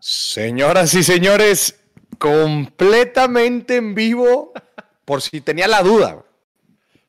Señoras 0.00 0.94
y 0.94 1.02
señores, 1.02 1.78
completamente 2.18 3.76
en 3.76 3.94
vivo, 3.94 4.52
por 5.04 5.20
si 5.22 5.40
tenía 5.40 5.68
la 5.68 5.82
duda, 5.82 6.24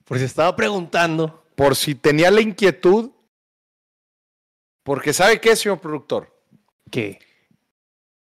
Por 0.06 0.20
si 0.20 0.26
estaba 0.26 0.56
preguntando. 0.56 1.44
por 1.56 1.76
si 1.76 1.96
tenía 1.96 2.30
la 2.32 2.42
inquietud, 2.42 3.12
porque 4.84 5.14
¿sabe 5.14 5.40
qué, 5.40 5.56
señor 5.56 5.80
productor? 5.80 6.36
¿Qué? 6.90 7.20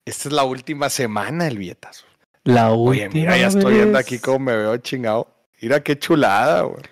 Esta 0.04 0.28
es 0.28 0.34
la 0.34 0.44
última 0.44 0.90
semana 0.90 1.44
del 1.44 1.58
billetazo. 1.58 2.04
La 2.44 2.70
Oye, 2.72 3.06
última 3.06 3.20
mira, 3.22 3.38
ya 3.38 3.46
estoy 3.48 3.74
viendo 3.74 3.98
aquí 3.98 4.18
cómo 4.18 4.38
me 4.40 4.56
veo 4.56 4.76
chingado. 4.76 5.34
Mira 5.62 5.82
qué 5.82 5.98
chulada, 5.98 6.62
güey. 6.62 6.82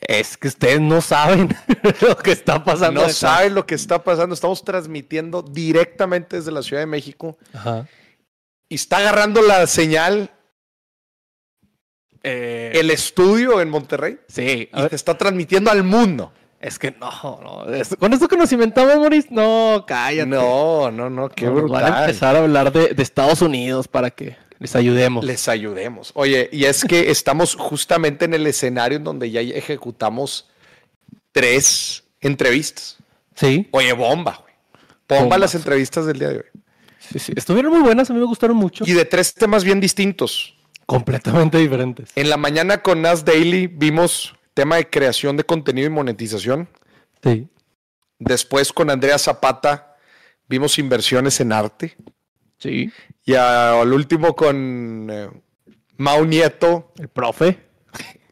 Es 0.00 0.36
que 0.36 0.48
ustedes 0.48 0.80
no 0.80 1.00
saben 1.00 1.48
lo 2.00 2.16
que 2.16 2.30
está 2.32 2.62
pasando. 2.64 3.02
No 3.02 3.08
saben 3.08 3.54
lo 3.54 3.66
que 3.66 3.74
está 3.74 4.02
pasando. 4.04 4.34
Estamos 4.34 4.62
transmitiendo 4.64 5.42
directamente 5.42 6.36
desde 6.36 6.52
la 6.52 6.62
Ciudad 6.62 6.82
de 6.82 6.86
México 6.86 7.36
Ajá. 7.52 7.86
y 8.68 8.76
está 8.76 8.98
agarrando 8.98 9.42
la 9.42 9.66
señal 9.66 10.30
Eh, 12.22 12.72
el 12.74 12.90
estudio 12.90 13.60
en 13.60 13.70
Monterrey 13.70 14.18
sí, 14.28 14.68
y 14.74 14.82
te 14.88 14.96
está 14.96 15.16
transmitiendo 15.16 15.70
al 15.70 15.84
mundo. 15.84 16.32
es 16.60 16.78
que 16.78 16.90
no, 16.90 17.10
no. 17.42 17.72
es- 17.72 17.94
con 17.96 18.12
esto 18.12 18.26
que 18.28 18.36
nos 18.36 18.50
inventamos, 18.52 18.96
Maurice, 18.98 19.28
no, 19.30 19.84
cállate. 19.86 20.26
No, 20.28 20.90
no, 20.90 21.08
no, 21.08 21.28
qué 21.28 21.46
Nos 21.46 21.54
Van 21.70 21.84
a 21.84 21.86
brutal. 21.86 22.02
empezar 22.04 22.34
a 22.36 22.40
hablar 22.40 22.72
de, 22.72 22.92
de 22.94 23.02
Estados 23.02 23.40
Unidos 23.40 23.86
para 23.86 24.10
que 24.10 24.36
les 24.58 24.74
ayudemos. 24.76 25.24
Les 25.24 25.48
ayudemos. 25.48 26.10
Oye, 26.14 26.48
y 26.52 26.64
es 26.64 26.84
que 26.84 27.10
estamos 27.10 27.54
justamente 27.54 28.24
en 28.24 28.34
el 28.34 28.46
escenario 28.46 28.98
en 28.98 29.04
donde 29.04 29.30
ya 29.30 29.40
ejecutamos 29.40 30.48
tres 31.32 32.04
entrevistas. 32.20 32.96
Sí, 33.34 33.68
Oye, 33.70 33.92
bomba, 33.92 34.40
güey. 34.42 34.54
Bomba 35.08 35.22
Bomba, 35.22 35.38
las 35.38 35.52
sí. 35.52 35.58
entrevistas 35.58 36.06
del 36.06 36.18
día 36.18 36.28
de 36.28 36.36
hoy. 36.38 36.62
sí, 36.98 37.18
sí. 37.18 37.32
Estuvieron 37.36 37.72
muy 37.72 37.82
buenas, 37.82 38.10
a 38.10 38.12
mí 38.12 38.18
me 38.18 38.26
gustaron 38.26 38.56
mucho. 38.56 38.84
Y 38.86 38.92
de 38.92 39.04
tres 39.04 39.32
temas 39.32 39.64
bien 39.64 39.80
distintos. 39.80 40.54
Completamente 40.86 41.58
diferentes. 41.58 42.10
En 42.16 42.30
la 42.30 42.36
mañana 42.36 42.82
con 42.82 43.02
Nas 43.02 43.24
Daily 43.24 43.66
vimos 43.66 44.34
tema 44.54 44.76
de 44.76 44.88
creación 44.88 45.36
de 45.36 45.44
contenido 45.44 45.86
y 45.86 45.90
monetización. 45.90 46.68
Sí. 47.22 47.46
Después 48.18 48.72
con 48.72 48.90
Andrea 48.90 49.18
Zapata 49.18 49.96
vimos 50.48 50.78
inversiones 50.78 51.40
en 51.40 51.52
arte. 51.52 51.96
Sí. 52.58 52.90
Y 53.24 53.34
al 53.34 53.92
último 53.92 54.34
con 54.34 55.08
eh, 55.10 55.28
Mau 55.98 56.24
Nieto, 56.24 56.92
El 56.98 57.08
profe. 57.08 57.58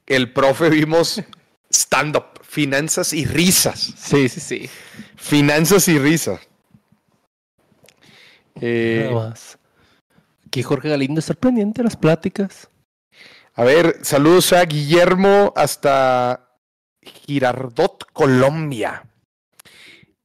el 0.06 0.32
profe, 0.32 0.68
vimos 0.70 1.22
stand-up, 1.70 2.40
finanzas 2.42 3.12
y 3.12 3.24
risas. 3.24 3.94
Sí, 3.96 4.28
sí, 4.28 4.40
sí. 4.40 4.70
Finanzas 5.16 5.88
y 5.88 5.98
risas. 5.98 6.40
Eh, 8.60 9.08
Nada 9.10 9.28
más. 9.28 9.58
Aquí 10.46 10.62
Jorge 10.62 10.88
Galindo 10.88 11.18
está 11.20 11.34
pendiente 11.34 11.80
de 11.82 11.84
las 11.84 11.96
pláticas. 11.96 12.68
a 13.54 13.64
ver, 13.64 13.98
saludos 14.02 14.52
a 14.52 14.64
Guillermo 14.64 15.52
hasta 15.56 16.48
Girardot, 17.02 18.04
Colombia. 18.12 19.04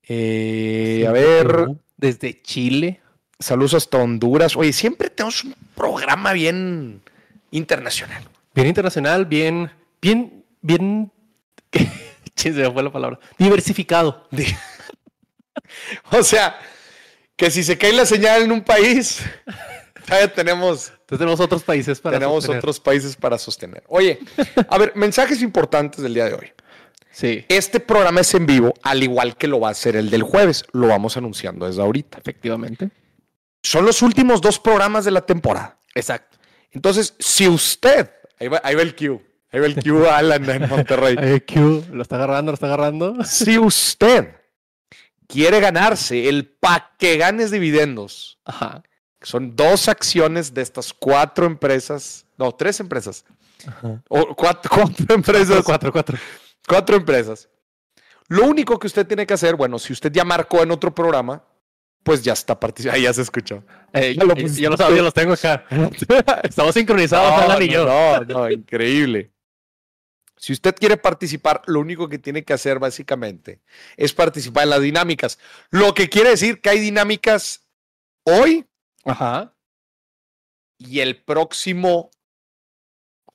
Eh, 0.08 1.06
a 1.08 1.12
ver, 1.12 1.68
Desde 1.98 2.42
Chile. 2.42 3.01
Saludos 3.42 3.74
hasta 3.74 3.98
Honduras. 3.98 4.56
Oye, 4.56 4.72
siempre 4.74 5.10
tenemos 5.10 5.44
un 5.44 5.56
programa 5.76 6.32
bien 6.34 7.02
internacional. 7.52 8.24
Bien 8.56 8.68
internacional, 8.68 9.26
bien, 9.26 9.70
bien, 10.02 10.44
bien. 10.62 11.12
Se 12.36 12.52
me 12.52 12.72
fue 12.72 12.82
la 12.84 12.92
palabra. 12.92 13.20
Diversificado. 13.38 14.28
Di- 14.32 14.48
o 16.12 16.24
sea, 16.24 16.58
que 17.36 17.52
si 17.52 17.64
se 17.64 17.78
cae 17.78 17.94
la 17.94 18.06
señal 18.06 18.42
en 18.44 18.52
un 18.52 18.62
país, 18.62 19.22
ya 20.08 20.28
tenemos, 20.34 20.90
Entonces 20.90 21.20
tenemos 21.20 21.40
otros 21.40 21.64
países 21.64 22.00
para. 22.00 22.18
tenemos 22.18 22.36
sostener. 22.44 22.60
otros 22.60 22.80
países 22.80 23.16
para 23.16 23.38
sostener. 23.38 23.84
Oye, 23.88 24.20
a 24.70 24.78
ver, 24.78 24.94
mensajes 24.96 25.42
importantes 25.42 26.02
del 26.02 26.14
día 26.14 26.26
de 26.26 26.34
hoy. 26.34 26.52
Sí, 27.14 27.46
Este 27.50 27.82
programa 27.82 28.22
es 28.22 28.34
en 28.34 28.46
vivo, 28.46 28.74
al 28.84 29.04
igual 29.04 29.36
que 29.36 29.48
lo 29.48 29.60
va 29.60 29.70
a 29.70 29.74
ser 29.74 29.98
el 29.98 30.10
del 30.10 30.24
jueves. 30.24 30.64
Lo 30.72 30.88
vamos 30.88 31.18
anunciando 31.18 31.68
desde 31.68 31.82
ahorita. 31.82 32.18
efectivamente. 32.20 32.90
Son 33.64 33.86
los 33.86 34.02
últimos 34.02 34.42
dos 34.42 34.60
programas 34.60 35.06
de 35.06 35.12
la 35.12 35.22
temporada. 35.22 35.78
Exacto. 35.94 36.38
Entonces, 36.72 37.14
si 37.20 37.48
usted, 37.48 38.10
ahí 38.40 38.48
va, 38.48 38.62
ahí 38.64 38.76
va 38.76 38.82
el 38.82 38.96
Q, 38.96 39.22
ahí 39.52 39.60
va 39.60 39.66
el 39.68 39.76
Q 39.76 40.06
Alan 40.12 40.50
en 40.50 40.70
Monterrey. 40.70 41.16
IQ, 41.36 41.94
lo 41.94 42.02
está 42.02 42.16
agarrando, 42.16 42.52
lo 42.52 42.54
está 42.56 42.68
agarrando. 42.68 43.24
Si 43.24 43.58
usted 43.60 44.36
quiere 45.28 45.60
ganarse 45.60 46.28
el 46.30 46.48
pa' 46.48 46.96
que 46.98 47.18
ganes 47.18 47.52
dividendos, 47.52 48.40
Ajá. 48.46 48.82
son 49.22 49.56
dos 49.56 49.88
acciones 49.88 50.54
de 50.54 50.62
estas 50.62 50.94
cuatro 50.94 51.46
empresas, 51.46 52.26
no, 52.38 52.52
tres 52.54 52.80
empresas, 52.80 53.24
Ajá. 53.68 54.02
o 54.10 54.36
cuatro, 54.36 54.72
cuatro 54.74 55.16
empresas, 55.16 55.64
Cuatro, 55.64 55.92
cuatro. 55.92 56.18
cuatro 56.68 56.96
empresas. 56.98 57.48
Lo 58.28 58.46
único 58.46 58.80
que 58.80 58.88
usted 58.88 59.06
tiene 59.06 59.28
que 59.28 59.34
hacer, 59.34 59.56
bueno, 59.56 59.78
si 59.78 59.92
usted 59.94 60.12
ya 60.12 60.24
marcó 60.24 60.64
en 60.64 60.72
otro 60.72 60.96
programa, 60.96 61.44
pues 62.04 62.22
ya 62.24 62.34
está 62.34 62.60
participando. 62.60 62.96
Ahí 62.98 63.04
ya 63.04 63.14
se 63.14 63.22
escuchó. 63.22 63.64
Eh, 63.94 64.16
Ya 64.18 64.24
lo 64.24 64.36
yo, 64.36 64.70
lo 64.70 64.78
sabía, 64.78 64.98
yo 64.98 65.04
los 65.04 65.14
tengo 65.14 65.34
acá. 65.34 65.66
Estamos 66.44 66.74
sincronizados, 66.74 67.30
No, 67.32 67.38
Alan 67.38 67.62
y 67.62 67.70
yo. 67.70 67.86
no, 67.86 68.20
no, 68.22 68.26
no, 68.40 68.52
increíble. 68.52 69.32
Si 70.38 70.54
usted 70.54 70.74
quiere 70.76 70.98
participar, 70.98 71.62
lo 71.68 71.80
único 71.80 72.10
que 72.10 72.18
tiene 72.18 72.44
que 72.44 72.54
hacer 72.54 72.80
básicamente 72.80 73.62
es 73.96 74.12
participar 74.12 74.64
en 74.64 74.72
las 74.72 74.82
dinámicas. 74.82 75.38
Lo 75.70 75.94
que 75.94 76.10
quiere 76.10 76.32
decir 76.32 76.62
que 76.62 76.72
hay 76.72 76.80
dinámicas 76.80 77.68
hoy 78.24 78.66
Ajá. 79.06 79.54
y 80.80 81.00
el 81.02 81.22
próximo 81.22 82.10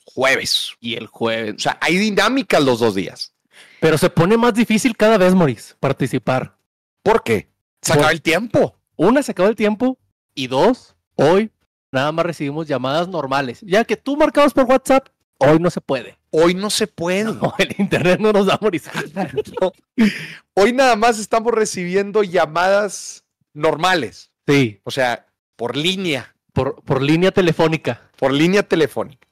jueves. 0.04 0.72
Y 0.80 0.94
el 0.96 1.06
jueves. 1.06 1.54
O 1.56 1.58
sea, 1.60 1.78
hay 1.80 1.96
dinámicas 1.96 2.62
los 2.64 2.80
dos 2.80 2.96
días. 2.96 3.32
Pero 3.80 3.98
se 3.98 4.10
pone 4.10 4.36
más 4.36 4.54
difícil 4.54 4.96
cada 4.96 5.16
vez, 5.16 5.32
Maurice, 5.34 5.74
participar. 5.78 6.56
¿Por 7.04 7.22
qué? 7.22 7.48
Se 7.82 7.92
acaba 7.92 8.10
el 8.10 8.22
tiempo. 8.22 8.76
Una, 8.96 9.22
se 9.22 9.32
acabó 9.32 9.48
el 9.48 9.56
tiempo. 9.56 9.98
Y 10.34 10.48
dos, 10.48 10.96
hoy 11.14 11.50
nada 11.92 12.12
más 12.12 12.26
recibimos 12.26 12.66
llamadas 12.66 13.08
normales. 13.08 13.60
Ya 13.62 13.84
que 13.84 13.96
tú 13.96 14.16
marcabas 14.16 14.52
por 14.52 14.64
WhatsApp, 14.64 15.08
hoy 15.38 15.58
no 15.58 15.70
se 15.70 15.80
puede. 15.80 16.18
Hoy 16.30 16.54
no 16.54 16.68
se 16.68 16.86
puede. 16.86 17.24
No, 17.24 17.54
el 17.58 17.74
internet 17.78 18.20
no 18.20 18.32
nos 18.32 18.46
da, 18.46 18.58
Maurice. 18.60 18.90
Hoy 20.54 20.72
nada 20.72 20.96
más 20.96 21.18
estamos 21.18 21.52
recibiendo 21.52 22.22
llamadas 22.22 23.24
normales. 23.54 24.30
Sí, 24.46 24.80
O 24.84 24.90
sea, 24.90 25.26
por 25.56 25.76
línea, 25.76 26.34
por, 26.52 26.82
por 26.84 27.00
línea 27.00 27.30
telefónica. 27.32 28.02
por 28.18 28.32
línea 28.32 28.62
telefónica. 28.62 29.26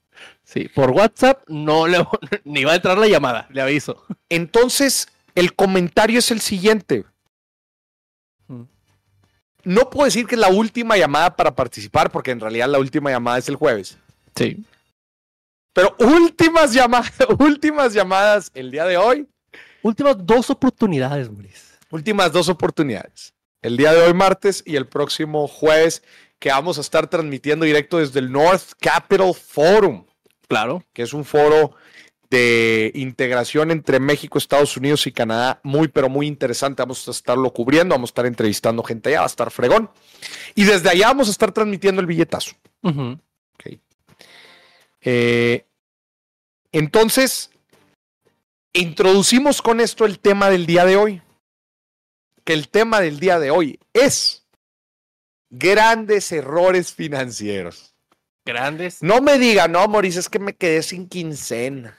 Sí, 0.45 0.69
por 0.69 0.91
WhatsApp 0.91 1.43
no 1.49 1.87
le 1.87 1.99
ni 2.45 2.65
va 2.65 2.73
a 2.73 2.77
entrar 2.77 2.97
la 2.99 3.07
llamada, 3.07 3.47
le 3.51 3.61
aviso. 3.61 4.03
Entonces, 4.29 5.09
el 5.35 5.55
comentario 5.55 6.19
es 6.19 6.31
el 6.31 6.41
siguiente. 6.41 7.05
No 9.65 9.89
puedo 9.89 10.05
decir 10.05 10.27
que 10.27 10.35
es 10.35 10.41
la 10.41 10.49
última 10.49 10.97
llamada 10.97 11.35
para 11.35 11.55
participar, 11.55 12.11
porque 12.11 12.31
en 12.33 12.41
realidad 12.41 12.69
la 12.69 12.79
última 12.79 13.11
llamada 13.11 13.39
es 13.39 13.49
el 13.49 13.57
jueves. 13.57 13.97
Sí. 14.37 14.63
Pero 15.73 15.97
últimas 15.99 16.73
llamadas, 16.75 17.13
últimas 17.39 17.93
llamadas 17.95 18.51
el 18.55 18.71
día 18.71 18.85
de 18.85 18.97
hoy, 18.97 19.27
Últimas 19.83 20.17
dos 20.25 20.49
oportunidades, 20.49 21.31
Maurice. 21.31 21.63
últimas 21.91 22.33
dos 22.33 22.49
oportunidades. 22.49 23.35
El 23.61 23.77
día 23.77 23.93
de 23.93 24.01
hoy 24.03 24.15
martes 24.15 24.63
y 24.67 24.77
el 24.77 24.87
próximo 24.87 25.47
jueves 25.47 26.03
que 26.39 26.49
vamos 26.51 26.79
a 26.79 26.81
estar 26.81 27.07
transmitiendo 27.07 27.67
directo 27.67 27.99
desde 27.99 28.19
el 28.21 28.33
North 28.33 28.73
Capital 28.81 29.35
Forum, 29.35 30.05
Claro. 30.49 30.83
que 30.95 31.03
es 31.03 31.13
un 31.13 31.25
foro 31.25 31.73
de 32.35 32.91
integración 32.95 33.71
entre 33.71 34.01
México, 34.01 34.39
Estados 34.39 34.77
Unidos 34.77 35.07
y 35.07 35.13
Canadá, 35.13 35.61
muy 35.63 35.89
pero 35.89 36.09
muy 36.09 36.27
interesante. 36.27 36.83
Vamos 36.83 37.07
a 37.07 37.13
estarlo 37.13 37.53
cubriendo, 37.53 37.95
vamos 37.95 38.09
a 38.09 38.13
estar 38.13 38.27
entrevistando 38.27 38.83
gente 38.83 39.11
allá, 39.11 39.21
va 39.21 39.25
a 39.25 39.27
estar 39.27 39.51
fregón. 39.51 39.91
Y 40.55 40.65
desde 40.65 40.91
allá 40.91 41.07
vamos 41.09 41.29
a 41.29 41.31
estar 41.31 41.53
transmitiendo 41.53 42.01
el 42.01 42.07
billetazo. 42.07 42.57
Eh, 45.07 45.67
entonces, 46.73 47.51
introducimos 48.73 49.63
con 49.63 49.81
esto 49.81 50.05
el 50.05 50.19
tema 50.19 50.51
del 50.51 50.67
día 50.67 50.85
de 50.85 50.97
hoy. 50.97 51.23
Que 52.45 52.55
el 52.55 52.69
tema 52.69 53.01
del 53.01 53.21
día 53.21 53.39
de 53.39 53.51
hoy 53.51 53.79
es 53.93 54.47
grandes 55.51 56.33
errores 56.33 56.93
financieros. 56.93 57.95
Grandes. 58.45 59.03
No 59.03 59.21
me 59.21 59.39
diga, 59.39 59.69
no, 59.69 59.87
Maurice, 59.89 60.21
es 60.21 60.29
que 60.29 60.39
me 60.39 60.55
quedé 60.55 60.83
sin 60.83 61.09
quincena. 61.09 61.97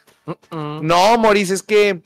No, 0.52 1.18
Maurice, 1.18 1.54
es 1.54 1.64
que 1.64 2.02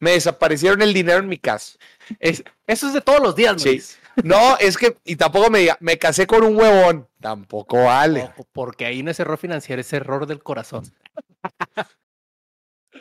me 0.00 0.12
desaparecieron 0.12 0.82
el 0.82 0.92
dinero 0.94 1.18
en 1.18 1.28
mi 1.28 1.38
casa. 1.38 1.78
Es- 2.18 2.44
eso 2.66 2.86
es 2.88 2.92
de 2.92 3.00
todos 3.00 3.20
los 3.20 3.34
días, 3.36 3.60
Sí. 3.60 3.68
Maurice. 3.68 3.98
No, 4.22 4.56
es 4.58 4.76
que, 4.76 4.96
y 5.04 5.16
tampoco 5.16 5.50
me 5.50 5.58
diga, 5.58 5.76
me 5.80 5.98
casé 5.98 6.26
con 6.26 6.44
un 6.44 6.56
huevón. 6.56 7.08
Tampoco 7.20 7.84
vale. 7.84 8.30
Porque 8.52 8.86
ahí 8.86 9.02
no 9.02 9.10
es 9.10 9.18
error 9.18 9.38
financiero, 9.38 9.80
es 9.80 9.92
error 9.92 10.26
del 10.26 10.42
corazón. 10.42 10.84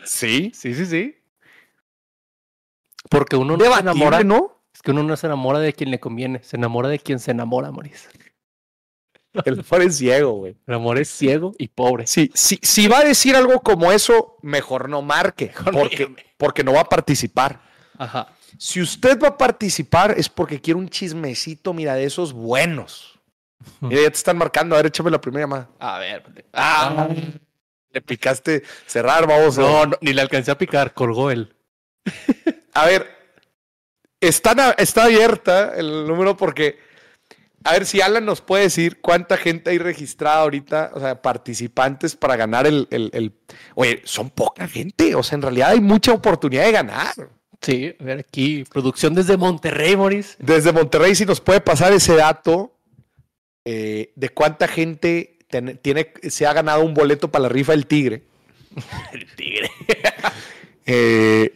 Sí. 0.05 0.51
Sí, 0.55 0.73
sí, 0.73 0.85
sí. 0.85 1.17
Porque 3.09 3.35
uno 3.35 3.57
no 3.57 3.63
se 3.63 3.79
enamora. 3.79 4.23
¿no? 4.23 4.59
Es 4.73 4.81
que 4.81 4.91
uno 4.91 5.03
no 5.03 5.15
se 5.15 5.27
enamora 5.27 5.59
de 5.59 5.73
quien 5.73 5.91
le 5.91 5.99
conviene, 5.99 6.41
se 6.43 6.57
enamora 6.57 6.89
de 6.89 6.97
quien 6.99 7.19
se 7.19 7.31
enamora, 7.31 7.69
Moris. 7.71 8.09
El 9.45 9.59
amor 9.59 9.81
es 9.81 9.97
ciego, 9.97 10.31
güey. 10.33 10.56
El 10.68 10.74
amor 10.75 10.97
es 11.00 11.09
ciego 11.09 11.53
y 11.57 11.68
pobre. 11.68 12.06
Sí, 12.07 12.31
sí, 12.33 12.59
si 12.62 12.88
va 12.88 13.00
a 13.00 13.03
decir 13.03 13.35
algo 13.35 13.62
como 13.62 13.91
eso, 13.91 14.38
mejor 14.41 14.89
no 14.89 15.01
marque, 15.01 15.51
porque, 15.71 16.13
porque 16.38 16.63
no 16.63 16.74
va 16.74 16.81
a 16.81 16.89
participar. 16.89 17.62
Ajá. 17.97 18.27
Si 18.57 18.80
usted 18.81 19.19
va 19.19 19.30
a 19.30 19.38
participar 19.38 20.13
es 20.18 20.30
porque 20.30 20.62
quiere 20.62 20.80
un 20.80 20.88
chismecito, 20.89 21.74
mira, 21.74 21.95
de 21.95 22.06
esos 22.06 22.33
buenos. 22.33 23.19
Mira, 23.81 24.01
ya 24.03 24.09
te 24.09 24.18
están 24.18 24.38
marcando. 24.38 24.75
A 24.75 24.80
ver, 24.80 24.88
échame 24.88 25.09
la 25.09 25.19
primera 25.21 25.44
llamada. 25.45 25.69
A 25.79 25.97
ver. 26.00 26.24
Ah, 26.53 27.07
le 27.91 28.01
picaste 28.01 28.63
cerrar, 28.86 29.25
vamos. 29.27 29.57
No, 29.57 29.86
no, 29.88 29.97
ni 30.01 30.13
le 30.13 30.21
alcancé 30.21 30.51
a 30.51 30.57
picar, 30.57 30.94
colgó 30.94 31.31
él. 31.31 31.56
A 32.74 32.86
ver, 32.86 33.07
están 34.19 34.59
a- 34.59 34.71
está 34.71 35.06
abierta 35.06 35.74
el 35.75 36.06
número 36.07 36.36
porque, 36.38 36.77
a 37.63 37.71
ver 37.74 37.86
si 37.86 38.01
Alan 38.01 38.25
nos 38.25 38.42
puede 38.42 38.63
decir 38.63 39.00
cuánta 39.01 39.38
gente 39.38 39.69
hay 39.69 39.77
registrada 39.77 40.42
ahorita, 40.42 40.92
o 40.94 41.00
sea, 41.00 41.21
participantes 41.21 42.15
para 42.15 42.36
ganar 42.36 42.68
el, 42.68 42.88
el- 42.92 43.10
el- 43.13 43.33
Oye, 43.75 44.01
son 44.06 44.30
poca 44.30 44.68
gente, 44.68 45.15
o 45.15 45.24
sea, 45.24 45.36
en 45.38 45.42
realidad 45.44 45.69
hay 45.71 45.81
mucha 45.81 46.12
oportunidad 46.13 46.65
de 46.65 46.71
ganar. 46.71 47.13
Sí, 47.62 47.95
a 48.00 48.04
ver 48.04 48.19
aquí, 48.19 48.65
producción 48.69 49.13
desde 49.15 49.38
Monterrey, 49.38 49.95
Moris. 49.95 50.36
Desde 50.39 50.74
Monterrey, 50.74 51.15
si 51.15 51.25
nos 51.25 51.39
puede 51.39 51.62
pasar 51.62 51.94
ese 51.94 52.15
dato 52.15 52.75
eh, 53.65 54.12
de 54.15 54.30
cuánta 54.30 54.68
gente 54.68 55.38
ten- 55.50 55.80
tiene, 55.81 56.12
se 56.30 56.45
ha 56.45 56.51
ganado 56.54 56.83
un 56.83 56.94
boleto 56.94 57.31
para 57.31 57.44
la 57.44 57.50
rifa 57.50 57.71
del 57.71 57.86
Tigre. 57.88 58.24
El 59.13 59.25
tigre. 59.36 59.69
Eh, 60.86 61.54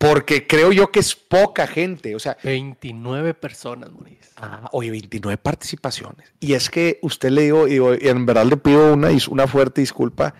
porque 0.00 0.46
creo 0.46 0.72
yo 0.72 0.90
que 0.90 0.98
es 1.00 1.14
poca 1.14 1.66
gente, 1.66 2.16
o 2.16 2.18
sea, 2.18 2.34
29 2.42 3.34
personas, 3.34 3.92
Moris. 3.92 4.30
Ah, 4.34 4.66
oye, 4.72 4.90
29 4.90 5.36
participaciones. 5.36 6.32
Y 6.40 6.54
es 6.54 6.70
que 6.70 6.98
usted 7.02 7.28
le 7.28 7.42
digo, 7.42 7.66
digo, 7.66 7.92
y 7.92 8.08
en 8.08 8.24
verdad 8.24 8.46
le 8.46 8.56
pido 8.56 8.94
una, 8.94 9.10
una 9.28 9.46
fuerte 9.46 9.82
disculpa. 9.82 10.34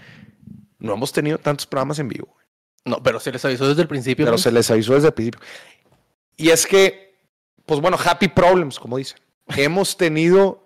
No 0.79 0.95
hemos 0.95 1.13
tenido 1.13 1.37
tantos 1.37 1.67
programas 1.67 1.99
en 1.99 2.09
vivo, 2.09 2.35
No, 2.87 3.03
pero 3.03 3.21
se 3.21 3.31
les 3.33 3.45
avisó 3.45 3.69
desde 3.69 3.83
el 3.83 3.89
principio. 3.89 4.25
pero 4.25 4.33
Moris. 4.33 4.45
se 4.45 4.51
les 4.51 4.71
avisó 4.71 4.95
desde 4.95 5.09
el 5.09 5.13
principio. 5.15 5.43
Y 6.39 6.49
es 6.49 6.67
que, 6.67 7.19
pues 7.67 7.83
bueno, 7.83 7.99
happy 8.03 8.29
problems, 8.29 8.79
como 8.79 8.97
dicen. 8.97 9.19
Hemos 9.49 9.99
tenido 9.99 10.65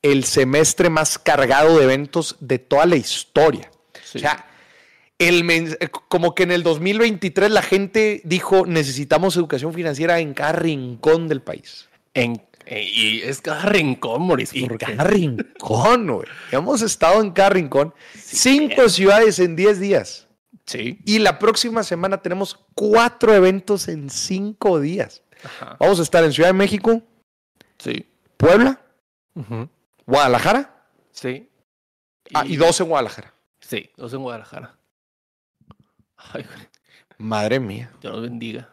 el 0.00 0.24
semestre 0.24 0.88
más 0.88 1.18
cargado 1.18 1.76
de 1.76 1.84
eventos 1.84 2.36
de 2.40 2.58
toda 2.58 2.86
la 2.86 2.96
historia. 2.96 3.70
Sí. 4.02 4.16
O 4.16 4.20
sea, 4.22 4.46
el 5.18 5.48
eh, 5.50 5.88
como 6.08 6.34
que 6.34 6.42
en 6.42 6.52
el 6.52 6.62
2023 6.62 7.50
la 7.50 7.62
gente 7.62 8.20
dijo 8.24 8.66
necesitamos 8.66 9.36
educación 9.36 9.72
financiera 9.72 10.18
en 10.20 10.34
cada 10.34 10.52
rincón 10.52 11.28
del 11.28 11.40
país. 11.42 11.88
En- 12.14 12.42
eh, 12.66 12.82
y 12.82 13.20
es 13.20 13.42
cada 13.42 13.62
rincón, 13.66 14.22
Moris. 14.22 14.54
Y 14.54 14.66
cada 14.68 15.04
rincón, 15.04 16.06
güey. 16.10 16.26
Hemos 16.50 16.80
estado 16.80 17.20
en 17.20 17.30
cada 17.32 17.50
rincón. 17.50 17.92
Cinco 18.14 18.88
ciudades 18.88 19.38
en 19.38 19.54
10 19.54 19.80
días. 19.80 20.28
Sí. 20.64 20.98
Y 21.04 21.18
la 21.18 21.38
próxima 21.38 21.82
semana 21.82 22.22
tenemos 22.22 22.58
cuatro 22.74 23.34
eventos 23.34 23.86
en 23.88 24.08
cinco 24.08 24.80
días. 24.80 25.22
Ajá. 25.44 25.76
Vamos 25.78 25.98
a 26.00 26.02
estar 26.02 26.24
en 26.24 26.32
Ciudad 26.32 26.48
de 26.48 26.54
México, 26.54 27.02
Sí. 27.78 28.06
Puebla. 28.38 28.80
Guadalajara 30.06 30.74
Sí. 31.12 31.48
ah, 32.32 32.44
y 32.46 32.56
dos 32.56 32.80
en 32.80 32.88
Guadalajara. 32.88 33.34
Sí, 33.60 33.90
dos 33.96 34.12
en 34.14 34.20
Guadalajara. 34.22 34.74
Ay, 36.32 36.44
Madre 37.18 37.60
mía. 37.60 37.90
Dios 38.00 38.12
los 38.12 38.22
bendiga. 38.22 38.68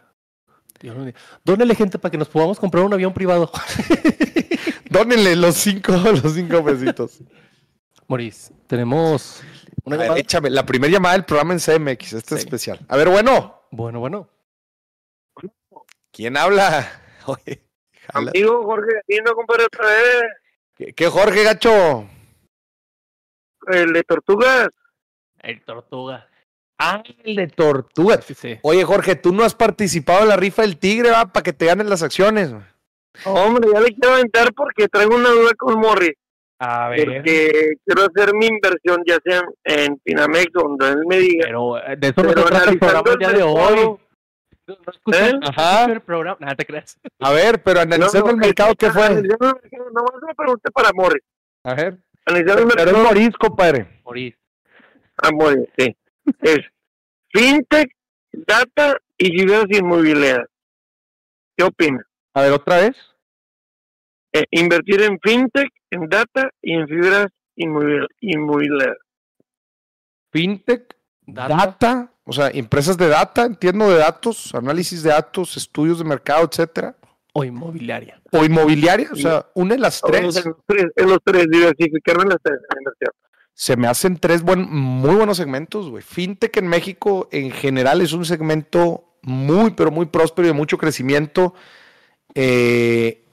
Dios 0.80 0.95
los 0.95 1.06
bendiga. 1.06 1.25
Dónele 1.44 1.75
gente 1.75 2.00
para 2.00 2.12
que 2.12 2.18
nos 2.18 2.30
podamos 2.30 2.59
comprar 2.59 2.83
un 2.83 2.94
avión 2.94 3.13
privado. 3.13 3.51
Dónenle 4.89 5.36
los 5.36 5.56
cinco, 5.56 5.92
los 6.24 6.33
cinco 6.33 6.63
pesitos. 6.63 7.19
Moris, 8.07 8.51
tenemos 8.68 9.42
A 9.42 9.45
una 9.86 9.98
ver, 9.98 10.18
échame 10.18 10.50
la 10.50 10.65
primera 10.65 10.92
llamada 10.92 11.13
del 11.13 11.25
programa 11.25 11.53
en 11.53 11.59
CMX. 11.59 12.13
Este 12.13 12.36
es 12.36 12.42
especial. 12.42 12.80
A 12.88 12.98
ver, 12.98 13.09
bueno. 13.09 13.62
Bueno, 13.71 14.00
bueno. 14.00 14.30
¿Quién 16.12 16.36
habla? 16.36 17.01
Oye. 17.25 17.63
Amigo 18.13 18.63
Jorge 18.65 18.95
Gatino, 18.95 19.33
compadre, 19.33 19.65
otra 19.65 19.86
vez. 19.86 20.24
¿Qué, 20.75 20.94
qué 20.94 21.07
Jorge 21.07 21.44
Gacho? 21.44 22.09
El 23.68 23.94
de 23.94 24.04
Tortugas. 24.04 24.69
El 25.39 25.63
tortuga. 25.63 26.27
Ah, 26.83 27.04
el 27.24 27.36
de 27.36 27.48
Tortuga. 27.48 28.19
Sí, 28.22 28.33
sí. 28.33 28.57
Oye, 28.63 28.83
Jorge, 28.83 29.16
tú 29.16 29.31
no 29.31 29.44
has 29.44 29.54
participado 29.54 30.24
en 30.24 30.30
la 30.30 30.36
rifa 30.36 30.63
del 30.63 30.78
tigre, 30.78 31.12
va, 31.12 31.28
para 31.31 31.44
que 31.44 31.54
te 31.54 31.68
ganen 31.68 31.89
las 31.89 32.01
acciones. 32.01 32.51
Hombre, 33.25 33.69
ya 33.72 33.80
le 33.81 33.94
quiero 33.94 34.16
aventar 34.16 34.51
porque 34.54 34.88
traigo 34.88 35.16
una 35.16 35.30
duda 35.30 35.51
con 35.57 35.80
Morris. 35.80 36.13
A 36.63 36.92
Porque 36.95 37.74
quiero 37.86 38.04
hacer 38.04 38.36
mi 38.36 38.45
inversión, 38.45 39.01
ya 39.06 39.18
sea 39.24 39.42
en, 39.63 40.00
Finamex, 40.04 40.51
donde 40.54 40.89
él 40.89 41.00
me 41.07 41.18
diga. 41.19 41.45
Pero 41.45 41.78
eh, 41.78 41.95
de 41.98 42.07
eso 42.10 42.22
no 42.24 42.30
se 42.30 42.36
trata 42.36 42.50
el 42.50 42.56
analizando 42.56 43.04
programa 43.04 43.12
el 43.12 43.18
día 43.19 43.28
de 43.30 43.33
mercado, 43.33 43.54
hoy. 43.54 44.00
No, 44.68 44.75
no 44.86 44.92
escuché, 44.94 45.30
¿Eh? 45.30 45.33
no 45.33 45.48
Ajá. 45.50 45.86
el 45.92 46.01
programa. 46.01 46.38
Nada, 46.39 46.56
te 46.56 46.66
creas. 46.66 47.00
A 47.19 47.31
ver, 47.31 47.63
pero 47.63 47.80
analizando 47.80 48.19
No, 48.28 48.31
el 48.31 48.38
no, 48.38 48.45
mercado, 48.45 48.75
¿qué 48.75 48.92
fue? 48.92 49.06
analizando 49.06 49.48
el 49.48 49.54
mercado, 49.62 49.89
Nomás 49.92 50.12
una 50.22 50.33
pregunta 50.36 50.72
para 50.72 50.89
Morris. 50.94 51.24
A 51.63 51.74
ver. 51.74 51.98
Analizando 52.25 52.62
el 52.62 52.68
Pero 52.69 52.81
es 52.81 52.86
mercado 52.86 53.04
Moris, 53.07 53.38
compadre. 53.38 54.01
Morir. 54.06 54.38
a 55.18 55.31
Morris, 55.31 55.68
sí. 55.78 55.95
Es 56.41 56.59
fintech, 57.29 57.91
data 58.31 58.97
y 59.18 59.25
fibras 59.38 59.65
inmobiliarias. 59.69 60.47
¿Qué 61.57 61.63
opina? 61.63 62.03
A 62.33 62.41
ver, 62.44 62.51
otra 62.53 62.77
vez. 62.77 62.95
Eh, 64.33 64.45
invertir 64.51 65.01
en 65.01 65.19
fintech, 65.19 65.69
en 65.89 66.07
data 66.07 66.50
y 66.62 66.73
en 66.73 66.88
fibras 66.88 67.27
inmobil- 67.57 68.07
inmobiliarias. 68.21 68.97
Fintech, 70.31 70.95
Data. 71.27 71.56
data, 71.56 72.13
o 72.23 72.31
sea, 72.31 72.50
empresas 72.50 72.97
de 72.97 73.07
data, 73.09 73.45
entiendo 73.45 73.89
de 73.89 73.97
datos, 73.97 74.53
análisis 74.56 75.03
de 75.03 75.09
datos, 75.09 75.57
estudios 75.57 76.00
de 76.00 76.06
mercado, 76.06 76.47
etcétera. 76.50 76.95
O 77.33 77.44
inmobiliaria. 77.44 78.21
O 78.31 78.44
inmobiliaria, 78.44 79.09
o 79.12 79.15
sea, 79.15 79.45
une 79.56 79.77
las 79.77 80.01
En 80.03 80.12
tres. 80.12 80.23
los 80.23 80.56
tres, 80.65 80.85
en 80.95 81.09
los 81.09 81.19
tres, 81.23 81.45
diversificarme 81.50 82.23
en 82.23 82.29
las 82.29 82.38
tres 82.44 82.59
la 82.62 82.79
inversión. 82.79 83.12
Se 83.53 83.75
me 83.77 83.88
hacen 83.88 84.18
tres 84.18 84.42
buen, 84.42 84.68
muy 84.71 85.15
buenos 85.15 85.38
segmentos, 85.38 85.89
güey. 85.89 86.03
Fintech 86.03 86.56
en 86.57 86.68
México 86.68 87.27
en 87.31 87.51
general 87.51 88.01
es 88.01 88.13
un 88.13 88.25
segmento 88.25 89.18
muy, 89.21 89.71
pero 89.71 89.92
muy 89.92 90.07
próspero 90.07 90.48
y 90.48 90.51
de 90.51 90.57
mucho 90.57 90.77
crecimiento. 90.77 91.53
Eh, 92.33 93.24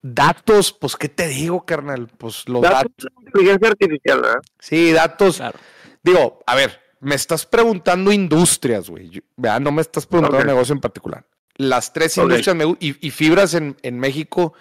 datos, 0.00 0.72
pues, 0.72 0.96
¿qué 0.96 1.08
te 1.08 1.28
digo, 1.28 1.64
carnal? 1.64 2.08
Pues 2.18 2.48
los 2.48 2.62
datos. 2.62 2.90
Datos 2.98 3.12
inteligencia 3.26 3.68
artificial, 3.68 4.20
¿verdad? 4.20 4.40
Sí, 4.58 4.92
datos. 4.92 5.36
Claro. 5.36 5.58
Digo, 6.02 6.40
a 6.46 6.54
ver, 6.56 6.80
me 7.00 7.14
estás 7.14 7.46
preguntando 7.46 8.10
industrias, 8.10 8.88
güey. 8.90 9.22
No 9.60 9.70
me 9.70 9.82
estás 9.82 10.06
preguntando 10.06 10.38
Ok. 10.38 10.46
negocio 10.46 10.74
en 10.74 10.80
particular. 10.80 11.24
Las 11.56 11.92
tres 11.92 12.16
industrias 12.16 12.56
me 12.56 12.64
y, 12.80 13.06
y 13.06 13.10
fibras 13.10 13.54
en, 13.54 13.76
en 13.82 14.00
México, 14.00 14.54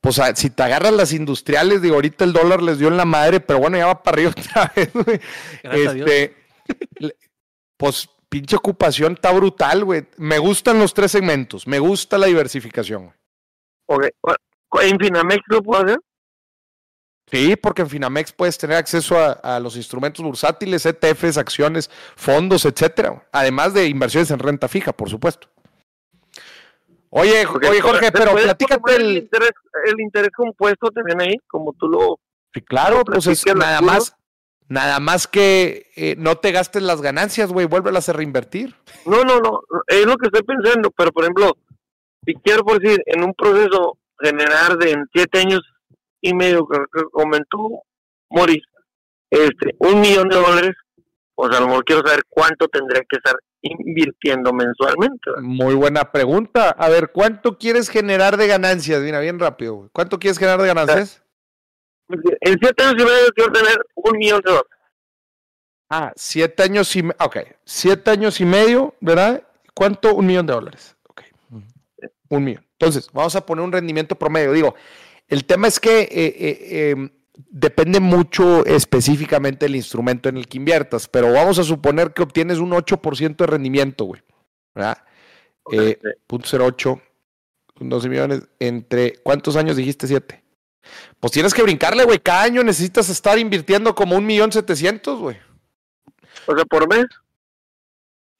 pues 0.00 0.18
a- 0.18 0.34
si 0.36 0.50
te 0.50 0.62
agarras 0.62 0.92
las 0.92 1.12
industriales, 1.12 1.82
digo, 1.82 1.96
ahorita 1.96 2.24
el 2.24 2.32
dólar 2.32 2.62
les 2.62 2.78
dio 2.78 2.88
en 2.88 2.96
la 2.96 3.04
madre, 3.04 3.40
pero 3.40 3.58
bueno, 3.58 3.76
ya 3.78 3.86
va 3.86 4.02
para 4.02 4.14
arriba 4.16 4.30
otra 4.36 4.72
vez, 4.74 4.92
güey. 4.92 5.20
Este, 5.62 6.36
pues 7.76 8.08
pinche 8.28 8.56
ocupación 8.56 9.14
está 9.14 9.32
brutal, 9.32 9.84
güey. 9.84 10.06
Me 10.16 10.38
gustan 10.38 10.78
los 10.78 10.94
tres 10.94 11.12
segmentos, 11.12 11.66
me 11.66 11.78
gusta 11.78 12.18
la 12.18 12.26
diversificación. 12.26 13.12
güey. 13.88 14.10
Ok. 14.20 14.34
¿En 14.82 14.98
Finamex 14.98 15.42
lo 15.46 15.62
puedo 15.62 15.82
hacer? 15.84 15.98
Sí, 17.30 17.56
porque 17.56 17.82
en 17.82 17.90
Finamex 17.90 18.32
puedes 18.32 18.56
tener 18.56 18.76
acceso 18.76 19.18
a, 19.18 19.32
a 19.32 19.60
los 19.60 19.76
instrumentos 19.76 20.24
bursátiles, 20.24 20.86
ETFs, 20.86 21.36
acciones, 21.36 21.90
fondos, 22.16 22.64
etcétera. 22.64 23.26
Además 23.32 23.74
de 23.74 23.86
inversiones 23.86 24.30
en 24.30 24.38
renta 24.38 24.66
fija, 24.68 24.92
por 24.92 25.10
supuesto. 25.10 25.48
Oye, 27.10 27.46
oye 27.46 27.80
Jorge, 27.80 28.06
¿se 28.06 28.12
pero 28.12 28.34
platícate 28.34 28.96
el 28.96 29.02
el. 29.02 29.16
interés, 29.18 29.52
el 29.86 30.00
interés 30.00 30.30
compuesto 30.36 30.90
también 30.90 31.20
ahí, 31.20 31.36
como 31.46 31.72
tú 31.72 31.88
lo... 31.88 32.18
Sí, 32.52 32.60
claro, 32.62 33.02
pues 33.04 33.26
es 33.26 33.42
platica 33.42 33.54
la 33.54 33.66
nada 33.66 33.80
más, 33.80 34.16
nada 34.68 35.00
más 35.00 35.26
que 35.26 35.90
eh, 35.96 36.16
no 36.18 36.36
te 36.36 36.52
gastes 36.52 36.82
las 36.82 37.00
ganancias, 37.00 37.52
güey, 37.52 37.66
vuélvelas 37.66 38.08
a 38.08 38.12
reinvertir. 38.12 38.74
No, 39.06 39.24
no, 39.24 39.40
no, 39.40 39.62
es 39.86 40.06
lo 40.06 40.16
que 40.16 40.26
estoy 40.26 40.42
pensando, 40.42 40.90
pero 40.90 41.12
por 41.12 41.24
ejemplo, 41.24 41.56
si 42.26 42.34
quiero 42.34 42.64
por 42.64 42.80
decir, 42.80 43.02
en 43.06 43.24
un 43.24 43.32
proceso 43.34 43.98
generar 44.20 44.76
de 44.76 44.90
en 44.92 45.06
siete 45.12 45.38
años 45.38 45.60
y 46.20 46.34
medio 46.34 46.66
que 46.66 46.78
comentó 47.12 47.82
Moris, 48.30 48.64
este, 49.30 49.74
un 49.78 50.00
millón 50.00 50.28
de 50.28 50.36
dólares, 50.36 50.76
pues 51.34 51.56
a 51.56 51.60
lo 51.60 51.68
mejor 51.68 51.84
quiero 51.84 52.06
saber 52.06 52.24
cuánto 52.28 52.68
tendría 52.68 53.02
que 53.08 53.16
estar 53.16 53.36
invirtiendo 53.62 54.52
mensualmente. 54.52 55.30
Muy 55.40 55.74
buena 55.74 56.10
pregunta. 56.12 56.70
A 56.70 56.88
ver, 56.88 57.10
¿cuánto 57.12 57.58
quieres 57.58 57.88
generar 57.88 58.36
de 58.36 58.46
ganancias? 58.46 59.00
Mira, 59.02 59.20
bien 59.20 59.38
rápido, 59.38 59.74
güey. 59.74 59.90
¿Cuánto 59.92 60.18
quieres 60.18 60.38
generar 60.38 60.60
de 60.60 60.68
ganancias? 60.68 61.22
En 62.08 62.58
siete 62.60 62.84
años 62.84 63.02
y 63.02 63.04
medio 63.04 63.32
quiero 63.34 63.52
tener 63.52 63.86
un 63.94 64.18
millón 64.18 64.40
de 64.44 64.50
dólares. 64.50 64.70
Ah, 65.90 66.12
siete 66.16 66.62
años 66.62 66.94
y 66.96 67.02
medio. 67.02 67.16
Ok, 67.20 67.36
siete 67.64 68.10
años 68.10 68.40
y 68.40 68.44
medio, 68.44 68.94
¿verdad? 69.00 69.42
¿Cuánto? 69.74 70.14
Un 70.14 70.26
millón 70.26 70.46
de 70.46 70.52
dólares. 70.52 70.96
Ok. 71.08 71.22
Un 72.28 72.44
millón. 72.44 72.64
Entonces, 72.72 73.08
vamos 73.12 73.34
a 73.36 73.44
poner 73.44 73.64
un 73.64 73.72
rendimiento 73.72 74.14
promedio. 74.14 74.52
Digo, 74.52 74.74
el 75.26 75.44
tema 75.44 75.68
es 75.68 75.80
que 75.80 76.02
eh, 76.02 76.08
eh, 76.12 76.90
em, 76.90 77.10
depende 77.50 78.00
mucho 78.00 78.64
específicamente 78.66 79.66
del 79.66 79.76
instrumento 79.76 80.28
en 80.28 80.36
el 80.36 80.48
que 80.48 80.58
inviertas, 80.58 81.08
pero 81.08 81.32
vamos 81.32 81.58
a 81.58 81.64
suponer 81.64 82.12
que 82.12 82.22
obtienes 82.22 82.58
un 82.58 82.70
8% 82.72 83.36
de 83.36 83.46
rendimiento, 83.46 84.04
güey. 84.04 84.22
¿Verdad? 84.74 84.98
Eh, 85.72 85.98
punto 86.26 86.48
08, 86.64 87.00
12 87.80 88.08
millones, 88.08 88.42
entre, 88.58 89.14
¿cuántos 89.22 89.56
años 89.56 89.76
dijiste? 89.76 90.06
Siete. 90.06 90.42
Pues 91.20 91.32
tienes 91.32 91.52
que 91.54 91.62
brincarle, 91.62 92.04
güey. 92.04 92.18
Cada 92.18 92.42
año 92.42 92.62
necesitas 92.62 93.08
estar 93.10 93.38
invirtiendo 93.38 93.94
como 93.94 94.16
un 94.16 94.24
millón 94.26 94.50
setecientos, 94.52 95.18
güey. 95.18 95.36
O 96.46 96.54
sea, 96.56 96.64
por 96.64 96.88
mes, 96.88 97.06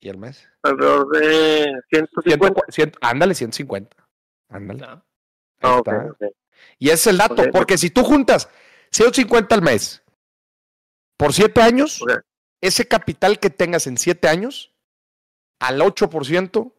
¿Y 0.01 0.09
el 0.09 0.17
mes? 0.17 0.49
alrededor 0.63 1.09
de 1.11 1.67
150. 1.91 2.63
Ciento- 2.71 2.93
cien- 2.93 2.99
ándale, 3.01 3.35
150. 3.35 3.97
Ándale. 4.49 4.81
No. 4.81 5.05
Ah, 5.61 5.77
ok, 5.79 5.89
está. 5.89 6.07
ok. 6.13 6.33
Y 6.79 6.87
ese 6.89 6.95
es 6.95 7.07
el 7.09 7.19
dato, 7.19 7.43
Ok. 7.43 7.49
porque 7.53 7.77
si 7.77 7.91
tú 7.91 8.05
juntas 8.05 8.49
150 8.91 9.55
al 9.55 9.63
mes 9.63 10.03
por 11.17 11.33
7 11.33 11.61
años, 11.61 12.03
ese 12.61 12.87
capital 12.87 13.39
que 13.39 13.51
tengas 13.51 13.87
en 13.87 13.99
7 13.99 14.29
años, 14.29 14.73
al 15.61 15.81
8% 15.81 16.73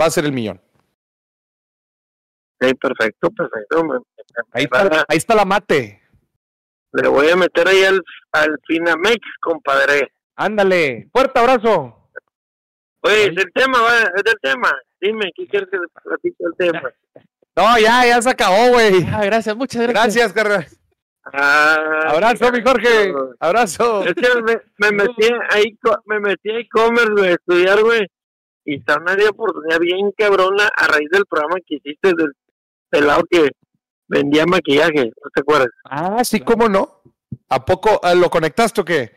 va 0.00 0.06
a 0.06 0.10
ser 0.10 0.24
el 0.24 0.32
millón. 0.32 0.60
Ok, 2.60 2.78
perfecto, 2.78 3.30
perfecto. 3.30 4.04
Ahí 4.52 4.64
está, 4.64 5.04
ahí 5.08 5.16
está 5.16 5.34
la 5.34 5.44
mate. 5.44 6.02
Le 6.92 7.08
voy 7.08 7.28
a 7.28 7.36
meter 7.36 7.68
ahí 7.68 7.84
al, 7.84 8.02
al 8.32 8.58
Finamex, 8.66 9.20
compadre. 9.40 10.12
Ándale, 10.36 11.08
fuerte 11.12 11.38
abrazo. 11.38 12.10
Oye, 13.00 13.24
es 13.24 13.36
el 13.36 13.52
tema, 13.54 13.80
va, 13.80 13.98
es 14.00 14.24
del 14.24 14.38
tema. 14.42 14.72
Dime, 15.00 15.30
¿qué 15.34 15.46
quieres 15.46 15.68
que 15.70 15.78
te 15.78 16.00
platique 16.02 16.36
el 16.40 16.56
tema? 16.56 16.82
No, 17.56 17.76
ya, 17.76 18.06
ya 18.06 18.22
se 18.22 18.30
acabó, 18.30 18.68
güey. 18.68 19.04
Ah, 19.12 19.24
gracias, 19.24 19.56
muchas 19.56 19.82
gracias. 19.82 19.92
Gracias, 19.92 20.32
carnal. 20.32 20.68
Ah, 21.32 22.04
Abrazo, 22.08 22.50
mi 22.52 22.62
Jorge. 22.62 23.12
Abrazo. 23.40 24.04
Es 24.04 24.14
que 24.14 24.28
me, 24.42 24.60
me 24.78 24.92
metí 24.92 25.28
ahí, 25.50 25.78
me 26.06 26.20
metí 26.20 26.50
a 26.50 26.58
e-commerce, 26.58 27.12
güey, 27.12 27.28
a 27.30 27.32
estudiar, 27.34 27.82
güey. 27.82 28.06
Y 28.64 28.76
está 28.76 28.98
una 28.98 29.14
oportunidad 29.30 29.80
bien 29.80 30.10
cabrona 30.16 30.68
a 30.76 30.86
raíz 30.86 31.08
del 31.10 31.24
programa 31.26 31.56
que 31.66 31.76
hiciste 31.76 32.12
del 32.14 32.32
pelado 32.90 33.22
que 33.30 33.50
vendía 34.08 34.46
maquillaje, 34.46 35.06
¿no 35.06 35.30
te 35.34 35.40
acuerdas? 35.40 35.68
Ah, 35.84 36.22
sí, 36.24 36.40
cómo 36.40 36.68
no. 36.68 37.02
¿A 37.48 37.64
poco 37.64 38.00
ah, 38.02 38.14
lo 38.14 38.28
conectaste 38.30 38.80
o 38.80 38.84
qué? 38.84 39.12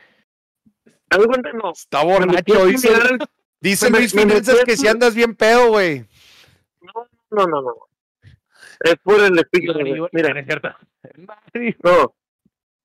No. 1.54 1.72
Está 1.72 2.04
borracho, 2.04 2.66
dice, 2.66 2.88
estudiar- 2.94 3.30
dice 3.60 3.90
me- 3.90 4.00
Luis 4.00 4.14
Finanzas 4.14 4.60
que 4.66 4.78
si 4.78 4.88
andas 4.88 5.14
bien 5.14 5.36
pedo, 5.36 5.70
güey. 5.70 6.06
No, 6.82 7.08
no, 7.32 7.46
no, 7.48 7.62
no. 7.62 7.74
Es 8.84 8.96
por 9.04 9.20
el 9.20 9.98
güey. 9.98 10.10
Mira, 10.12 10.40
es 10.40 10.46
cierto. 10.46 10.70
no, 11.84 12.14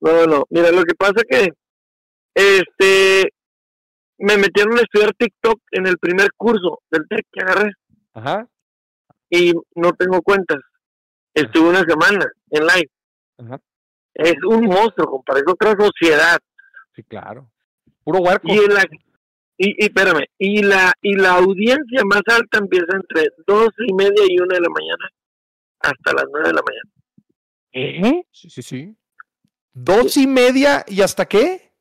no, 0.00 0.26
no. 0.26 0.44
Mira, 0.50 0.70
lo 0.70 0.82
que 0.82 0.94
pasa 0.94 1.22
que, 1.28 1.48
este, 2.34 3.32
me 4.18 4.36
metieron 4.36 4.76
a 4.78 4.82
estudiar 4.82 5.14
TikTok 5.14 5.60
en 5.70 5.86
el 5.86 5.98
primer 5.98 6.28
curso 6.36 6.80
del 6.90 7.06
TEC 7.08 7.26
que 7.32 7.40
agarré 7.40 7.72
Ajá. 8.12 8.46
y 9.30 9.52
no 9.74 9.92
tengo 9.92 10.20
cuentas. 10.20 10.58
Estuve 11.32 11.70
una 11.70 11.84
semana 11.84 12.26
en 12.50 12.66
live. 12.66 12.90
Ajá. 13.38 13.60
Es 14.14 14.36
un 14.46 14.64
monstruo, 14.64 15.10
compadre, 15.10 15.42
es 15.46 15.52
otra 15.52 15.74
sociedad. 15.78 16.38
Sí, 16.94 17.02
claro. 17.04 17.50
Puro 18.04 18.20
huerco. 18.20 18.48
Y, 18.48 18.66
la, 18.68 18.84
y, 19.58 19.82
y 19.82 19.84
espérame, 19.84 20.24
y 20.38 20.62
la, 20.62 20.92
y 21.00 21.14
la 21.14 21.36
audiencia 21.36 22.02
más 22.04 22.22
alta 22.26 22.58
empieza 22.58 22.96
entre 22.96 23.30
dos 23.46 23.68
y 23.78 23.92
media 23.94 24.24
y 24.28 24.38
una 24.40 24.54
de 24.54 24.60
la 24.60 24.68
mañana 24.68 25.10
hasta 25.80 26.12
las 26.12 26.24
nueve 26.30 26.48
de 26.48 26.54
la 26.54 26.62
mañana. 26.62 26.90
¿Eh? 27.72 28.26
Sí, 28.30 28.50
sí, 28.50 28.62
sí. 28.62 28.96
¿Dos 29.72 30.16
y 30.16 30.26
media 30.26 30.84
y 30.88 31.02
hasta 31.02 31.26
qué? 31.26 31.72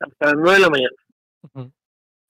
Hasta 0.00 0.26
las 0.26 0.34
nueve 0.34 0.54
de 0.54 0.60
la 0.60 0.70
mañana. 0.70 1.72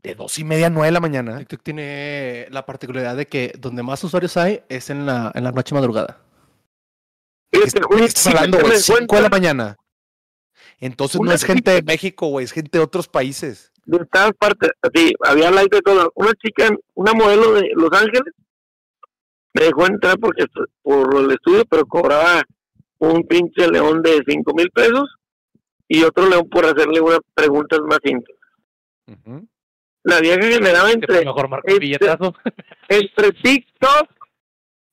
De 0.02 0.14
dos 0.14 0.38
y 0.38 0.45
media 0.45 0.66
a 0.66 0.71
nueve 0.71 0.87
de 0.88 0.93
la 0.93 1.00
mañana. 1.00 1.38
TikTok 1.38 1.62
tiene 1.62 2.47
la 2.50 2.64
particularidad 2.66 3.16
de 3.16 3.26
que 3.26 3.52
donde 3.59 3.83
más 3.83 4.02
usuarios 4.05 4.37
hay 4.37 4.62
es 4.69 4.90
en 4.90 5.07
la, 5.07 5.33
en 5.35 5.43
la 5.45 5.52
noche 5.52 5.75
madrugada. 5.75 6.21
Fíjate, 7.50 7.81
¿Qué 7.81 7.95
un- 7.95 8.02
estás 8.02 8.26
hablando, 8.28 8.59
güey? 8.59 8.73
me 8.73 8.78
Cinco 8.78 9.16
de 9.16 9.23
la 9.23 9.28
mañana. 9.28 9.76
Entonces 10.78 11.21
no 11.21 11.33
es 11.33 11.43
gente 11.45 11.71
de 11.71 11.83
México, 11.83 12.26
güey, 12.28 12.45
es 12.45 12.52
gente 12.52 12.76
de 12.78 12.85
otros 12.85 13.09
países. 13.09 13.73
de 13.87 14.05
todas 14.12 14.33
partes, 14.38 14.71
así, 14.83 15.14
había 15.25 15.50
live 15.50 15.69
de 15.71 15.81
todo. 15.81 16.12
Una 16.14 16.33
chica, 16.35 16.69
una 16.95 17.14
modelo 17.14 17.52
de 17.55 17.71
Los 17.75 17.90
Ángeles, 17.93 18.35
me 19.57 19.65
dejó 19.65 19.87
entrar 19.87 20.19
porque 20.19 20.45
por 20.83 21.17
el 21.17 21.31
estudio, 21.31 21.65
pero 21.65 21.87
cobraba 21.87 22.43
un 22.99 23.27
pinche 23.27 23.69
león 23.69 24.03
de 24.03 24.23
cinco 24.27 24.53
mil 24.55 24.71
pesos 24.71 25.17
y 25.89 26.03
otro 26.03 26.29
león 26.29 26.49
por 26.51 26.67
hacerle 26.67 27.01
unas 27.01 27.21
preguntas 27.35 27.81
más 27.89 28.01
íntimas. 28.05 28.41
La 30.03 30.21
vieja 30.21 30.43
generaba 30.43 30.93
entre, 30.93 31.25
mejor 31.25 31.49
este- 31.65 31.79
billetazo. 31.79 32.35
entre 32.89 33.33
TikTok, 33.33 34.09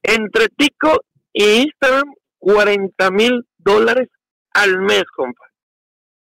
entre 0.02 0.48
TikTok 0.48 1.04
y 1.34 1.44
Instagram, 1.64 2.14
40 2.40 3.12
mil 3.12 3.46
dólares 3.58 4.10
al 4.54 4.80
mes, 4.82 5.04
compa. 5.16 5.46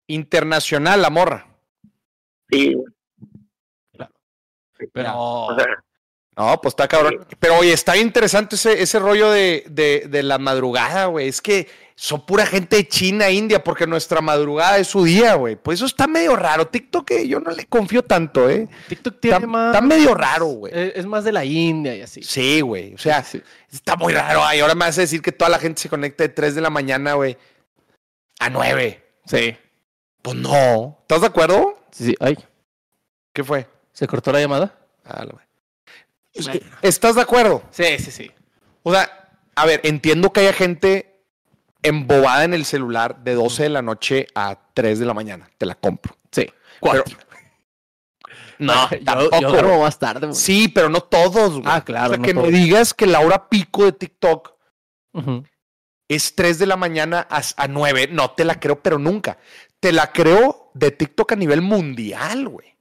Internacional, 0.07 1.03
la 1.03 1.11
morra. 1.11 1.47
Sí, 2.51 2.75
güey. 2.75 2.93
Pero 4.93 5.12
o 5.15 5.57
sea, 5.57 5.85
No, 6.37 6.61
pues 6.61 6.73
está 6.73 6.89
cabrón. 6.89 7.27
Pero 7.39 7.59
oye, 7.59 7.73
está 7.73 7.97
interesante 7.97 8.57
ese, 8.57 8.81
ese 8.83 8.99
rollo 8.99 9.31
de, 9.31 9.65
de, 9.69 10.07
de 10.09 10.23
la 10.23 10.39
madrugada, 10.39 11.07
güey. 11.07 11.29
Es 11.29 11.43
que 11.43 11.69
son 11.95 12.25
pura 12.25 12.47
gente 12.47 12.77
de 12.77 12.89
China, 12.89 13.29
India, 13.31 13.62
porque 13.62 13.87
nuestra 13.87 14.23
madrugada 14.23 14.79
es 14.79 14.89
su 14.89 15.05
día, 15.05 15.35
güey. 15.35 15.57
Pues 15.57 15.79
eso 15.79 15.87
está 15.87 16.07
medio 16.07 16.35
raro. 16.35 16.67
TikTok, 16.69 17.11
eh, 17.11 17.29
yo 17.29 17.39
no 17.39 17.51
le 17.51 17.67
confío 17.67 18.03
tanto, 18.03 18.49
¿eh? 18.49 18.67
TikTok 18.89 19.21
tiene 19.21 19.37
Está, 19.37 19.47
más. 19.47 19.75
está 19.75 19.87
medio 19.87 20.15
raro, 20.15 20.47
güey. 20.47 20.73
Es, 20.75 20.93
es 20.97 21.07
más 21.07 21.23
de 21.25 21.33
la 21.33 21.45
India 21.45 21.95
y 21.95 22.01
así. 22.01 22.23
Sí, 22.23 22.62
güey. 22.62 22.95
O 22.95 22.99
sea, 22.99 23.23
Sí. 23.23 23.43
está 23.71 23.97
muy 23.97 24.15
raro. 24.15 24.43
Ay, 24.43 24.61
ahora 24.61 24.75
me 24.75 24.87
vas 24.87 24.97
a 24.97 25.03
decir 25.03 25.21
que 25.21 25.33
toda 25.33 25.51
la 25.51 25.59
gente 25.59 25.83
se 25.83 25.91
conecta 25.91 26.25
de 26.25 26.31
3 26.31 26.55
de 26.55 26.61
la 26.62 26.71
mañana, 26.71 27.12
güey, 27.12 27.37
a 28.41 28.49
9. 28.49 29.05
Sí. 29.27 29.55
Pues 30.23 30.37
no. 30.37 30.99
¿Estás 31.03 31.21
de 31.21 31.27
acuerdo? 31.27 31.79
Sí, 31.91 32.07
sí. 32.07 32.15
Ay, 32.21 32.39
¿Qué 33.35 33.45
fue? 33.45 33.67
¿se 33.93 34.07
cortó 34.07 34.33
la 34.33 34.41
llamada? 34.41 34.75
Ah, 35.05 35.25
la 35.27 35.33
güey. 35.33 35.45
¿Estás 36.83 37.15
de 37.17 37.21
acuerdo? 37.23 37.62
Sí, 37.71 37.99
sí, 37.99 38.11
sí. 38.11 38.31
O 38.83 38.93
sea, 38.93 39.31
a 39.55 39.67
ver, 39.67 39.81
entiendo 39.85 40.33
que 40.33 40.41
haya 40.41 40.53
gente 40.53 41.21
embobada 41.83 42.45
en 42.45 42.55
el 42.55 42.65
celular 42.65 43.23
de 43.23 43.35
12 43.35 43.65
de 43.65 43.69
la 43.69 43.83
noche 43.83 44.27
a 44.35 44.59
3 44.75 44.99
de 44.99 45.07
la 45.07 45.15
mañana. 45.15 45.51
Te 45.59 45.67
la 45.67 45.75
compro. 45.75 46.17
Sí. 46.31 46.49
Pero- 46.81 47.05
no, 48.59 48.91
yo, 48.91 49.05
tampoco. 49.05 49.41
yo 49.41 49.51
duermo 49.51 49.81
más 49.83 49.99
tarde. 49.99 50.27
güey. 50.29 50.39
Sí, 50.39 50.69
pero 50.69 50.89
no 50.89 51.01
todos. 51.03 51.53
güey. 51.55 51.65
Ah, 51.67 51.85
claro, 51.85 52.07
O 52.07 52.09
sea, 52.11 52.17
no 52.19 52.25
que 52.25 52.35
me 52.35 52.51
digas 52.51 52.95
que 52.95 53.07
la 53.07 53.21
hora 53.21 53.49
pico 53.49 53.85
de 53.85 53.93
TikTok 53.93 54.53
es 56.09 56.35
3 56.35 56.59
de 56.59 56.67
la 56.67 56.77
mañana 56.77 57.27
a, 57.31 57.43
a 57.57 57.69
9. 57.69 58.09
No 58.12 58.31
te 58.33 58.45
la 58.45 58.59
creo, 58.61 58.81
pero 58.81 58.99
nunca. 58.99 59.39
Te 59.81 59.93
la 59.93 60.12
creo 60.12 60.71
de 60.75 60.91
TikTok 60.93 61.33
a 61.33 61.37
nivel 61.37 61.61
mundial, 61.62 62.49
güey. 62.49 62.77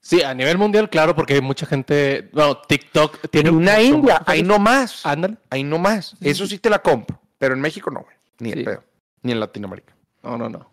Sí, 0.00 0.22
a 0.22 0.32
nivel 0.34 0.56
mundial, 0.58 0.88
claro, 0.88 1.14
porque 1.14 1.34
hay 1.34 1.40
mucha 1.40 1.66
gente. 1.66 2.30
Bueno, 2.32 2.56
TikTok 2.58 3.28
tiene 3.30 3.50
En 3.50 3.56
una 3.56 3.80
India, 3.80 4.22
ahí 4.26 4.42
no 4.42 4.58
más. 4.58 5.04
Ándale. 5.04 5.36
Ahí 5.50 5.62
no 5.62 5.78
más. 5.78 6.16
Eso 6.20 6.46
sí 6.46 6.58
te 6.58 6.70
la 6.70 6.80
compro. 6.80 7.20
Pero 7.38 7.54
en 7.54 7.60
México 7.60 7.90
no, 7.90 8.00
güey. 8.00 8.16
Ni 8.38 8.52
el 8.52 8.58
Sí. 8.60 8.64
pedo. 8.64 8.82
Ni 9.22 9.32
en 9.32 9.40
Latinoamérica. 9.40 9.94
No, 10.22 10.38
no, 10.38 10.48
no. 10.48 10.70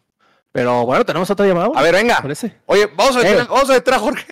Pero 0.51 0.86
bueno, 0.86 1.05
tenemos 1.05 1.29
otra 1.29 1.46
llamada. 1.46 1.69
A 1.75 1.81
ver, 1.84 1.93
venga. 1.93 2.22
Parece. 2.22 2.57
Oye, 2.65 2.88
vamos 2.96 3.15
a 3.15 3.19
meter, 3.19 3.41
Eh. 3.41 3.46
vamos 3.50 3.69
a, 3.69 3.74
meter 3.74 3.93
a 3.93 4.00
Jorge 4.00 4.25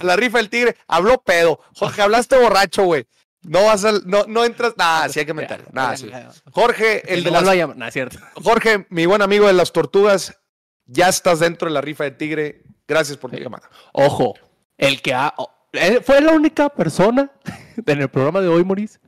a 0.00 0.04
la 0.04 0.16
rifa 0.16 0.38
del 0.38 0.48
tigre. 0.48 0.76
Habló 0.86 1.18
pedo. 1.18 1.60
Jorge, 1.74 2.02
hablaste 2.02 2.38
borracho, 2.38 2.84
güey. 2.84 3.06
No 3.42 3.64
vas 3.64 3.84
a, 3.84 3.92
no, 4.04 4.24
no 4.26 4.44
entras. 4.44 4.74
Nah, 4.76 5.08
sí 5.08 5.18
hay 5.20 5.26
que 5.26 5.34
meterlo. 5.34 5.66
Nah, 5.72 5.96
sí. 5.96 6.10
Jorge, 6.52 7.12
el 7.12 7.22
de 7.24 7.30
las... 7.30 7.44
No, 7.76 7.90
cierto. 7.90 8.18
Jorge, 8.42 8.86
mi 8.90 9.06
buen 9.06 9.22
amigo 9.22 9.46
de 9.46 9.52
las 9.52 9.72
tortugas, 9.72 10.38
ya 10.86 11.08
estás 11.08 11.40
dentro 11.40 11.68
de 11.68 11.74
la 11.74 11.80
rifa 11.80 12.04
del 12.04 12.16
tigre. 12.16 12.62
Gracias 12.88 13.16
por 13.18 13.30
tu 13.30 13.36
llamada. 13.38 13.68
Ojo, 13.92 14.34
el 14.78 15.02
que 15.02 15.12
ha... 15.14 15.34
él 15.72 16.02
fue 16.04 16.20
la 16.20 16.32
única 16.32 16.68
persona 16.68 17.30
en 17.86 18.00
el 18.00 18.08
programa 18.08 18.40
de 18.40 18.48
hoy, 18.48 18.64
Maurice, 18.64 18.98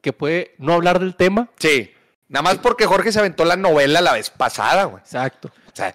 que 0.00 0.12
puede 0.12 0.54
no 0.58 0.74
hablar 0.74 0.98
del 1.00 1.16
tema. 1.16 1.48
Sí. 1.58 1.92
Nada 2.28 2.42
más 2.42 2.58
porque 2.58 2.86
Jorge 2.86 3.12
se 3.12 3.18
aventó 3.20 3.44
la 3.44 3.56
novela 3.56 4.00
la 4.00 4.12
vez 4.12 4.30
pasada, 4.30 4.84
güey. 4.84 5.00
Exacto. 5.02 5.48
O 5.66 5.70
sea, 5.76 5.92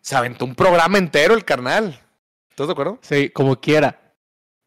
se 0.00 0.16
aventó 0.16 0.44
un 0.44 0.54
programa 0.54 0.98
entero 0.98 1.34
el 1.34 1.44
carnal. 1.44 2.00
¿Estás 2.50 2.66
de 2.68 2.72
acuerdo? 2.72 2.98
Sí, 3.02 3.30
como 3.30 3.60
quiera. 3.60 4.00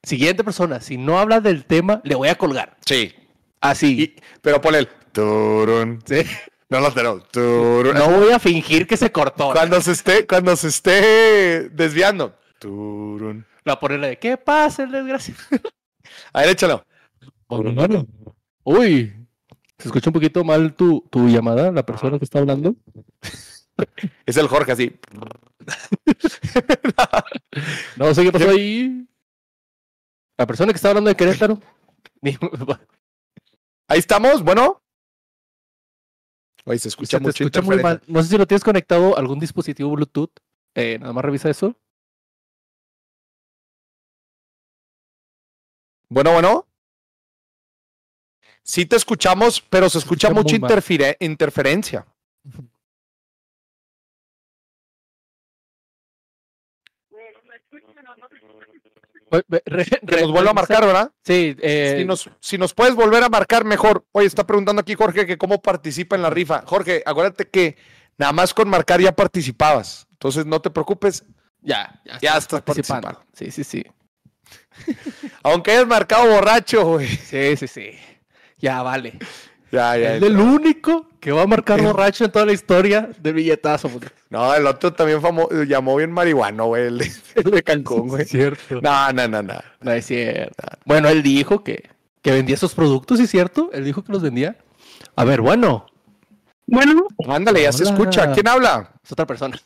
Siguiente 0.03 0.43
persona, 0.43 0.79
si 0.81 0.97
no 0.97 1.19
habla 1.19 1.39
del 1.41 1.65
tema, 1.65 2.01
le 2.03 2.15
voy 2.15 2.29
a 2.29 2.37
colgar. 2.37 2.77
Sí. 2.85 3.13
Así. 3.61 4.01
Y- 4.01 4.21
pero 4.41 4.61
ponle 4.61 4.79
el 4.79 4.87
turun. 5.11 6.01
Sí. 6.05 6.23
No 6.69 6.79
lo 6.79 6.93
tenemos. 6.93 7.27
Turun. 7.29 7.95
No 7.95 8.09
voy 8.11 8.31
a 8.31 8.39
fingir 8.39 8.85
que 8.85 8.95
se 8.95 9.11
cortó. 9.11 9.51
Cuando 9.51 9.81
se 9.81 9.91
esté, 9.91 10.27
cuando 10.27 10.55
se 10.55 10.67
esté 10.67 11.69
desviando. 11.69 12.35
Turun. 12.59 13.45
La 13.63 13.79
ponerle 13.79 14.09
de 14.09 14.19
¿qué 14.19 14.37
pasa, 14.37 14.83
el 14.83 14.91
desgraciado? 14.91 15.41
A 16.33 16.41
ver, 16.41 16.49
échalo. 16.49 16.85
Uy, 18.63 19.27
se 19.79 19.87
escucha 19.87 20.09
un 20.09 20.13
poquito 20.13 20.43
mal 20.43 20.75
tu, 20.75 21.01
tu 21.09 21.27
llamada, 21.27 21.71
la 21.71 21.85
persona 21.85 22.19
que 22.19 22.25
está 22.25 22.39
hablando. 22.39 22.75
Es 24.25 24.35
el 24.35 24.49
Jorge 24.49 24.73
así. 24.73 24.99
No 27.95 28.13
sé 28.13 28.23
qué 28.23 28.31
pasó 28.31 28.49
ahí. 28.49 29.07
La 30.37 30.45
persona 30.45 30.73
que 30.73 30.75
está 30.75 30.89
hablando 30.89 31.09
de 31.09 31.15
Querétaro. 31.15 31.61
Ahí 33.87 33.99
estamos, 33.99 34.43
bueno. 34.43 34.81
Oye, 36.65 36.79
se 36.79 36.89
escucha 36.89 37.17
se 37.17 37.23
mucho 37.23 37.43
escucha 37.43 37.61
muy 37.61 37.75
interferencia. 37.75 38.07
mal. 38.07 38.15
No 38.15 38.23
sé 38.23 38.29
si 38.29 38.37
lo 38.37 38.45
tienes 38.47 38.63
conectado 38.63 39.15
a 39.15 39.19
algún 39.19 39.39
dispositivo 39.39 39.91
Bluetooth. 39.91 40.31
Eh, 40.75 40.97
nada 40.99 41.13
más 41.13 41.25
revisa 41.25 41.49
eso. 41.49 41.75
Bueno, 46.09 46.33
bueno. 46.33 46.65
Sí 48.63 48.85
te 48.85 48.95
escuchamos, 48.95 49.61
pero 49.61 49.89
se 49.89 49.97
escucha, 49.99 50.27
escucha 50.27 50.55
mucha 50.57 51.15
interferencia. 51.19 52.05
Re- 59.31 59.85
Que 60.07 60.21
nos 60.21 60.31
vuelva 60.31 60.51
a 60.51 60.53
marcar, 60.53 60.85
¿verdad? 60.85 61.11
Sí, 61.23 61.55
eh, 61.61 61.95
Si 61.99 62.05
nos, 62.05 62.29
si 62.39 62.57
nos 62.57 62.73
puedes 62.73 62.95
volver 62.95 63.23
a 63.23 63.29
marcar 63.29 63.65
mejor. 63.65 64.05
Oye, 64.11 64.27
está 64.27 64.45
preguntando 64.45 64.81
aquí 64.81 64.95
Jorge 64.95 65.25
que 65.25 65.37
cómo 65.37 65.61
participa 65.61 66.15
en 66.15 66.21
la 66.21 66.29
rifa. 66.29 66.63
Jorge, 66.65 67.03
acuérdate 67.05 67.47
que 67.49 67.77
nada 68.17 68.31
más 68.33 68.53
con 68.53 68.69
marcar 68.69 68.99
ya 69.01 69.15
participabas. 69.15 70.07
Entonces 70.13 70.45
no 70.45 70.61
te 70.61 70.69
preocupes. 70.69 71.23
ya, 71.61 72.01
ya, 72.05 72.13
Ya 72.19 72.29
estás 72.31 72.43
estás 72.43 72.61
participando. 72.61 73.23
Sí, 73.33 73.51
sí, 73.51 73.63
sí. 73.63 73.83
Aunque 75.43 75.71
hayas 75.71 75.87
marcado 75.87 76.27
borracho, 76.29 76.83
güey. 76.85 77.07
Sí, 77.07 77.55
sí, 77.57 77.67
sí. 77.67 77.91
Ya 78.57 78.81
vale. 78.81 79.17
Ya, 79.71 79.97
ya. 79.97 80.15
Es 80.15 80.23
el 80.23 80.37
único 80.39 81.07
que 81.19 81.31
va 81.31 81.43
a 81.43 81.47
marcar 81.47 81.81
borracho 81.81 82.25
en 82.25 82.31
toda 82.31 82.45
la 82.45 82.53
historia 82.53 83.09
del 83.19 83.33
billetazo. 83.33 83.89
puta. 83.89 84.11
No, 84.29 84.53
el 84.55 84.65
otro 84.65 84.93
también 84.93 85.21
famo- 85.21 85.49
llamó 85.65 85.95
bien 85.95 86.11
marihuano, 86.11 86.65
güey. 86.67 86.87
El 86.87 86.97
de, 86.99 87.11
el 87.35 87.51
de 87.51 87.63
Cancún, 87.63 88.07
güey. 88.07 88.23
Es 88.23 88.29
cierto. 88.29 88.81
No, 88.81 89.11
no, 89.13 89.27
no, 89.27 89.41
no. 89.43 89.53
No 89.81 89.91
es 89.91 90.05
cierto. 90.05 90.63
Bueno, 90.85 91.09
él 91.09 91.21
dijo 91.21 91.63
que, 91.63 91.89
que 92.21 92.31
vendía 92.31 92.55
esos 92.55 92.73
productos, 92.73 93.17
¿sí 93.19 93.25
es 93.25 93.29
cierto? 93.31 93.69
Él 93.73 93.83
dijo 93.85 94.03
que 94.03 94.11
los 94.11 94.21
vendía. 94.21 94.57
A 95.15 95.23
ver, 95.23 95.41
bueno, 95.41 95.85
Bueno, 96.65 97.07
Ándale, 97.27 97.63
ya 97.63 97.71
se 97.71 97.83
Hola. 97.83 97.91
escucha. 97.93 98.31
¿Quién 98.33 98.47
habla? 98.47 98.93
es 99.03 99.11
otra 99.11 99.25
persona. 99.27 99.59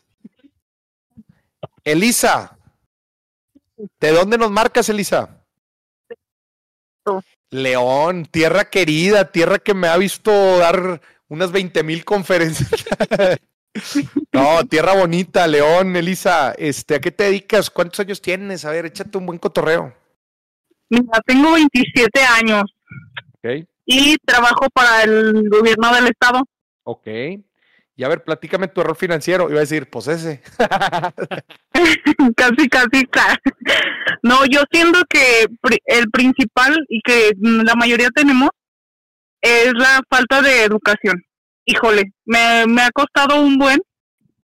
Elisa. 1.83 2.57
¿De 3.99 4.11
dónde 4.11 4.37
nos 4.37 4.51
marcas, 4.51 4.87
Elisa? 4.89 5.41
León, 7.53 8.25
tierra 8.25 8.65
querida, 8.69 9.31
tierra 9.31 9.59
que 9.59 9.73
me 9.73 9.87
ha 9.87 9.97
visto 9.97 10.57
dar 10.57 11.01
unas 11.27 11.51
20 11.51 11.83
mil 11.83 12.03
conferencias. 12.05 12.69
no, 14.33 14.65
tierra 14.67 14.93
bonita, 14.95 15.47
León, 15.47 15.95
Elisa. 15.95 16.53
Este, 16.57 16.95
¿A 16.95 16.99
qué 16.99 17.11
te 17.11 17.25
dedicas? 17.25 17.69
¿Cuántos 17.69 17.99
años 17.99 18.21
tienes? 18.21 18.65
A 18.65 18.71
ver, 18.71 18.85
échate 18.85 19.17
un 19.17 19.25
buen 19.25 19.39
cotorreo. 19.39 19.93
mira, 20.89 21.19
tengo 21.25 21.53
27 21.53 22.21
años 22.21 22.63
Ok. 23.37 23.67
y 23.85 24.17
trabajo 24.17 24.67
para 24.73 25.03
el 25.03 25.47
gobierno 25.49 25.93
del 25.93 26.07
estado. 26.07 26.43
Ok. 26.83 27.07
Y 27.95 28.03
a 28.03 28.07
ver, 28.07 28.23
platícame 28.23 28.67
tu 28.67 28.81
error 28.81 28.95
financiero. 28.95 29.49
Iba 29.49 29.59
a 29.59 29.61
decir, 29.61 29.89
pues 29.89 30.07
ese. 30.07 30.41
casi, 32.35 32.67
casi, 32.67 33.05
claro. 33.05 33.39
No, 34.23 34.45
yo 34.45 34.61
siento 34.71 34.99
que 35.07 35.45
el 35.85 36.09
principal 36.09 36.75
y 36.89 37.01
que 37.01 37.33
la 37.39 37.75
mayoría 37.75 38.09
tenemos 38.09 38.49
es 39.41 39.71
la 39.75 40.01
falta 40.09 40.41
de 40.41 40.63
educación. 40.63 41.21
Híjole, 41.65 42.13
me, 42.25 42.65
me 42.67 42.81
ha 42.81 42.91
costado 42.91 43.41
un 43.41 43.57
buen 43.57 43.79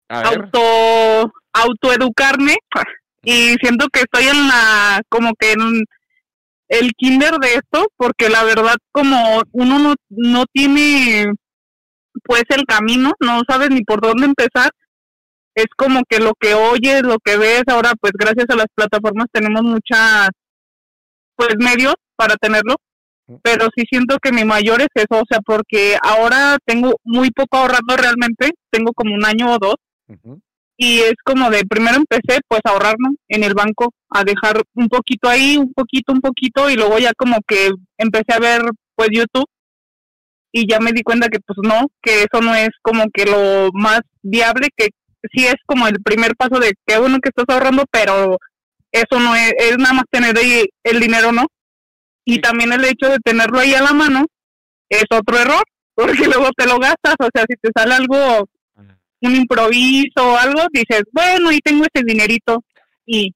auto 0.10 1.32
autoeducarme 1.54 2.56
y 3.24 3.56
siento 3.62 3.88
que 3.92 4.02
estoy 4.02 4.28
en 4.28 4.48
la 4.48 5.02
como 5.10 5.34
que 5.36 5.54
en 5.54 5.84
el 6.70 6.92
kinder 6.96 7.34
de 7.40 7.56
esto 7.56 7.88
porque 7.98 8.30
la 8.30 8.44
verdad 8.44 8.76
como 8.92 9.42
uno 9.52 9.80
no, 9.80 9.96
no 10.10 10.46
tiene 10.52 11.34
pues 12.24 12.44
el 12.50 12.66
camino 12.66 13.14
no 13.20 13.42
sabes 13.48 13.70
ni 13.70 13.84
por 13.84 14.02
dónde 14.02 14.26
empezar. 14.26 14.72
Es 15.56 15.68
como 15.76 16.04
que 16.08 16.20
lo 16.20 16.34
que 16.40 16.54
oyes 16.54 17.02
lo 17.04 17.18
que 17.24 17.38
ves. 17.38 17.64
Ahora 17.68 17.94
pues 18.00 18.14
gracias 18.14 18.46
a 18.50 18.56
las 18.56 18.68
plataformas 18.74 19.28
tenemos 19.32 19.64
muchas 19.64 20.30
pues 21.36 21.56
medios 21.58 21.96
para 22.16 22.36
tenerlo 22.36 22.76
pero 23.44 23.68
sí 23.76 23.84
siento 23.90 24.18
que 24.22 24.32
mi 24.32 24.44
mayor 24.44 24.82
es 24.82 24.90
eso 24.96 25.22
o 25.22 25.26
sea 25.30 25.40
porque 25.46 25.98
ahora 26.02 26.58
tengo 26.66 26.96
muy 27.04 27.32
poco 27.32 27.58
ahorrando 27.58 27.96
realmente 27.96 28.52
tengo 28.72 28.92
como 28.94 29.14
un 29.14 29.26
año 29.26 29.54
o 29.54 29.58
dos 29.60 29.76
y 30.78 31.00
es 31.00 31.14
como 31.24 31.50
de 31.50 31.64
primero 31.66 31.98
empecé 31.98 32.40
pues 32.48 32.62
a 32.66 32.72
ahorrar 32.72 32.96
¿no? 32.98 33.14
en 33.28 33.44
el 33.44 33.54
banco 33.54 33.94
a 34.10 34.24
dejar 34.24 34.62
un 34.74 34.88
poquito 34.88 35.30
ahí 35.30 35.58
un 35.58 35.74
poquito 35.74 36.12
un 36.12 36.22
poquito 36.22 36.70
y 36.70 36.76
luego 36.76 36.98
ya 36.98 37.12
como 37.16 37.38
que 37.48 37.70
empecé 37.98 38.34
a 38.34 38.40
ver 38.40 38.62
pues 38.96 39.10
YouTube 39.12 39.46
y 40.52 40.70
ya 40.70 40.80
me 40.80 40.92
di 40.92 41.02
cuenta 41.04 41.28
que 41.30 41.40
pues 41.40 41.58
no 41.64 41.88
que 42.02 42.24
eso 42.24 42.42
no 42.42 42.56
es 42.56 42.70
como 42.82 43.06
que 43.14 43.26
lo 43.26 43.70
más 43.74 44.02
viable 44.24 44.70
que 44.76 44.90
sí 45.34 45.46
es 45.46 45.56
como 45.66 45.88
el 45.88 46.02
primer 46.04 46.36
paso 46.36 46.60
de 46.60 46.74
qué 46.88 46.98
bueno 47.00 47.20
que 47.22 47.30
estás 47.30 47.46
ahorrando 47.54 47.86
pero 47.92 48.38
eso 48.92 49.20
no 49.20 49.36
es, 49.36 49.54
es 49.60 49.78
nada 49.78 49.94
más 49.94 50.06
tener 50.10 50.38
ahí 50.38 50.66
el 50.84 51.00
dinero 51.00 51.32
no 51.32 51.46
y 52.26 52.36
Sí. 52.36 52.42
también 52.42 52.72
el 52.74 52.84
hecho 52.86 53.10
de 53.10 53.18
tenerlo 53.24 53.60
ahí 53.60 53.74
a 53.74 53.82
la 53.82 53.94
mano 53.94 54.26
es 54.90 55.06
otro 55.12 55.38
error 55.38 55.64
porque 55.96 56.26
luego 56.26 56.50
te 56.58 56.66
lo 56.66 56.80
gastas 56.80 57.16
o 57.20 57.28
sea 57.34 57.46
si 57.50 57.56
te 57.62 57.70
sale 57.76 57.94
algo 57.96 58.48
un 59.22 59.36
improviso 59.36 60.14
o 60.32 60.38
algo, 60.38 60.62
dices, 60.72 61.04
bueno, 61.12 61.52
y 61.52 61.60
tengo 61.60 61.84
ese 61.94 62.06
dinerito 62.06 62.64
y 63.06 63.36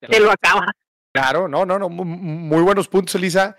te 0.00 0.20
lo 0.20 0.30
acabas. 0.30 0.68
Claro, 1.12 1.48
no, 1.48 1.64
no, 1.64 1.78
no, 1.78 1.88
mu- 1.88 2.04
muy 2.04 2.60
buenos 2.62 2.86
puntos, 2.86 3.14
Elisa. 3.14 3.56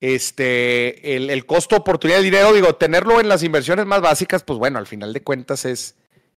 Este, 0.00 1.16
el, 1.16 1.28
el 1.28 1.44
costo 1.44 1.76
oportunidad 1.76 2.18
del 2.18 2.24
dinero, 2.24 2.54
digo, 2.54 2.74
tenerlo 2.74 3.20
en 3.20 3.28
las 3.28 3.42
inversiones 3.42 3.84
más 3.84 4.00
básicas, 4.00 4.42
pues 4.42 4.58
bueno, 4.58 4.78
al 4.78 4.86
final 4.86 5.12
de 5.12 5.22
cuentas 5.22 5.66
es, 5.66 5.96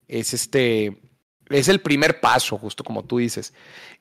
es 0.08 0.32
este, 0.32 0.98
es 1.50 1.68
el 1.68 1.80
primer 1.80 2.20
paso, 2.20 2.56
justo 2.56 2.82
como 2.84 3.04
tú 3.04 3.18
dices. 3.18 3.52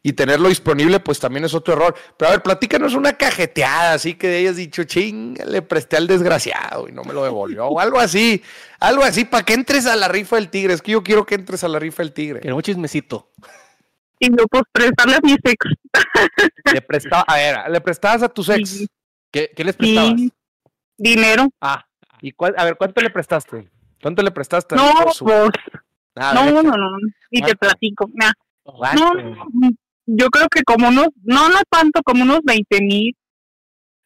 Y 0.02 0.14
tenerlo 0.14 0.48
disponible, 0.48 1.02
pues 1.02 1.20
también 1.20 1.44
es 1.44 1.54
otro 1.54 1.74
error. 1.74 1.94
Pero 2.16 2.30
a 2.30 2.32
ver, 2.32 2.44
platícanos 2.44 2.94
una 2.94 3.14
cajeteada, 3.14 3.94
así 3.94 4.14
que 4.14 4.38
hayas 4.38 4.56
dicho, 4.56 4.86
ching, 4.86 5.38
le 5.46 5.62
presté 5.62 5.98
al 5.98 6.08
desgraciado 6.08 6.88
y 6.88 6.94
no 6.94 7.04
me 7.04 7.14
lo 7.14 7.24
devolvió, 7.24 7.66
o 7.66 7.80
algo 7.82 8.00
así, 8.00 8.42
algo 8.80 9.04
así, 9.04 9.26
para 9.26 9.44
que 9.44 9.54
entres 9.54 9.88
a 9.88 9.98
la 9.98 10.08
rifa 10.08 10.38
del 10.38 10.50
tigre. 10.50 10.74
Es 10.74 10.82
que 10.82 10.94
yo 10.94 11.04
quiero 11.04 11.26
que 11.26 11.36
entres 11.36 11.64
a 11.66 11.68
la 11.68 11.80
rifa 11.80 12.02
del 12.04 12.14
tigre. 12.14 12.40
Queremos 12.40 12.64
chismecito. 12.64 13.32
Y 14.20 14.30
yo, 14.30 14.46
pues, 14.48 14.64
prestarle 14.72 15.16
a 15.16 15.20
mis 15.22 15.38
ex. 15.44 15.66
Le 16.74 16.82
prestaba, 16.82 17.24
a 17.24 17.36
ver, 17.36 17.58
le 17.70 17.82
prestabas 17.82 18.24
a 18.24 18.30
tus 18.30 18.48
ex. 18.50 18.70
Sí. 18.70 18.88
¿Qué, 19.32 19.52
qué 19.56 19.64
les 19.64 19.76
prestabas? 19.76 20.20
Y 20.20 20.32
dinero. 20.98 21.50
Ah, 21.62 21.86
¿y 22.22 22.32
cuál- 22.32 22.56
a 22.58 22.66
ver, 22.66 22.76
¿cuánto 22.78 23.02
le 23.02 23.10
prestaste? 23.10 23.70
¿Cuánto 24.02 24.22
le 24.24 24.32
prestaste? 24.32 24.76
No, 24.76 24.92
pues, 25.04 25.22
Ah, 26.16 26.34
no, 26.34 26.64
no, 26.64 26.76
no. 26.76 26.98
Y 27.32 27.42
te 27.42 27.56
platico. 27.56 28.08
Mira, 28.14 28.34
¿Cuánto? 28.64 29.14
no, 29.14 29.70
yo 30.06 30.30
creo 30.30 30.48
que 30.50 30.64
como 30.64 30.90
unos, 30.90 31.08
no, 31.24 31.50
no 31.50 31.60
tanto, 31.70 32.02
como 32.04 32.24
unos 32.24 32.40
20 32.44 32.82
mil. 32.82 33.16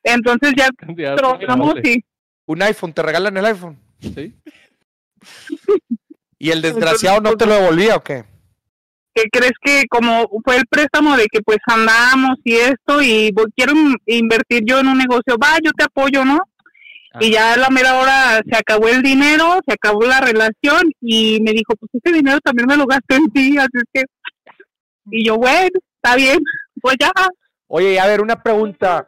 Entonces 0.03 0.53
ya 0.55 0.69
y 1.83 2.03
Un 2.45 2.61
iPhone, 2.61 2.93
te 2.93 3.01
regalan 3.01 3.37
el 3.37 3.45
iPhone. 3.45 3.79
Sí. 4.01 4.35
¿Y 6.37 6.51
el 6.51 6.61
desgraciado 6.61 7.21
no 7.21 7.37
te 7.37 7.45
lo 7.45 7.53
devolvía 7.53 7.95
o 7.95 8.03
qué? 8.03 8.25
¿Qué 9.13 9.23
crees 9.31 9.53
que 9.61 9.83
como 9.89 10.27
fue 10.43 10.57
el 10.57 10.65
préstamo 10.67 11.15
de 11.17 11.25
que 11.31 11.41
pues 11.41 11.59
andamos 11.67 12.37
y 12.43 12.55
esto 12.55 13.01
y 13.01 13.31
voy- 13.31 13.51
quiero 13.55 13.73
in- 13.73 13.95
invertir 14.05 14.63
yo 14.65 14.79
en 14.79 14.87
un 14.87 14.97
negocio, 14.97 15.37
va, 15.41 15.57
yo 15.63 15.71
te 15.71 15.83
apoyo, 15.85 16.25
¿no? 16.25 16.39
Y 17.19 17.31
ya 17.31 17.53
a 17.53 17.57
la 17.57 17.69
mera 17.69 17.99
hora 17.99 18.41
se 18.49 18.57
acabó 18.57 18.87
el 18.87 19.03
dinero, 19.03 19.59
se 19.67 19.73
acabó 19.73 20.01
la 20.03 20.19
relación 20.19 20.81
y 20.99 21.39
me 21.41 21.51
dijo, 21.51 21.75
pues 21.79 21.91
ese 21.93 22.11
dinero 22.15 22.39
también 22.43 22.67
me 22.67 22.75
lo 22.75 22.87
gasto 22.87 23.15
en 23.15 23.29
ti, 23.31 23.55
así 23.57 23.69
es 23.73 23.83
que... 23.93 24.03
Y 25.11 25.25
yo, 25.27 25.37
bueno, 25.37 25.69
está 25.97 26.15
bien, 26.15 26.39
pues 26.81 26.95
ya. 26.99 27.11
Oye, 27.67 27.93
y 27.93 27.97
a 27.97 28.07
ver, 28.07 28.19
una 28.21 28.41
pregunta. 28.41 29.07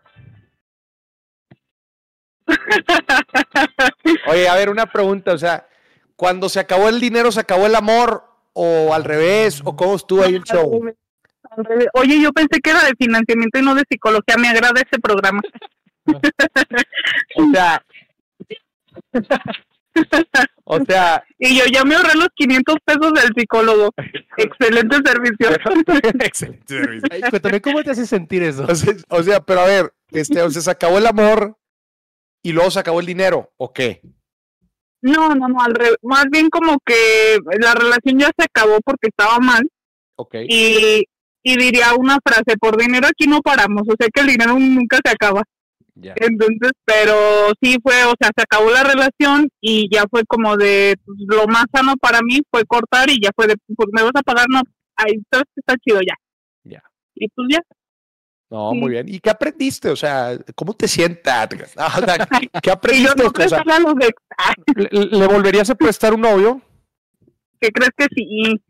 Oye, 4.27 4.47
a 4.47 4.55
ver, 4.55 4.69
una 4.69 4.85
pregunta. 4.85 5.33
O 5.33 5.37
sea, 5.37 5.67
cuando 6.15 6.49
se 6.49 6.59
acabó 6.59 6.89
el 6.89 6.99
dinero, 6.99 7.31
¿se 7.31 7.39
acabó 7.39 7.65
el 7.65 7.75
amor? 7.75 8.23
¿O 8.57 8.93
al 8.93 9.03
revés? 9.03 9.61
¿O 9.63 9.75
cómo 9.75 9.95
estuvo 9.95 10.23
ahí 10.23 10.35
el 10.35 10.43
show? 10.43 10.81
Al 11.51 11.65
revés. 11.65 11.87
Oye, 11.93 12.21
yo 12.21 12.31
pensé 12.31 12.59
que 12.61 12.71
era 12.71 12.83
de 12.83 12.93
financiamiento 12.97 13.59
y 13.59 13.61
no 13.61 13.75
de 13.75 13.83
psicología, 13.89 14.37
me 14.37 14.47
agrada 14.47 14.81
ese 14.81 14.99
programa. 14.99 15.41
O 17.35 17.51
sea, 17.51 17.83
o 20.65 20.79
sea, 20.85 21.23
Y 21.39 21.57
yo 21.57 21.65
ya 21.71 21.83
me 21.83 21.95
ahorré 21.95 22.15
los 22.15 22.29
500 22.35 22.75
pesos 22.83 23.13
del 23.13 23.33
psicólogo. 23.35 23.93
Excelente 24.37 24.97
servicio. 25.05 25.49
Excelente 26.19 26.63
servicio. 26.67 27.07
Ay, 27.11 27.21
cuéntame, 27.29 27.61
¿cómo 27.61 27.83
te 27.83 27.91
hace 27.91 28.05
sentir 28.05 28.43
eso? 28.43 28.65
O 28.67 28.75
sea, 28.75 28.93
o 29.09 29.23
sea, 29.23 29.39
pero 29.41 29.61
a 29.61 29.65
ver, 29.65 29.93
este, 30.11 30.41
o 30.41 30.49
sea, 30.49 30.61
se 30.61 30.71
acabó 30.71 30.97
el 30.97 31.07
amor 31.07 31.57
y 32.43 32.51
luego 32.51 32.71
se 32.71 32.79
acabó 32.79 32.99
el 32.99 33.05
dinero, 33.05 33.51
¿o 33.57 33.73
qué? 33.73 34.01
No, 35.13 35.35
no, 35.35 35.47
no, 35.47 35.61
al 35.61 35.73
re- 35.75 35.97
más 36.01 36.25
bien 36.31 36.49
como 36.49 36.77
que 36.85 37.37
la 37.61 37.73
relación 37.75 38.17
ya 38.19 38.31
se 38.37 38.45
acabó 38.45 38.79
porque 38.83 39.09
estaba 39.09 39.37
mal 39.39 39.61
Ok. 40.17 40.35
y, 40.49 41.03
y 41.43 41.57
diría 41.57 41.93
una 41.95 42.17
frase, 42.25 42.57
por 42.59 42.75
dinero 42.77 43.07
aquí 43.07 43.27
no 43.27 43.41
paramos, 43.41 43.83
o 43.87 43.93
sea 43.99 44.07
que 44.13 44.21
el 44.21 44.27
dinero 44.27 44.57
nunca 44.57 44.97
se 45.05 45.11
acaba. 45.11 45.43
Ya. 45.97 46.13
Entonces, 46.17 46.71
pero 46.83 47.15
sí 47.61 47.77
fue, 47.83 48.03
o 48.05 48.13
sea, 48.19 48.29
se 48.35 48.43
acabó 48.43 48.69
la 48.71 48.83
relación 48.83 49.47
y 49.61 49.87
ya 49.93 50.03
fue 50.09 50.23
como 50.27 50.57
de, 50.57 50.95
pues, 51.05 51.17
lo 51.27 51.45
más 51.47 51.65
sano 51.73 51.93
para 52.01 52.19
mí 52.21 52.41
fue 52.51 52.65
cortar 52.65 53.09
y 53.09 53.21
ya 53.21 53.29
fue 53.35 53.47
de, 53.47 53.55
pues 53.77 53.89
me 53.93 54.01
vas 54.01 54.11
a 54.15 54.21
pagar, 54.23 54.45
no, 54.49 54.61
ahí 54.97 55.13
sabes 55.31 55.45
que 55.53 55.61
está 55.61 55.75
chido 55.77 55.99
ya. 56.01 56.15
Ya. 56.63 56.81
Y 57.13 57.27
pues 57.29 57.47
ya. 57.51 57.59
No, 58.49 58.71
Sí. 58.71 58.77
muy 58.77 58.91
bien. 58.91 59.09
¿Y 59.09 59.19
qué 59.19 59.29
aprendiste? 59.31 59.89
O 59.89 59.95
sea, 59.95 60.37
¿cómo 60.55 60.73
te 60.73 60.87
sientas? 60.87 61.49
¿qué, 61.49 62.49
qué 62.61 62.71
aprendiste? 62.71 63.23
no 63.23 63.29
O 63.29 63.49
sea, 63.49 63.63
¿le, 64.75 65.05
le 65.17 65.27
volverías 65.27 65.69
a 65.69 65.75
prestar 65.75 66.13
un 66.13 66.21
novio? 66.21 66.61
que 67.59 67.71
crees 67.71 67.91
que 67.97 68.05
sí, 68.13 68.61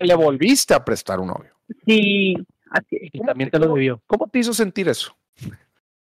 Le 0.00 0.14
volviste 0.14 0.74
a 0.74 0.84
prestar 0.84 1.18
un 1.18 1.28
novio. 1.28 1.50
sí, 1.86 2.34
así 2.70 2.96
es. 3.00 3.10
Y 3.14 3.20
también 3.20 3.50
te 3.50 3.58
lo 3.58 3.74
debió. 3.74 4.00
¿Cómo 4.06 4.28
te 4.28 4.38
hizo 4.38 4.52
sentir 4.54 4.88
eso? 4.88 5.16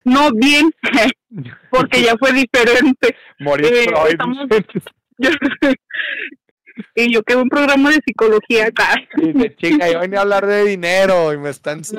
No 0.05 0.31
bien, 0.31 0.71
porque 1.69 2.01
ya 2.03 2.17
fue 2.17 2.33
diferente. 2.33 3.15
Morir 3.39 3.65
Eh, 3.73 3.85
por 3.85 3.95
hoy. 3.99 4.17
y 6.95 7.13
yo 7.13 7.23
que 7.23 7.35
un 7.35 7.49
programa 7.49 7.89
de 7.91 7.99
psicología 8.05 8.67
acá. 8.67 8.95
Dice, 9.15 9.55
chica, 9.55 9.91
yo 9.91 9.99
venía 9.99 10.19
a 10.19 10.21
hablar 10.23 10.45
de 10.45 10.65
dinero 10.65 11.33
y 11.33 11.37
me 11.37 11.49
están 11.49 11.83
sí. 11.83 11.97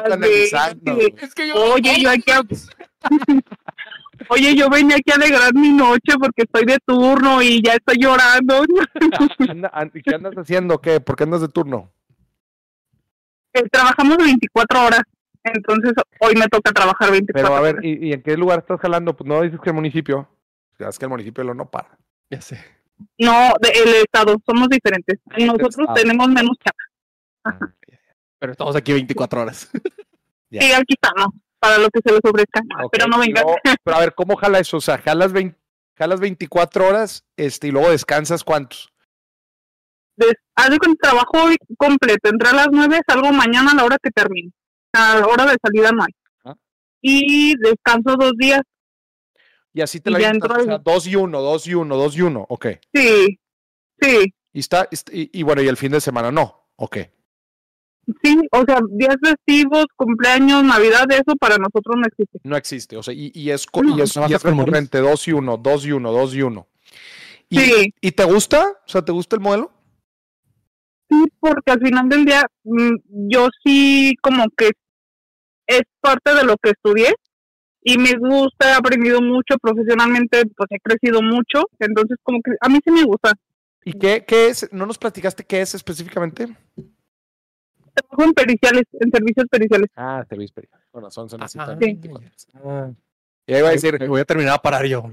Oye, 1.55 2.01
yo 2.01 2.11
aquí 2.11 2.31
a... 2.31 2.41
Oye, 4.29 4.55
yo 4.55 4.71
venía 4.71 4.97
aquí 4.97 5.11
a 5.11 5.17
alegrar 5.17 5.53
mi 5.55 5.71
noche 5.71 6.15
porque 6.19 6.43
estoy 6.43 6.65
de 6.65 6.79
turno 6.87 7.43
y 7.43 7.61
ya 7.63 7.75
estoy 7.75 7.97
llorando. 7.99 8.65
¿y 9.93 10.03
¿Qué 10.03 10.15
andas 10.15 10.35
haciendo? 10.35 10.81
¿Qué? 10.81 11.01
¿Por 11.01 11.17
qué 11.17 11.25
andas 11.25 11.41
de 11.41 11.49
turno? 11.49 11.93
Eh, 13.53 13.69
Trabajamos 13.71 14.17
24 14.17 14.87
horas, 14.87 15.03
entonces 15.43 15.93
hoy 16.21 16.35
me 16.37 16.47
toca 16.47 16.73
trabajar 16.73 17.11
24 17.11 17.33
Pero 17.35 17.57
a 17.57 17.61
ver, 17.61 17.75
horas. 17.77 17.85
¿y, 17.85 18.09
y 18.09 18.13
en 18.13 18.23
qué 18.23 18.37
lugar 18.37 18.61
estás 18.61 18.81
jalando? 18.81 19.17
Pues 19.17 19.29
no 19.29 19.43
dices 19.43 19.61
que 19.61 19.71
el 19.71 19.77
municipio. 19.77 20.29
Es 20.79 20.99
que 20.99 21.05
el 21.05 21.11
municipio 21.11 21.45
lo 21.45 21.55
no 21.55 21.71
para. 21.71 21.99
Ya 22.31 22.41
sé. 22.41 22.59
No, 23.19 23.53
de- 23.61 23.71
el 23.71 23.95
estado, 24.03 24.37
somos 24.47 24.69
diferentes. 24.69 25.19
Nosotros 25.39 25.71
estado. 25.79 25.95
tenemos 25.95 26.29
menos 26.29 26.57
chapa. 26.59 27.59
Pero 28.39 28.53
estamos 28.53 28.77
aquí 28.77 28.93
24 28.93 29.43
horas. 29.43 29.69
Sí, 30.51 30.71
aquí 30.73 30.95
estamos, 30.95 31.35
para 31.59 31.79
lo 31.79 31.89
que 31.89 31.99
se 32.05 32.13
les 32.13 32.21
ofrezca. 32.23 32.61
Ok, 32.85 32.93
Pero 32.93 33.09
no 33.09 33.19
vengan. 33.19 33.43
luego- 33.43 33.59
pero 33.83 33.97
a 33.97 34.01
ver, 34.01 34.15
¿cómo 34.15 34.37
jala 34.37 34.61
eso? 34.61 34.77
O 34.77 34.81
sea, 34.81 34.99
jalas, 34.99 35.33
20 35.33 35.59
jalas 35.99 36.21
24 36.21 36.87
horas 36.87 37.25
este, 37.37 37.67
y 37.69 37.71
luego 37.73 37.91
descansas 37.91 38.45
cuántos. 38.45 38.93
De 40.17 40.27
cuenta, 40.79 41.09
trabajo 41.11 41.49
completo. 41.77 42.29
Entré 42.31 42.51
a 42.51 42.53
las 42.53 42.69
9, 42.71 43.01
salgo 43.09 43.33
mañana 43.33 43.73
a 43.73 43.75
la 43.75 43.85
hora 43.85 43.97
que 44.01 44.11
termine. 44.11 44.53
A 44.93 45.19
la 45.19 45.27
hora 45.27 45.45
de 45.47 45.57
salida 45.61 45.91
no 45.91 46.05
hay. 46.05 46.13
Ah. 46.45 46.55
Y 47.03 47.57
descanso 47.59 48.15
dos 48.17 48.33
días. 48.39 48.61
Y 49.75 49.81
así 49.83 50.01
te 50.01 50.11
Y 50.11 50.13
la 50.15 50.31
entró 50.31 50.55
o 50.55 50.65
sea, 50.65 50.79
dos 50.79 51.07
y 51.07 51.17
uno, 51.17 51.43
dos 51.43 51.67
y 51.67 51.75
uno, 51.75 51.97
dos 51.97 52.17
y 52.17 52.23
uno, 52.23 52.47
ok. 52.49 52.67
Sí, 52.95 53.39
sí, 54.01 54.35
Y 54.53 54.61
está, 54.61 54.89
est- 54.91 55.11
y, 55.13 55.29
y 55.33 55.43
bueno, 55.43 55.61
y 55.63 55.69
el 55.69 55.77
fin 55.77 55.91
de 55.93 56.01
semana 56.01 56.31
no, 56.31 56.69
ok. 56.77 56.99
sí. 58.23 58.39
O 58.53 58.63
sea, 58.67 58.79
días 58.91 59.17
festivos, 59.23 59.87
cumpleaños, 59.97 60.63
Navidad, 60.63 61.11
eso 61.11 61.35
para 61.41 61.57
nosotros 61.59 61.97
no 61.97 62.07
existe. 62.07 62.39
No 62.45 62.57
existe, 62.57 62.97
o 62.97 63.03
sea, 63.03 63.13
y, 63.15 63.33
y 63.35 63.51
es, 63.51 63.67
No, 63.75 63.97
y 63.99 64.01
es, 64.03 64.15
y 64.17 64.33
es 64.33 64.43
recurrente, 64.43 64.99
dos 64.99 65.27
y 65.27 65.33
uno, 65.33 65.57
dos 65.57 65.85
y 65.87 65.93
uno, 65.93 66.13
dos 66.13 66.35
y 66.35 66.43
uno. 66.43 66.69
¿Y, 67.49 67.59
Sí, 67.59 67.95
¿Y 68.01 68.13
te 68.13 68.25
gusta? 68.25 68.81
O 68.87 68.89
sea, 68.89 69.05
¿te 69.05 69.11
gusta 69.13 69.35
el 69.37 69.43
modelo? 69.43 69.73
sí, 71.11 71.25
porque 71.41 71.71
al 71.73 71.81
final 71.81 72.09
del 72.09 72.25
día 72.25 72.47
mm, 72.65 72.95
yo 73.29 73.49
sí 73.65 74.15
como 74.23 74.45
que 74.57 74.71
es 75.67 75.83
parte 76.01 76.35
de 76.35 76.45
lo 76.45 76.57
que 76.63 76.71
estudié 76.71 77.15
y 77.85 77.99
me 77.99 78.13
gusta, 78.15 78.71
he 78.71 78.75
aprendido 78.75 79.21
mucho 79.21 79.57
profesionalmente, 79.61 80.43
pues 80.57 80.69
he 80.71 80.81
crecido 80.81 81.21
mucho, 81.23 81.69
entonces 81.79 82.17
como 82.23 82.41
que 82.43 82.53
a 82.61 82.69
mí 82.71 82.79
sí 82.83 82.91
me 82.91 83.05
gusta. 83.05 83.33
¿Y 83.85 83.93
qué, 83.93 84.25
qué 84.27 84.49
es? 84.49 84.73
¿No 84.73 84.87
nos 84.87 84.97
platicaste 84.97 85.45
qué 85.45 85.61
es 85.61 85.75
específicamente? 85.75 86.49
Trabajo 87.95 88.25
en 88.25 88.33
periciales, 88.33 88.85
en 88.93 89.11
servicios 89.11 89.47
periciales. 89.51 89.91
Ah, 89.95 90.25
te 90.27 90.37
vi, 90.39 90.51
Bueno, 90.93 91.11
son, 91.11 91.29
son 91.29 91.43
así. 91.43 91.59
Sí. 91.81 92.01
Ah, 92.65 92.91
Y 93.47 93.53
ahí 93.55 93.63
va 93.63 93.69
a 93.69 93.73
decir, 93.73 94.01
me 94.01 94.09
voy 94.09 94.23
a 94.23 94.25
terminar 94.25 94.55
a 94.55 94.63
parar 94.63 94.87
yo. 94.87 95.05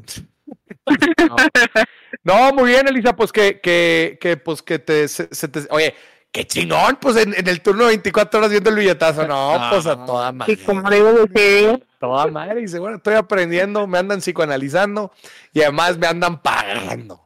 No, 2.24 2.54
muy 2.54 2.72
bien, 2.72 2.88
Elisa, 2.88 3.16
pues 3.16 3.32
que, 3.32 3.60
que, 3.62 4.18
que 4.22 4.38
pues 4.38 4.62
que 4.62 4.78
te, 4.80 5.08
se, 5.08 5.28
se 5.32 5.48
te, 5.48 5.62
oye, 5.72 5.96
qué 6.32 6.46
chingón, 6.48 6.98
pues 7.02 7.18
en, 7.18 7.34
en 7.34 7.48
el 7.48 7.62
turno 7.62 7.84
de 7.84 7.90
24 7.90 8.40
horas 8.40 8.52
viendo 8.52 8.70
el 8.70 8.76
billetazo, 8.78 9.28
no, 9.28 9.58
No. 9.60 9.70
pues 9.70 9.86
a 9.86 10.06
toda 10.06 10.30
Y 10.30 10.34
madre, 10.34 10.58
como 10.66 10.90
debo 10.90 11.12
de 11.14 11.28
ser, 11.34 11.88
toda 12.00 12.28
madre, 12.28 12.62
dice, 12.62 12.80
bueno, 12.80 12.98
estoy 12.98 13.16
aprendiendo, 13.16 13.86
me 13.88 13.98
andan 13.98 14.20
psicoanalizando 14.22 15.12
y 15.54 15.62
además 15.62 15.98
me 15.98 16.08
andan 16.08 16.42
pagando. 16.42 17.24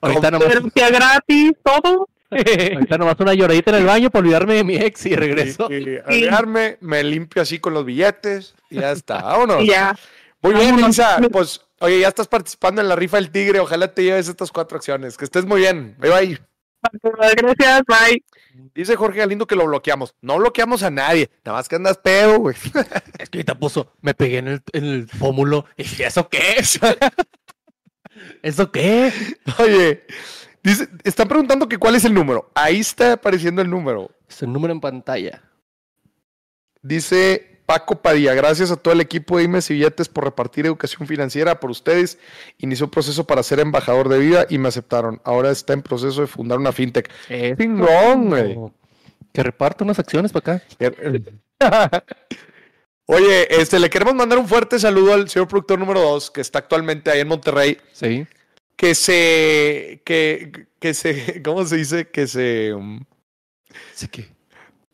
Ahorita 0.00 0.30
nomás, 0.30 0.48
gratis, 0.74 1.52
todo. 1.62 2.08
ahorita 2.30 2.98
nomás 2.98 3.16
una 3.20 3.32
lloradita 3.34 3.70
en 3.70 3.76
el 3.78 3.84
baño 3.86 4.10
para 4.10 4.20
olvidarme 4.22 4.54
de 4.54 4.64
mi 4.64 4.76
ex 4.76 5.06
y 5.06 5.14
regreso. 5.16 5.68
Y, 5.70 5.76
y 5.76 5.96
arreglarme, 5.98 6.76
me 6.80 7.02
limpio 7.04 7.40
así 7.42 7.58
con 7.58 7.72
los 7.74 7.84
billetes 7.84 8.54
y 8.70 8.76
ya 8.80 8.92
está, 8.92 9.22
vámonos. 9.22 9.62
Y 9.62 9.68
ya. 9.68 9.96
Muy 10.42 10.52
bien, 10.54 10.76
Vámonos. 10.76 10.98
Elisa, 10.98 11.18
pues, 11.32 11.62
oye, 11.80 12.00
ya 12.00 12.08
estás 12.08 12.28
participando 12.28 12.80
en 12.82 12.88
la 12.88 12.96
rifa 12.96 13.16
del 13.16 13.30
tigre, 13.30 13.60
ojalá 13.60 13.92
te 13.94 14.02
lleves 14.04 14.28
estas 14.28 14.52
cuatro 14.52 14.76
acciones, 14.76 15.16
que 15.16 15.24
estés 15.24 15.46
muy 15.46 15.60
bien, 15.62 15.96
bye 15.98 16.10
bye. 16.10 16.38
Gracias, 17.02 17.82
bye. 17.86 18.24
Dice 18.74 18.96
Jorge 18.96 19.18
Galindo 19.18 19.46
que 19.46 19.56
lo 19.56 19.66
bloqueamos. 19.66 20.14
No 20.20 20.38
bloqueamos 20.38 20.82
a 20.82 20.90
nadie. 20.90 21.30
Nada 21.44 21.58
más 21.58 21.68
que 21.68 21.76
andas 21.76 21.98
pedo, 21.98 22.38
güey. 22.38 22.56
Es 23.18 23.30
que 23.30 23.38
ahorita 23.38 23.58
puso, 23.58 23.92
me 24.00 24.14
pegué 24.14 24.38
en 24.38 24.48
el, 24.48 24.62
en 24.72 24.84
el 24.84 25.06
pómulo. 25.06 25.66
Y 25.76 25.82
dije, 25.82 26.06
¿eso 26.06 26.28
qué 26.28 26.56
es? 26.58 26.78
¿Eso 28.42 28.70
qué? 28.72 29.12
Oye, 29.58 30.04
dice, 30.62 30.88
están 31.04 31.28
preguntando 31.28 31.68
que 31.68 31.78
cuál 31.78 31.94
es 31.94 32.04
el 32.04 32.14
número. 32.14 32.50
Ahí 32.54 32.80
está 32.80 33.14
apareciendo 33.14 33.62
el 33.62 33.70
número. 33.70 34.10
Es 34.28 34.42
el 34.42 34.52
número 34.52 34.72
en 34.72 34.80
pantalla. 34.80 35.42
Dice 36.82 37.57
Paco 37.68 38.00
Padilla, 38.00 38.32
gracias 38.32 38.70
a 38.70 38.76
todo 38.76 38.94
el 38.94 39.02
equipo 39.02 39.36
de 39.36 39.44
Imes 39.44 39.68
y 39.68 39.74
Billetes 39.74 40.08
por 40.08 40.24
repartir 40.24 40.64
educación 40.64 41.06
financiera 41.06 41.60
por 41.60 41.70
ustedes. 41.70 42.18
Inició 42.56 42.86
un 42.86 42.90
proceso 42.90 43.26
para 43.26 43.42
ser 43.42 43.60
embajador 43.60 44.08
de 44.08 44.18
vida 44.18 44.46
y 44.48 44.56
me 44.56 44.68
aceptaron. 44.68 45.20
Ahora 45.22 45.50
está 45.50 45.74
en 45.74 45.82
proceso 45.82 46.22
de 46.22 46.28
fundar 46.28 46.56
una 46.56 46.72
fintech. 46.72 47.10
Chingón, 47.28 48.30
güey. 48.30 48.58
Que 49.34 49.42
reparta 49.42 49.84
unas 49.84 49.98
acciones 49.98 50.32
para 50.32 50.56
acá. 50.56 52.02
Oye, 53.04 53.60
este, 53.60 53.78
le 53.78 53.90
queremos 53.90 54.14
mandar 54.14 54.38
un 54.38 54.48
fuerte 54.48 54.78
saludo 54.78 55.12
al 55.12 55.28
señor 55.28 55.46
productor 55.46 55.78
número 55.78 56.00
2, 56.00 56.30
que 56.30 56.40
está 56.40 56.60
actualmente 56.60 57.10
ahí 57.10 57.20
en 57.20 57.28
Monterrey. 57.28 57.76
Sí. 57.92 58.26
que 58.76 58.94
se, 58.94 60.00
que, 60.06 60.68
que 60.78 60.94
se, 60.94 61.42
¿cómo 61.44 61.66
se 61.66 61.76
dice? 61.76 62.08
Que 62.08 62.26
se, 62.26 62.72
um, 62.72 63.04
Sí 63.92 64.08
que, 64.08 64.37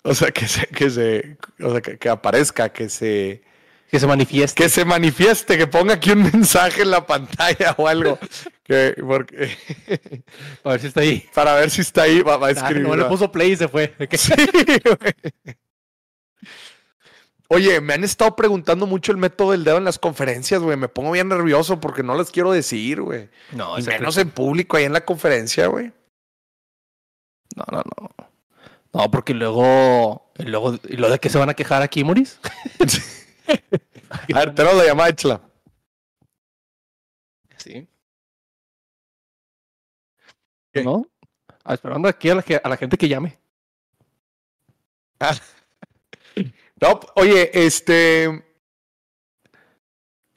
o 0.04 0.14
sea, 0.14 0.30
que 0.30 0.46
se, 0.46 0.66
que 0.66 0.90
se, 0.90 1.36
o 1.60 1.72
sea, 1.72 1.80
que, 1.80 1.98
que 1.98 2.08
aparezca, 2.08 2.68
que 2.68 2.88
se, 2.88 3.42
que 3.90 3.98
se 3.98 4.06
manifieste. 4.06 4.62
que 4.62 4.68
se 4.68 4.84
manifieste, 4.84 5.56
que 5.56 5.66
ponga 5.66 5.94
aquí 5.94 6.10
un 6.10 6.22
mensaje 6.32 6.82
en 6.82 6.90
la 6.90 7.06
pantalla 7.06 7.74
o 7.78 7.88
algo, 7.88 8.18
que, 8.64 8.94
porque, 9.06 9.56
A 10.64 10.70
ver 10.70 10.80
si 10.80 10.86
está 10.88 11.00
ahí. 11.00 11.26
para 11.34 11.54
ver 11.54 11.70
si 11.70 11.80
está 11.80 12.02
ahí, 12.02 12.20
va, 12.20 12.36
va 12.36 12.48
a 12.48 12.50
escribir. 12.50 12.82
no 12.86 12.94
le 12.96 13.04
puso 13.06 13.32
play 13.32 13.52
y 13.52 13.56
se 13.56 13.66
fue. 13.68 13.94
Sí, 14.12 14.32
güey. 14.84 15.14
Oye, 17.48 17.80
me 17.80 17.94
han 17.94 18.04
estado 18.04 18.34
preguntando 18.34 18.86
mucho 18.86 19.12
el 19.12 19.18
método 19.18 19.52
del 19.52 19.64
dedo 19.64 19.76
en 19.76 19.84
las 19.84 19.98
conferencias, 19.98 20.60
güey. 20.62 20.76
Me 20.76 20.88
pongo 20.88 21.12
bien 21.12 21.28
nervioso 21.28 21.78
porque 21.78 22.02
no 22.02 22.16
les 22.16 22.30
quiero 22.30 22.52
decir, 22.52 23.00
güey. 23.02 23.28
No, 23.52 23.78
Y 23.78 23.82
menos 23.82 24.16
en 24.16 24.30
público 24.30 24.76
ahí 24.76 24.84
en 24.84 24.94
la 24.94 25.04
conferencia, 25.04 25.66
güey. 25.66 25.92
No, 27.54 27.64
no, 27.70 27.82
no. 28.00 28.10
No, 28.94 29.10
porque 29.10 29.34
luego, 29.34 30.30
y 30.38 30.44
luego, 30.44 30.74
¿y 30.88 30.96
lo 30.96 31.10
de 31.10 31.18
que 31.18 31.28
se 31.28 31.38
van 31.38 31.50
a 31.50 31.54
quejar 31.54 31.82
aquí, 31.82 32.04
Moris? 32.04 32.38
A 34.10 34.38
ver, 34.38 34.54
tenemos 34.54 34.76
la 34.78 34.84
llamada, 34.86 35.10
échala. 35.10 35.40
Sí. 37.58 37.88
¿Qué? 40.72 40.82
¿No? 40.84 41.06
Ah, 41.64 41.74
esperando 41.74 42.08
aquí 42.08 42.30
a 42.30 42.36
la, 42.36 42.42
que- 42.42 42.60
a 42.62 42.68
la 42.68 42.76
gente 42.76 42.98
que 42.98 43.08
llame. 43.08 43.38
No, 46.80 47.00
oye, 47.16 47.50
este. 47.54 48.44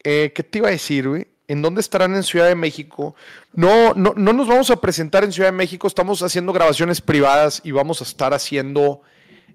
eh, 0.03 0.31
¿Qué 0.33 0.43
te 0.43 0.57
iba 0.59 0.67
a 0.69 0.71
decir, 0.71 1.07
güey? 1.07 1.27
¿En 1.47 1.61
dónde 1.61 1.79
estarán 1.79 2.13
en 2.15 2.23
Ciudad 2.23 2.47
de 2.47 2.55
México? 2.55 3.15
No, 3.53 3.93
no, 3.93 4.13
no 4.17 4.33
nos 4.33 4.47
vamos 4.47 4.69
a 4.69 4.81
presentar 4.81 5.23
en 5.23 5.31
Ciudad 5.31 5.47
de 5.49 5.55
México. 5.55 5.87
Estamos 5.87 6.21
haciendo 6.21 6.51
grabaciones 6.51 6.99
privadas 6.99 7.61
y 7.63 7.71
vamos 7.71 8.01
a 8.01 8.03
estar 8.03 8.33
haciendo. 8.33 9.01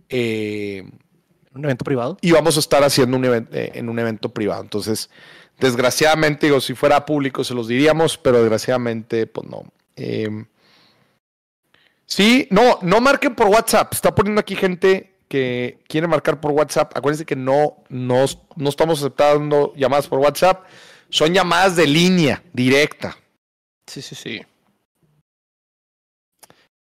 eh, 0.09 0.85
¿Un 1.55 1.65
evento 1.65 1.85
privado? 1.85 2.17
y 2.23 2.33
vamos 2.33 2.57
a 2.57 2.61
estar 2.61 2.83
haciendo 2.83 3.15
un 3.19 3.27
evento, 3.27 3.51
en 3.53 3.91
un 3.91 3.99
evento 3.99 4.31
privado. 4.31 4.63
Entonces, 4.63 5.11
desgraciadamente, 5.61 6.47
digo, 6.47 6.63
si 6.63 6.73
fuera 6.75 7.05
público 7.05 7.45
se 7.45 7.53
los 7.53 7.69
diríamos, 7.69 8.17
pero 8.17 8.39
desgraciadamente, 8.39 9.27
pues 9.27 9.47
no. 9.51 9.65
Eh, 9.97 10.47
sí, 12.07 12.49
no, 12.51 12.79
no 12.81 13.03
marquen 13.03 13.35
por 13.35 13.49
WhatsApp. 13.49 13.93
Está 13.93 14.15
poniendo 14.15 14.41
aquí 14.41 14.57
gente 14.57 15.13
que 15.29 15.79
quiere 15.89 16.07
marcar 16.07 16.41
por 16.41 16.53
WhatsApp. 16.53 16.97
Acuérdense 16.97 17.27
que 17.27 17.37
no, 17.37 17.77
no, 17.91 18.25
no 18.57 18.69
estamos 18.71 19.01
aceptando 19.01 19.75
llamadas 19.77 20.09
por 20.09 20.21
WhatsApp. 20.21 20.65
Son 21.13 21.35
llamadas 21.35 21.77
de 21.77 21.87
línea 21.87 22.43
directa. 22.55 23.15
Sí, 23.87 24.01
sí, 24.01 24.15
sí. 24.15 24.41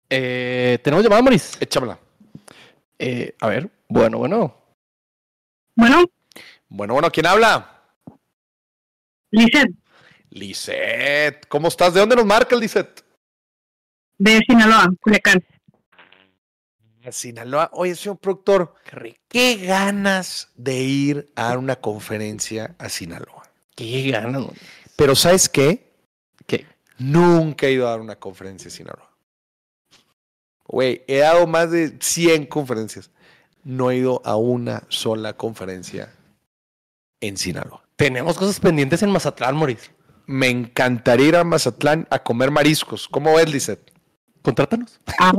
Eh, 0.08 0.78
¿Tenemos 0.84 1.02
llamada, 1.02 1.20
Maris? 1.20 1.56
Échamela. 1.60 1.98
Eh, 2.96 3.34
a 3.40 3.48
ver, 3.48 3.68
bueno, 3.88 4.18
bueno. 4.18 4.56
Bueno, 5.74 6.04
Bueno, 6.68 6.94
bueno, 6.94 7.10
¿quién 7.10 7.26
habla? 7.26 7.82
Lizeth, 9.32 9.72
Lisette. 10.30 11.48
¿Cómo 11.48 11.66
estás? 11.66 11.92
¿De 11.92 11.98
dónde 11.98 12.14
nos 12.14 12.24
marca, 12.24 12.54
Lisette? 12.54 13.02
de 14.16 14.40
Sinaloa, 14.46 14.90
Culiacán. 15.00 15.44
Sinaloa. 17.10 17.68
Oye, 17.72 17.96
señor 17.96 18.18
productor, 18.18 18.76
qué 19.28 19.56
ganas 19.56 20.52
de 20.54 20.82
ir 20.82 21.32
a 21.34 21.48
dar 21.48 21.58
una 21.58 21.76
conferencia 21.76 22.76
a 22.78 22.88
Sinaloa. 22.88 23.33
Qué 23.74 24.10
ganas. 24.10 24.46
Pero 24.96 25.14
¿sabes 25.14 25.48
qué? 25.48 25.92
¿Qué? 26.46 26.66
Nunca 26.98 27.66
he 27.66 27.72
ido 27.72 27.86
a 27.86 27.90
dar 27.90 28.00
una 28.00 28.16
conferencia 28.16 28.68
a 28.68 28.70
Sinaloa. 28.70 29.10
Güey, 30.66 31.02
he 31.06 31.18
dado 31.18 31.46
más 31.46 31.70
de 31.70 31.96
100 32.00 32.46
conferencias. 32.46 33.10
No 33.64 33.90
he 33.90 33.96
ido 33.96 34.22
a 34.24 34.36
una 34.36 34.84
sola 34.88 35.34
conferencia 35.34 36.12
en 37.20 37.36
Sinaloa. 37.36 37.82
Tenemos 37.96 38.36
cosas 38.36 38.60
pendientes 38.60 39.02
en 39.02 39.10
Mazatlán, 39.10 39.56
Maurice. 39.56 39.90
Me 40.26 40.48
encantaría 40.48 41.28
ir 41.28 41.36
a 41.36 41.44
Mazatlán 41.44 42.06
a 42.10 42.22
comer 42.22 42.50
mariscos. 42.50 43.08
¿Cómo 43.08 43.34
ves, 43.34 43.52
Lizeth? 43.52 43.92
Contrátanos. 44.42 45.00
Ah, 45.18 45.32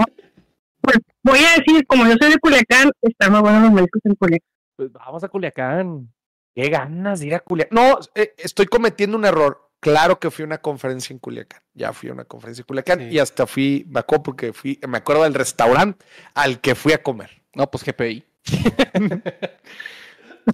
pues 0.81 0.97
voy 1.23 1.39
a 1.39 1.59
decir, 1.59 1.85
como 1.87 2.05
yo 2.05 2.13
soy 2.19 2.31
de 2.31 2.39
Culiacán, 2.39 2.91
están 3.01 3.31
más 3.31 3.41
buenos 3.41 3.63
los 3.63 3.71
mariscos 3.71 4.01
en 4.05 4.15
Culiacán. 4.15 4.49
Pues 4.75 4.91
vamos 4.93 5.23
a 5.23 5.27
Culiacán. 5.27 6.14
Qué 6.55 6.69
ganas 6.69 7.19
de 7.19 7.27
ir 7.27 7.35
a 7.35 7.39
Culiacán. 7.41 7.75
No, 7.75 7.99
eh, 8.15 8.33
estoy 8.37 8.65
cometiendo 8.67 9.17
un 9.17 9.25
error. 9.25 9.61
Claro 9.81 10.19
que 10.19 10.31
fui 10.31 10.43
a 10.43 10.47
una 10.47 10.57
conferencia 10.59 11.13
en 11.13 11.19
Culiacán. 11.19 11.61
Ya 11.73 11.91
fui 11.93 12.09
a 12.09 12.13
una 12.13 12.23
conferencia 12.25 12.61
en 12.61 12.65
Culiacán 12.65 12.99
Sí. 12.99 13.07
y 13.11 13.19
hasta 13.19 13.45
fui, 13.45 13.85
me 13.89 13.99
acuerdo 13.99 14.23
porque 14.23 14.53
fui, 14.53 14.79
me 14.87 14.97
acuerdo 14.97 15.23
del 15.23 15.33
restaurante 15.33 16.03
al 16.33 16.59
que 16.61 16.73
fui 16.73 16.93
a 16.93 17.03
comer. 17.03 17.29
No, 17.53 17.69
pues 17.69 17.83
GPI. 17.83 18.23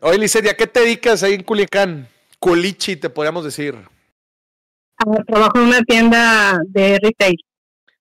Oye, 0.01 0.17
Lizeth, 0.17 0.45
¿y 0.45 0.49
¿a 0.49 0.55
qué 0.55 0.67
te 0.67 0.81
dedicas 0.81 1.23
ahí 1.23 1.33
en 1.33 1.43
Culiacán? 1.43 2.07
Culichi, 2.39 2.95
te 2.95 3.09
podríamos 3.09 3.43
decir. 3.43 3.75
Ah, 4.97 5.23
trabajo 5.27 5.57
en 5.57 5.63
una 5.63 5.81
tienda 5.83 6.59
de 6.67 6.99
retail 7.01 7.37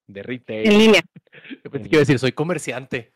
De 0.06 0.20
en 0.20 0.26
retail. 0.26 0.78
línea. 0.78 1.02
Yo 1.64 1.70
pensé 1.70 1.88
que 1.88 1.96
iba 1.96 2.00
a 2.00 2.06
decir, 2.06 2.18
soy 2.18 2.32
comerciante. 2.32 3.12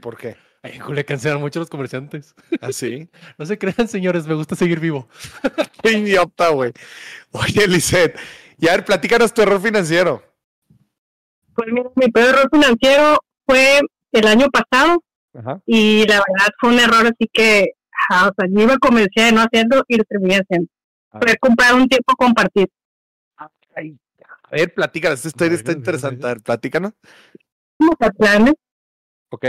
¿Por 0.00 0.16
qué? 0.16 0.36
Culiacán 0.84 1.20
se 1.20 1.28
dan 1.28 1.40
mucho 1.40 1.60
los 1.60 1.68
comerciantes. 1.68 2.34
Así. 2.60 3.08
No 3.38 3.46
se 3.46 3.58
crean, 3.58 3.88
señores, 3.88 4.26
me 4.26 4.34
gusta 4.34 4.54
seguir 4.56 4.80
vivo. 4.80 5.08
Qué 5.82 5.92
idiota, 5.92 6.48
güey. 6.50 6.72
Oye, 7.32 7.66
Lizeth, 7.66 8.16
y 8.58 8.68
a 8.68 8.72
ver, 8.72 8.84
platícanos 8.84 9.34
tu 9.34 9.42
error 9.42 9.60
financiero. 9.60 10.22
Pues 11.54 11.68
mira, 11.70 11.90
mi 11.96 12.10
peor 12.10 12.30
error 12.30 12.48
financiero 12.50 13.18
fue 13.46 13.80
el 14.12 14.26
año 14.26 14.46
pasado 14.50 15.02
Ajá. 15.34 15.60
y 15.66 16.06
la 16.06 16.16
verdad 16.16 16.48
fue 16.58 16.70
un 16.70 16.78
error 16.78 17.06
así 17.06 17.28
que, 17.32 17.72
ajá, 17.92 18.28
o 18.28 18.32
sea, 18.36 18.48
yo 18.50 18.62
iba 18.62 18.74
a 18.74 19.22
de 19.22 19.32
no 19.32 19.40
hacerlo 19.42 19.84
y 19.86 19.96
lo 19.96 20.04
terminé 20.04 20.36
haciendo. 20.36 20.68
A 21.10 21.20
Fue 21.20 21.36
comprar 21.36 21.74
un 21.74 21.88
tiempo 21.88 22.14
compartido. 22.16 22.66
A 23.36 23.48
ver, 24.50 24.72
platícanos. 24.74 25.18
Esta 25.18 25.28
historia 25.28 25.54
está 25.56 25.72
interesante. 25.72 26.24
A 26.24 26.28
ver, 26.28 26.42
platícanos. 26.42 26.92
Mazatlán, 27.78 28.48
¿eh? 28.48 28.54
Ok. 29.30 29.46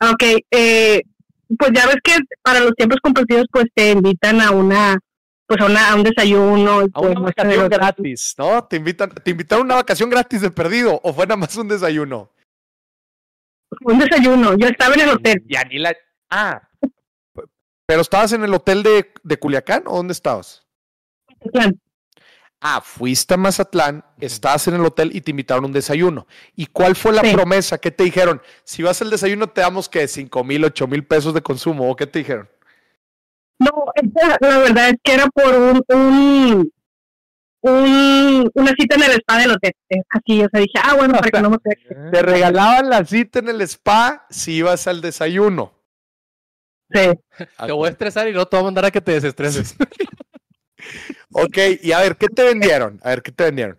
Ok, 0.00 0.22
eh, 0.50 1.02
pues 1.58 1.70
ya 1.74 1.86
ves 1.86 1.96
que 2.02 2.16
para 2.42 2.60
los 2.60 2.74
tiempos 2.74 2.98
compartidos 3.02 3.46
pues 3.50 3.66
te 3.74 3.92
invitan 3.92 4.40
a 4.40 4.50
una, 4.50 4.98
pues 5.46 5.60
a, 5.60 5.66
una, 5.66 5.90
a 5.90 5.94
un 5.94 6.02
desayuno. 6.02 6.82
y, 6.82 6.86
A 6.92 7.00
pues, 7.00 7.10
una 7.16 7.20
vacación 7.20 7.68
gratis, 7.68 8.34
¿no? 8.38 8.64
Te 8.64 8.76
invitan, 8.76 9.10
te 9.10 9.30
invitaron 9.30 9.62
a 9.62 9.64
una 9.66 9.74
vacación 9.76 10.10
gratis 10.10 10.40
de 10.40 10.50
perdido 10.50 11.00
o 11.02 11.12
fue 11.12 11.26
nada 11.26 11.36
más 11.36 11.56
un 11.56 11.68
desayuno. 11.68 12.30
Un 13.82 13.98
desayuno, 13.98 14.56
yo 14.56 14.68
estaba 14.68 14.94
en 14.94 15.00
el 15.00 15.08
hotel. 15.10 15.42
Ya 15.48 15.64
ni 15.64 15.78
la. 15.78 15.94
Ah. 16.30 16.62
Pero 17.86 18.00
estabas 18.00 18.32
en 18.32 18.44
el 18.44 18.52
hotel 18.52 18.82
de, 18.82 19.12
de 19.22 19.36
Culiacán 19.38 19.84
o 19.86 19.96
dónde 19.96 20.12
estabas? 20.12 20.66
Mazatlán. 21.28 21.80
Ah, 22.60 22.80
fuiste 22.80 23.34
a 23.34 23.36
Mazatlán, 23.36 24.04
estabas 24.18 24.66
en 24.66 24.74
el 24.74 24.84
hotel 24.84 25.10
y 25.14 25.20
te 25.20 25.30
invitaron 25.30 25.64
a 25.64 25.66
un 25.66 25.72
desayuno. 25.72 26.26
¿Y 26.56 26.66
cuál 26.66 26.96
fue 26.96 27.12
la 27.12 27.22
Sí. 27.22 27.32
promesa? 27.32 27.78
¿Qué 27.78 27.90
te 27.90 28.04
dijeron? 28.04 28.40
Si 28.64 28.82
vas 28.82 29.00
al 29.02 29.10
desayuno 29.10 29.48
te 29.48 29.60
damos 29.60 29.88
que 29.88 30.08
5 30.08 30.42
mil, 30.42 30.64
8 30.64 30.86
mil 30.86 31.04
pesos 31.06 31.34
de 31.34 31.42
consumo. 31.42 31.90
¿O 31.90 31.94
qué 31.96 32.06
te 32.06 32.20
dijeron? 32.20 32.48
No, 33.58 33.70
la 34.40 34.58
verdad 34.58 34.88
es 34.90 34.96
que 35.02 35.14
era 35.14 35.26
por 35.28 35.54
un, 35.54 35.82
un, 35.88 36.72
un- 37.62 38.50
una 38.54 38.72
cita 38.78 38.96
en 38.96 39.02
el 39.02 39.10
spa 39.12 39.38
del 39.38 39.50
hotel. 39.52 39.72
Eh, 39.90 40.02
Así, 40.10 40.42
o 40.44 40.48
sea, 40.50 40.60
dije, 40.60 40.78
ah, 40.82 40.94
bueno, 40.94 41.14
para 41.14 41.30
que 41.30 41.40
no 41.42 41.50
me 41.50 41.58
Te 42.12 42.22
regalaban 42.22 42.88
la 42.90 43.04
cita 43.04 43.38
en 43.40 43.48
el 43.48 43.60
spa 43.62 44.26
si 44.30 44.56
ibas 44.56 44.86
al 44.86 45.00
desayuno. 45.02 45.72
Sí. 46.90 47.10
Te 47.66 47.72
voy 47.72 47.88
a 47.88 47.90
estresar 47.90 48.28
y 48.28 48.32
luego 48.32 48.46
te 48.48 48.56
voy 48.56 48.62
a 48.62 48.66
mandar 48.66 48.84
a 48.86 48.90
que 48.90 49.00
te 49.00 49.12
desestreses. 49.12 49.74
Ok, 51.38 51.58
y 51.82 51.92
a 51.92 52.00
ver, 52.00 52.16
¿qué 52.16 52.28
te 52.28 52.42
vendieron? 52.44 52.98
A 53.02 53.10
ver, 53.10 53.22
¿qué 53.22 53.32
te 53.32 53.44
vendieron? 53.44 53.78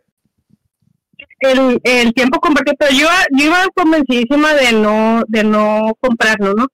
El, 1.39 1.79
el 1.83 2.13
tiempo 2.13 2.39
compartido, 2.39 2.75
pero 2.79 2.91
yo, 2.91 2.99
iba- 3.01 3.25
yo 3.37 3.45
iba 3.45 3.65
convencidísima 3.75 4.53
de 4.53 4.71
no, 4.73 5.21
de 5.27 5.43
no 5.43 5.93
comprarlo, 5.99 6.53
¿no? 6.53 6.67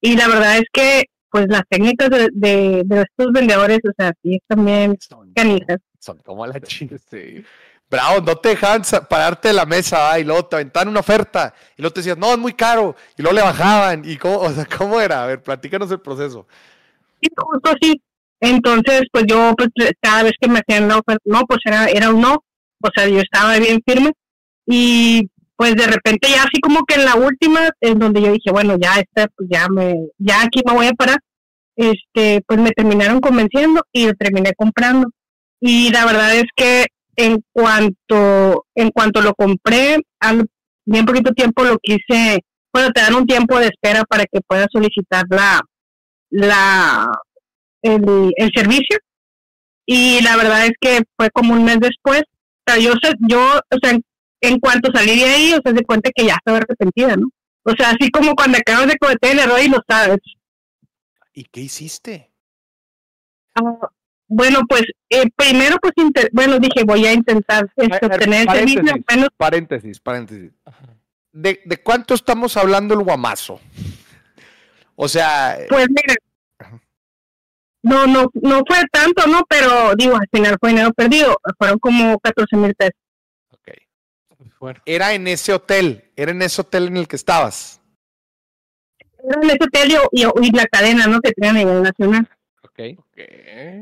Y 0.00 0.16
la 0.16 0.28
verdad 0.28 0.56
es 0.58 0.64
que, 0.72 1.04
pues 1.30 1.46
las 1.48 1.62
técnicas 1.68 2.10
de, 2.10 2.28
de, 2.32 2.82
de 2.84 3.02
estos 3.02 3.32
vendedores, 3.32 3.78
o 3.84 3.92
sea, 3.96 4.12
sí, 4.22 4.40
también 4.46 4.96
Son, 5.00 5.32
canijas. 5.32 5.78
son 5.98 6.18
como 6.18 6.46
la 6.46 6.60
chingada. 6.60 7.00
Sí. 7.10 7.44
Bravo, 7.88 8.20
no 8.20 8.36
te 8.36 8.50
dejaban 8.50 8.82
pararte 9.08 9.48
de 9.48 9.54
la 9.54 9.66
mesa 9.66 10.12
ah, 10.12 10.18
y 10.20 10.24
luego 10.24 10.46
te 10.46 10.54
aventaban 10.56 10.88
una 10.88 11.00
oferta 11.00 11.52
y 11.76 11.82
luego 11.82 11.92
te 11.92 12.00
decían, 12.00 12.20
no, 12.20 12.32
es 12.32 12.38
muy 12.38 12.52
caro 12.52 12.94
y 13.16 13.22
luego 13.22 13.34
le 13.34 13.42
bajaban 13.42 14.02
y 14.04 14.16
cómo, 14.16 14.38
o 14.38 14.50
sea, 14.52 14.64
¿cómo 14.64 15.00
era? 15.00 15.24
A 15.24 15.26
ver, 15.26 15.42
platícanos 15.42 15.90
el 15.90 16.00
proceso. 16.00 16.46
Y 17.20 17.28
justo 17.36 17.70
así. 17.70 18.00
Entonces, 18.40 19.02
pues 19.12 19.24
yo, 19.28 19.54
pues 19.56 19.68
cada 20.00 20.22
vez 20.24 20.32
que 20.40 20.48
me 20.48 20.60
hacían 20.60 20.88
la 20.88 20.98
oferta, 20.98 21.22
no, 21.24 21.42
pues 21.46 21.60
era, 21.64 21.86
era 21.86 22.10
un 22.10 22.20
no. 22.20 22.44
O 22.82 22.88
sea, 22.94 23.06
yo 23.08 23.20
estaba 23.20 23.58
bien 23.58 23.80
firme. 23.86 24.12
Y 24.66 25.28
pues 25.56 25.76
de 25.76 25.86
repente 25.86 26.28
ya 26.30 26.42
así 26.42 26.60
como 26.62 26.84
que 26.84 26.94
en 26.94 27.04
la 27.04 27.16
última, 27.16 27.68
en 27.80 27.98
donde 27.98 28.22
yo 28.22 28.32
dije, 28.32 28.50
bueno, 28.50 28.76
ya 28.80 28.94
esta, 28.94 29.28
pues 29.36 29.48
ya 29.50 29.68
me, 29.68 29.94
ya 30.16 30.42
aquí 30.42 30.62
me 30.66 30.72
voy 30.72 30.86
a 30.86 30.92
parar. 30.92 31.18
Este, 31.76 32.42
pues 32.46 32.58
me 32.60 32.70
terminaron 32.70 33.20
convenciendo 33.20 33.82
y 33.92 34.06
lo 34.06 34.14
terminé 34.14 34.52
comprando. 34.56 35.10
Y 35.60 35.90
la 35.90 36.06
verdad 36.06 36.34
es 36.34 36.46
que 36.56 36.86
en 37.16 37.44
cuanto, 37.52 38.66
en 38.74 38.90
cuanto 38.90 39.20
lo 39.20 39.34
compré, 39.34 39.98
al 40.20 40.46
bien 40.86 41.04
poquito 41.04 41.32
tiempo 41.32 41.64
lo 41.64 41.78
quise, 41.78 42.40
bueno, 42.72 42.90
te 42.92 43.02
dan 43.02 43.14
un 43.14 43.26
tiempo 43.26 43.58
de 43.58 43.66
espera 43.66 44.04
para 44.04 44.24
que 44.24 44.40
puedas 44.46 44.68
solicitar 44.72 45.24
la, 45.28 45.60
la, 46.30 47.06
el, 47.82 48.32
el 48.36 48.50
servicio 48.54 48.98
y 49.86 50.20
la 50.22 50.36
verdad 50.36 50.66
es 50.66 50.72
que 50.80 51.02
fue 51.16 51.30
como 51.30 51.54
un 51.54 51.64
mes 51.64 51.78
después. 51.80 52.22
O 52.22 52.72
sea, 52.72 52.78
yo, 52.80 52.92
sé- 53.02 53.16
yo 53.28 53.40
o 53.40 53.78
sea, 53.82 53.90
en, 53.92 54.02
en 54.40 54.58
cuanto 54.60 54.90
salí 54.94 55.18
de 55.18 55.24
ahí, 55.24 55.52
o 55.54 55.60
sea, 55.64 55.74
se 55.76 55.84
cuenta 55.84 56.10
que 56.14 56.26
ya 56.26 56.34
estaba 56.34 56.58
arrepentida, 56.58 57.16
¿no? 57.16 57.28
O 57.64 57.72
sea, 57.76 57.90
así 57.90 58.10
como 58.10 58.34
cuando 58.34 58.58
acabas 58.58 58.86
de 58.86 58.96
cometer 58.96 59.32
el 59.32 59.38
error 59.40 59.60
y 59.60 59.68
lo 59.68 59.78
sabes. 59.88 60.18
¿Y 61.34 61.44
qué 61.44 61.60
hiciste? 61.60 62.30
Ah, 63.54 63.88
bueno, 64.28 64.60
pues 64.68 64.82
eh, 65.10 65.24
primero, 65.34 65.76
pues, 65.82 65.92
bueno, 66.32 66.58
dije, 66.58 66.84
voy 66.86 67.04
a 67.06 67.12
intentar 67.12 67.68
este, 67.76 67.94
A 67.94 67.98
ver, 67.98 68.12
obtener 68.12 68.40
el 68.42 68.54
servicio, 68.54 68.80
paréntesis. 68.82 69.04
menos, 69.16 69.28
Paréntesis, 69.36 70.00
paréntesis. 70.00 70.50
¿De, 71.32 71.60
de 71.64 71.82
cuánto 71.82 72.14
estamos 72.14 72.56
hablando 72.56 72.94
el 72.94 73.04
guamazo? 73.04 73.60
O 74.96 75.08
sea, 75.08 75.58
pues 75.68 75.86
mira. 75.88 76.14
No, 77.82 78.06
no, 78.06 78.26
no 78.42 78.62
fue 78.66 78.78
tanto, 78.92 79.26
¿no? 79.26 79.42
Pero 79.48 79.94
digo, 79.96 80.16
al 80.16 80.28
final 80.32 80.56
fue 80.60 80.70
dinero 80.70 80.92
perdido, 80.92 81.36
fueron 81.58 81.78
como 81.78 82.18
14 82.18 82.56
mil 82.56 82.74
pesos. 82.74 82.94
ok. 83.52 83.68
Bueno, 84.58 84.80
era 84.84 85.12
en 85.14 85.26
ese 85.28 85.52
hotel, 85.52 86.10
era 86.16 86.30
en 86.32 86.42
ese 86.42 86.60
hotel 86.60 86.88
en 86.88 86.96
el 86.98 87.08
que 87.08 87.16
estabas. 87.16 87.80
Era 89.22 89.40
en 89.42 89.50
ese 89.50 89.58
hotel 89.64 89.92
y, 90.12 90.20
y- 90.22 90.46
y 90.48 90.50
la 90.52 90.66
cadena, 90.66 91.06
¿no? 91.06 91.20
Que 91.20 91.32
tenían 91.32 91.56
a 91.56 91.58
nivel 91.60 91.82
nacional. 91.82 92.28
Ok. 92.62 92.80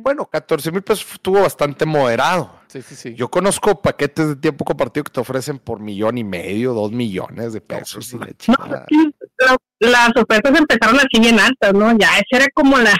Bueno, 0.02 0.26
14 0.26 0.70
mil 0.72 0.82
pesos 0.82 1.06
estuvo 1.12 1.42
bastante 1.42 1.84
moderado. 1.84 2.58
Sí, 2.68 2.82
sí, 2.82 2.94
sí. 2.96 3.14
Yo 3.14 3.28
conozco 3.28 3.80
paquetes 3.80 4.28
de 4.28 4.36
tiempo 4.36 4.64
compartido 4.64 5.04
que 5.04 5.12
te 5.12 5.20
ofrecen 5.20 5.58
por 5.58 5.80
millón 5.80 6.18
y 6.18 6.24
medio, 6.24 6.74
dos 6.74 6.90
millones 6.92 7.52
de 7.52 7.60
pesos. 7.60 8.12
y 8.12 8.18
la 8.18 8.26
No, 8.26 8.84
sí, 8.88 9.10
la- 9.38 9.56
las 9.80 10.08
ofertas 10.16 10.56
empezaron 10.58 10.96
así 10.96 11.20
bien 11.20 11.38
altas, 11.38 11.72
¿no? 11.74 11.96
Ya 11.98 12.08
esa 12.18 12.42
era 12.42 12.46
como 12.54 12.78
la, 12.78 12.94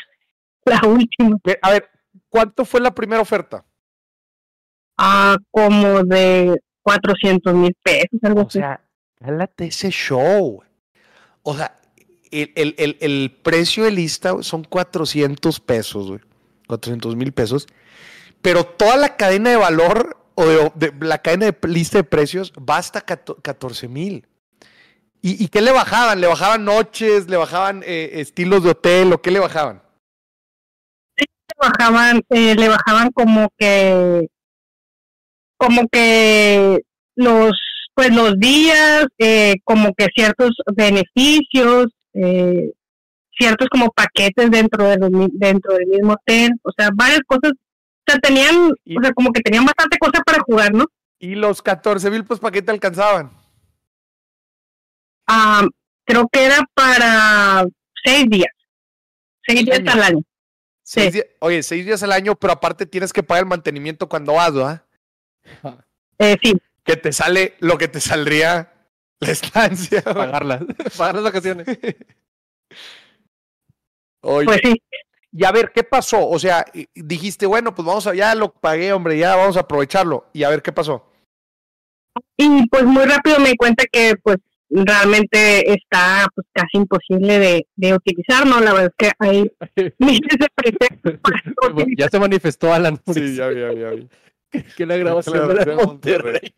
la 0.65 0.81
última. 0.87 1.37
A 1.63 1.71
ver, 1.71 1.89
¿cuánto 2.29 2.65
fue 2.65 2.81
la 2.81 2.95
primera 2.95 3.23
oferta? 3.23 3.65
Ah, 4.97 5.37
como 5.51 6.03
de 6.05 6.61
400 6.83 7.55
mil 7.55 7.75
pesos, 7.83 8.19
algo 8.23 8.43
O 8.43 8.47
así. 8.47 8.59
sea, 8.59 8.81
cálate 9.19 9.67
ese 9.67 9.91
show. 9.91 10.63
O 11.43 11.57
sea, 11.57 11.79
el, 12.31 12.53
el- 12.57 12.75
el- 12.79 12.97
el 13.01 13.39
precio 13.43 13.85
de 13.85 13.91
lista 13.93 14.35
son 14.43 14.65
400 14.65 15.61
pesos, 15.61 16.09
güey. 16.09 16.21
400 16.67 17.17
mil 17.17 17.33
pesos. 17.33 17.67
Pero 18.43 18.65
toda 18.65 18.97
la 18.97 19.17
cadena 19.17 19.51
de 19.51 19.57
valor 19.57 20.17
o 20.35 20.45
de, 20.47 20.73
de- 20.75 21.07
la 21.07 21.19
cadena 21.23 21.47
de 21.47 21.69
lista 21.69 21.99
de 21.99 22.05
precios 22.05 22.53
va 22.53 22.77
hasta 22.77 23.01
14 23.03 23.89
mil. 23.89 24.27
¿Y, 25.23 25.43
¿Y 25.43 25.49
qué 25.49 25.61
le 25.61 25.73
bajaban? 25.73 26.21
¿Le 26.21 26.27
bajaban 26.29 26.65
noches? 26.65 27.29
¿Le 27.29 27.37
bajaban 27.37 27.83
eh, 27.85 28.11
estilos 28.15 28.63
de 28.63 28.71
hotel? 28.71 29.13
¿O 29.13 29.23
qué 29.23 29.31
le 29.31 29.41
bajaban? 29.41 29.83
Le 31.49 31.69
bajaban, 31.69 32.23
eh, 32.31 32.55
le 32.55 32.69
bajaban 32.69 33.11
como 33.13 33.49
que, 33.59 34.29
como 35.57 35.89
que 35.89 36.81
los, 37.17 37.53
pues 37.95 38.15
los 38.15 38.39
días, 38.39 39.07
eh, 39.19 39.57
como 39.65 39.93
que 39.95 40.07
ciertos 40.15 40.51
beneficios, 40.75 41.87
eh, 42.15 42.71
ciertos 43.37 43.69
como 43.69 43.91
paquetes 43.91 44.51
dentro 44.51 44.85
de 44.85 44.97
los, 44.99 45.11
dentro 45.33 45.75
del 45.75 45.87
mismo 45.87 46.13
hotel, 46.15 46.53
o 46.63 46.71
sea, 46.77 46.91
varias 46.95 47.21
cosas, 47.27 47.53
o 47.53 48.11
sea, 48.11 48.19
tenían, 48.21 48.73
Y- 48.85 48.97
o 48.99 49.03
sea, 49.03 49.13
como 49.13 49.33
que 49.33 49.41
tenían 49.41 49.65
bastante 49.65 49.99
cosa 49.99 50.23
para 50.25 50.41
jugar, 50.43 50.73
¿no? 50.75 50.85
¿Y 51.21 51.35
los 51.35 51.63
14 51.63 52.11
mil, 52.11 52.25
pues, 52.25 52.39
para 52.41 52.53
qué 52.53 52.63
te 52.63 52.71
alcanzaban? 52.71 53.33
Ah, 55.27 55.63
creo 56.05 56.29
que 56.33 56.45
era 56.45 56.59
para 56.75 57.65
seis 58.05 58.27
días, 58.31 58.53
seis 59.47 59.65
días 59.65 59.81
al 59.87 60.03
año. 60.03 60.23
Seis 60.91 61.07
Sí. 61.09 61.13
días- 61.13 61.27
oye, 61.41 61.63
seis 61.63 61.85
días 61.85 62.03
al 62.03 62.13
año, 62.13 62.35
pero 62.35 62.55
aparte 62.55 62.87
tienes 62.87 63.13
que 63.13 63.23
pagar 63.23 63.43
el 63.45 63.49
mantenimiento 63.51 64.09
cuando 64.09 64.33
vas, 64.33 64.55
¿verdad? 64.55 64.83
Eh, 66.21 66.37
sí, 66.43 66.53
que 66.83 66.97
te 66.97 67.13
sale 67.13 67.55
lo 67.61 67.77
que 67.79 67.87
te 67.89 68.01
saldría 68.01 68.73
la 69.21 69.31
estancia. 69.31 70.03
Pagarlas. 70.03 70.63
Pagar 70.97 71.15
las 71.17 71.25
vacaciones. 71.25 71.67
Oye, 74.23 74.47
pues 74.47 74.61
sí. 74.65 74.83
y 75.31 75.45
a 75.45 75.53
ver, 75.53 75.71
¿qué 75.73 75.85
pasó? 75.85 76.27
O 76.29 76.39
sea, 76.39 76.65
dijiste, 76.95 77.45
bueno, 77.47 77.75
pues 77.75 77.87
vamos 77.87 78.07
a, 78.07 78.15
ya 78.15 78.35
lo 78.35 78.51
pagué, 78.53 78.93
hombre, 78.93 79.17
ya 79.19 79.37
vamos 79.37 79.57
a 79.57 79.61
aprovecharlo. 79.61 80.27
Y 80.33 80.43
a 80.43 80.49
ver, 80.49 80.63
¿qué 80.63 80.73
pasó? 80.73 81.05
y 82.37 82.67
pues 82.69 82.83
muy 82.83 83.05
rápido 83.05 83.39
me 83.39 83.51
di 83.51 83.57
cuenta 83.57 83.85
que 83.93 84.17
pues 84.17 84.39
realmente 84.71 85.73
está 85.73 86.27
pues 86.35 86.47
casi 86.53 86.77
imposible 86.79 87.39
de, 87.39 87.67
de 87.77 87.95
utilizar, 87.95 88.47
¿no? 88.47 88.61
La 88.61 88.73
verdad 88.73 88.93
es 88.99 89.09
que 89.09 89.13
hay 89.19 89.51
miles 89.99 90.39
de 90.39 90.47
pretextos 90.55 91.15
ya 91.99 92.09
se 92.09 92.19
manifestó 92.19 92.73
Alan. 92.73 93.01
vi, 93.07 93.35
ya 93.35 93.49
vi, 93.49 93.61
ya 93.61 93.91
vi. 93.91 94.09
que 94.77 94.87
la 94.87 94.97
grabación 94.97 95.51
era 95.51 95.65
de 95.65 95.75
Monterrey. 95.75 96.55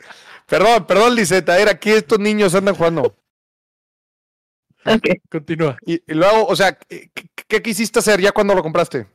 Perdón, 0.47 0.87
perdón, 0.87 1.15
Liseta, 1.15 1.55
a 1.55 1.59
ver, 1.59 1.69
aquí 1.69 1.91
estos 1.91 2.19
niños 2.19 2.55
andan 2.55 2.75
jugando. 2.75 3.17
Ok. 4.87 5.09
Continúa. 5.31 5.77
Y, 5.85 5.95
y 5.95 6.15
luego, 6.15 6.47
o 6.47 6.57
sea, 6.57 6.73
¿qué, 6.77 7.11
qué- 7.15 7.29
qué 7.47 7.63
quisiste 7.63 7.99
hacer 7.99 8.21
ya 8.21 8.33
cuando 8.33 8.55
lo 8.55 8.63
compraste? 8.63 9.07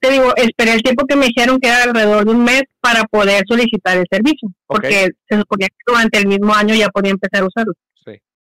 Te 0.00 0.12
digo, 0.12 0.32
esperé 0.36 0.74
el 0.74 0.82
tiempo 0.82 1.06
que 1.06 1.16
me 1.16 1.26
dijeron 1.26 1.58
que 1.58 1.68
era 1.68 1.82
alrededor 1.84 2.24
de 2.24 2.30
un 2.30 2.44
mes 2.44 2.62
para 2.80 3.02
poder 3.04 3.42
solicitar 3.48 3.96
el 3.96 4.06
servicio, 4.10 4.48
porque 4.66 5.10
se 5.28 5.38
suponía 5.38 5.68
que 5.68 5.84
durante 5.86 6.18
el 6.18 6.28
mismo 6.28 6.54
año 6.54 6.74
ya 6.74 6.88
podía 6.88 7.10
empezar 7.10 7.42
a 7.42 7.46
usarlo. 7.46 7.72
Sí. 8.04 8.12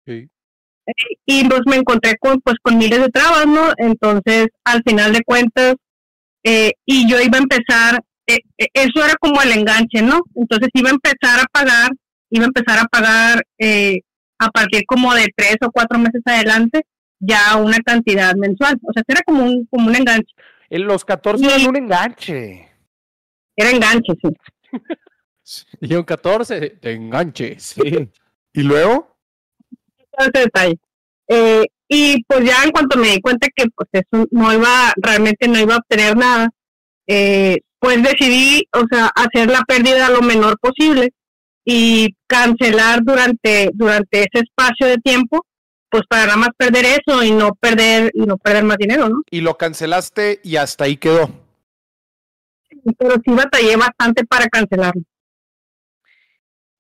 Sí. 0.07 0.28
y 1.26 1.48
pues 1.48 1.61
me 1.66 1.76
encontré 1.76 2.16
con 2.18 2.40
pues 2.40 2.57
con 2.62 2.78
miles 2.78 3.00
de 3.00 3.09
trabas, 3.09 3.46
¿no? 3.46 3.72
Entonces, 3.76 4.48
al 4.64 4.83
final 4.85 5.12
de 5.12 5.22
cuentas, 5.22 5.74
eh, 6.44 6.72
y 6.85 7.09
yo 7.09 7.20
iba 7.20 7.38
a 7.38 7.42
empezar, 7.42 8.00
eh, 8.26 8.38
eh, 8.59 8.68
eso 8.74 9.05
era 9.05 9.14
como 9.20 9.40
el 9.42 9.52
enganche, 9.52 10.02
¿no? 10.02 10.20
Entonces 10.35 10.68
iba 10.74 10.90
a 10.90 10.94
empezar 10.94 11.40
a 11.40 11.46
pagar, 11.52 11.90
iba 12.31 12.44
a 12.44 12.48
empezar 12.48 12.78
a 12.78 12.87
pagar 12.87 13.42
eh, 13.59 14.00
a 14.38 14.48
partir 14.50 14.83
como 14.87 15.14
de 15.14 15.28
tres 15.37 15.57
o 15.62 15.70
cuatro 15.70 15.98
meses 15.98 16.22
adelante, 16.24 16.83
ya 17.20 17.57
una 17.57 17.78
cantidad 17.78 18.35
mensual. 18.35 18.76
O 18.83 18.92
sea, 18.92 19.02
era 19.07 19.22
como 19.24 19.44
un, 19.44 19.66
como 19.66 19.88
un 19.88 19.96
enganche. 19.96 20.33
En 20.72 20.87
los 20.87 21.04
14 21.04 21.44
eran 21.44 21.66
un 21.66 21.76
enganche. 21.76 22.66
Era 23.54 23.70
enganche, 23.70 24.14
sí. 24.22 24.30
Dijeron 25.82 26.04
14, 26.04 26.70
te 26.70 26.92
enganches. 26.92 27.62
Sí. 27.62 28.08
¿Y 28.54 28.62
luego? 28.62 29.14
ese 30.18 30.30
detalle. 30.32 30.78
Eh, 31.28 31.66
y 31.88 32.24
pues 32.24 32.44
ya 32.46 32.64
en 32.64 32.70
cuanto 32.70 32.96
me 32.96 33.08
di 33.08 33.20
cuenta 33.20 33.48
que 33.54 33.66
pues 33.68 33.90
eso 33.92 34.26
no 34.30 34.50
iba, 34.50 34.94
realmente 34.96 35.46
no 35.46 35.58
iba 35.58 35.74
a 35.74 35.78
obtener 35.78 36.16
nada, 36.16 36.48
eh, 37.06 37.58
pues 37.78 38.02
decidí, 38.02 38.66
o 38.72 38.87
sea, 38.90 39.11
hacer 39.14 39.50
la 39.50 39.61
pérdida 39.68 40.08
lo 40.08 40.22
menor 40.22 40.58
posible 40.58 41.12
y 41.66 42.16
cancelar 42.26 43.00
durante, 43.02 43.70
durante 43.74 44.20
ese 44.20 44.44
espacio 44.44 44.87
de 44.87 44.96
tiempo, 44.96 45.44
pues 45.92 46.05
para 46.09 46.24
nada 46.24 46.37
más 46.38 46.48
perder 46.57 46.87
eso 46.87 47.22
y 47.22 47.33
no 47.33 47.55
perder, 47.55 48.11
y 48.14 48.22
no 48.22 48.38
perder 48.38 48.64
más 48.64 48.78
dinero, 48.78 49.11
¿no? 49.11 49.22
Y 49.31 49.42
lo 49.42 49.59
cancelaste 49.59 50.40
y 50.42 50.57
hasta 50.57 50.85
ahí 50.85 50.96
quedó. 50.96 51.28
Pero 52.98 53.14
sí 53.22 53.31
batallé 53.35 53.76
bastante 53.76 54.24
para 54.24 54.46
cancelarlo. 54.48 55.02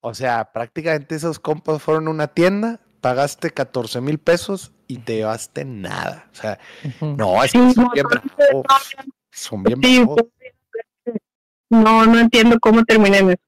O 0.00 0.14
sea, 0.14 0.50
prácticamente 0.52 1.14
esos 1.14 1.38
compas 1.38 1.82
fueron 1.82 2.08
a 2.08 2.10
una 2.10 2.28
tienda, 2.28 2.80
pagaste 3.02 3.50
14 3.50 4.00
mil 4.00 4.18
pesos 4.18 4.72
y 4.88 4.98
te 4.98 5.16
llevaste 5.16 5.64
nada. 5.66 6.28
O 6.32 6.34
sea, 6.34 6.58
no, 7.00 7.44
es 7.44 7.52
que 7.52 7.58
Sí, 7.58 7.74
son 7.74 7.84
no, 7.84 7.90
bien 7.92 8.04
no, 8.04 8.08
bravos. 8.08 8.66
Son 9.30 9.62
bien 9.62 9.80
Sí, 9.82 9.98
bravos. 10.00 10.24
no, 11.70 12.06
no 12.06 12.18
entiendo 12.18 12.58
cómo 12.60 12.82
terminé 12.84 13.18
en 13.18 13.30
eso. 13.30 13.42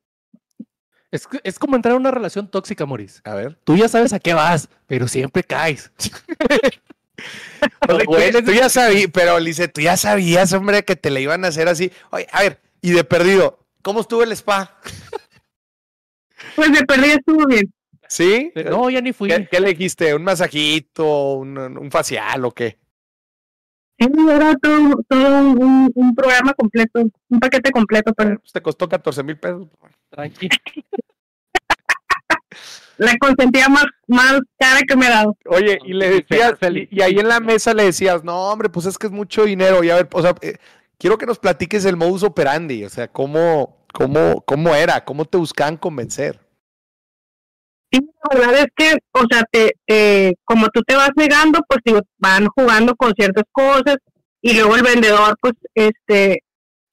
Es, 1.14 1.28
es 1.44 1.60
como 1.60 1.76
entrar 1.76 1.94
en 1.94 2.00
una 2.00 2.10
relación 2.10 2.48
tóxica, 2.48 2.86
Maurice. 2.86 3.20
A 3.22 3.34
ver. 3.34 3.56
Tú 3.62 3.76
ya 3.76 3.88
sabes 3.88 4.12
a 4.12 4.18
qué 4.18 4.34
vas, 4.34 4.68
pero 4.88 5.06
siempre 5.06 5.44
caes. 5.44 5.92
Oye, 8.08 8.32
tú, 8.32 8.42
tú 8.42 8.50
ya 8.50 8.68
sabías, 8.68 9.08
pero 9.12 9.38
Lice, 9.38 9.68
tú 9.68 9.80
ya 9.80 9.96
sabías, 9.96 10.52
hombre, 10.52 10.84
que 10.84 10.96
te 10.96 11.10
la 11.10 11.20
iban 11.20 11.44
a 11.44 11.48
hacer 11.48 11.68
así. 11.68 11.92
Oye, 12.10 12.26
a 12.32 12.42
ver, 12.42 12.60
y 12.82 12.90
de 12.90 13.04
perdido, 13.04 13.60
¿cómo 13.82 14.00
estuvo 14.00 14.24
el 14.24 14.32
spa? 14.32 14.76
Pues 16.56 16.72
de 16.72 16.84
perdida 16.84 17.14
estuvo 17.14 17.46
bien. 17.46 17.72
¿Sí? 18.08 18.52
No, 18.66 18.90
ya 18.90 19.00
ni 19.00 19.12
fui. 19.12 19.28
¿Qué, 19.28 19.48
qué 19.50 19.60
le 19.60 19.70
dijiste? 19.70 20.14
¿Un 20.14 20.22
masajito? 20.24 21.34
Un, 21.34 21.56
un 21.56 21.90
facial 21.90 22.44
o 22.44 22.50
qué? 22.52 22.78
Era 24.30 24.54
todo, 24.56 25.02
todo 25.08 25.38
un, 25.40 25.90
un- 25.94 26.14
programa 26.14 26.54
completo, 26.54 27.00
un 27.28 27.40
paquete 27.40 27.70
completo, 27.70 28.12
pero 28.14 28.38
Pues 28.38 28.52
te 28.52 28.60
costó 28.62 28.88
14 28.88 29.22
mil 29.22 29.38
pesos. 29.38 29.66
Tranqui. 30.10 30.48
la 32.96 33.16
consentía 33.18 33.68
más, 33.68 33.86
más 34.06 34.38
cara 34.58 34.80
que 34.86 34.96
me 34.96 35.06
ha 35.06 35.10
dado. 35.10 35.36
Oye, 35.46 35.78
y 35.84 35.92
le 35.94 36.10
decías, 36.22 36.54
y 36.90 37.00
ahí 37.02 37.18
en 37.18 37.28
la 37.28 37.40
mesa 37.40 37.74
le 37.74 37.84
decías, 37.84 38.22
no, 38.22 38.50
hombre, 38.50 38.68
pues 38.68 38.86
es 38.86 38.96
que 38.98 39.06
es 39.08 39.12
mucho 39.12 39.44
dinero. 39.44 39.82
Y 39.82 39.90
a 39.90 39.96
ver, 39.96 40.08
o 40.12 40.22
sea, 40.22 40.34
eh, 40.42 40.56
quiero 40.98 41.18
que 41.18 41.26
nos 41.26 41.38
platiques 41.38 41.84
el 41.84 41.96
modus 41.96 42.22
operandi, 42.22 42.84
o 42.84 42.88
sea, 42.88 43.08
cómo, 43.08 43.78
cómo, 43.92 44.42
cómo 44.46 44.74
era, 44.74 45.04
cómo 45.04 45.24
te 45.24 45.38
buscaban 45.38 45.76
convencer. 45.76 46.38
Sí, 47.94 48.00
la 48.32 48.38
verdad 48.40 48.60
es 48.60 48.66
que, 48.74 48.98
o 49.12 49.22
sea, 49.30 49.44
te, 49.52 49.72
te- 49.86 50.34
como 50.44 50.66
tú 50.68 50.82
te 50.82 50.96
vas 50.96 51.10
negando, 51.16 51.60
pues 51.68 51.80
digo, 51.84 52.00
van 52.18 52.48
jugando 52.48 52.94
con 52.96 53.12
ciertas 53.16 53.44
cosas 53.52 53.96
y 54.42 54.54
luego 54.54 54.74
el 54.76 54.82
vendedor, 54.82 55.36
pues, 55.40 55.54
este, 55.74 56.42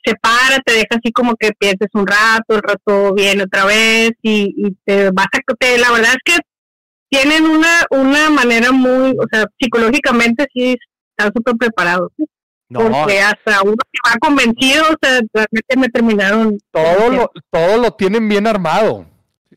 se 0.06 0.14
para, 0.22 0.60
te 0.66 0.74
deja 0.74 0.88
así 0.92 1.12
como 1.12 1.36
que 1.36 1.52
pienses 1.58 1.90
un 1.94 2.06
rato, 2.06 2.56
el 2.56 2.62
rato 2.62 3.14
viene 3.16 3.44
otra 3.44 3.66
vez 3.66 4.12
y, 4.22 4.54
y 4.56 4.76
te 4.86 5.10
vas 5.12 5.26
a, 5.34 5.40
te- 5.60 5.78
la 5.80 5.92
verdad 5.92 6.12
es 6.14 6.36
que 6.36 6.40
tienen 7.10 7.46
una, 7.46 7.86
una 7.90 8.30
manera 8.30 8.72
muy, 8.72 9.12
o 9.12 9.26
sea, 9.32 9.46
psicológicamente 9.60 10.46
sí 10.54 10.78
están 11.18 11.34
súper 11.36 11.56
preparados. 11.56 12.12
¿sí? 12.18 12.26
No, 12.70 12.80
porque 12.90 13.20
hasta 13.20 13.64
uno 13.64 13.76
que 13.92 14.00
va 14.10 14.16
convencido, 14.22 14.84
o 14.84 14.96
sea, 15.02 15.20
realmente 15.34 15.78
me 15.78 15.90
terminaron. 15.90 16.58
todo 16.72 17.10
lo, 17.10 17.32
todo 17.52 17.78
lo 17.78 17.92
tienen 17.92 18.30
bien 18.30 18.48
armado. 18.48 19.06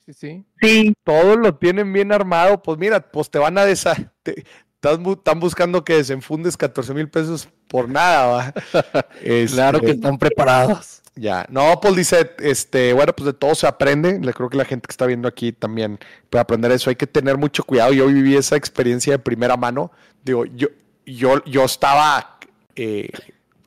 Sí, 0.06 0.12
sí, 0.12 0.14
sí. 0.14 0.44
Sí, 0.60 0.94
Todo 1.04 1.36
lo 1.36 1.54
tienen 1.56 1.92
bien 1.92 2.12
armado. 2.12 2.62
Pues 2.62 2.78
mira, 2.78 3.00
pues 3.10 3.30
te 3.30 3.38
van 3.38 3.56
a 3.58 3.64
desa... 3.64 3.94
te- 4.22 4.44
están, 4.74 5.02
bu- 5.02 5.16
están 5.16 5.40
buscando 5.40 5.82
que 5.82 5.94
desenfundes 5.96 6.56
14 6.58 6.92
mil 6.92 7.08
pesos 7.08 7.48
por 7.68 7.88
nada, 7.88 8.26
¿va? 8.26 8.52
Claro 9.50 9.80
que 9.80 9.86
Este, 9.86 9.90
están 9.92 10.18
preparados. 10.18 11.00
Ya, 11.16 11.46
no, 11.48 11.80
pues 11.80 11.94
dice, 11.96 12.32
este, 12.40 12.92
bueno, 12.92 13.14
pues 13.14 13.26
de 13.26 13.32
todo 13.32 13.54
se 13.54 13.66
aprende. 13.66 14.18
Le 14.20 14.32
creo 14.34 14.50
que 14.50 14.56
la 14.58 14.64
gente 14.64 14.86
que 14.86 14.92
está 14.92 15.06
viendo 15.06 15.28
aquí 15.28 15.52
también 15.52 15.98
puede 16.28 16.42
aprender 16.42 16.70
eso. 16.72 16.90
Hay 16.90 16.96
que 16.96 17.06
tener 17.06 17.38
mucho 17.38 17.62
cuidado. 17.64 17.92
Yo 17.92 18.06
viví 18.08 18.36
esa 18.36 18.56
experiencia 18.56 19.12
de 19.14 19.18
primera 19.20 19.56
mano. 19.56 19.90
Digo, 20.24 20.44
yo, 20.44 20.68
yo, 21.06 21.42
yo 21.44 21.64
estaba 21.64 22.38
eh, 22.76 23.08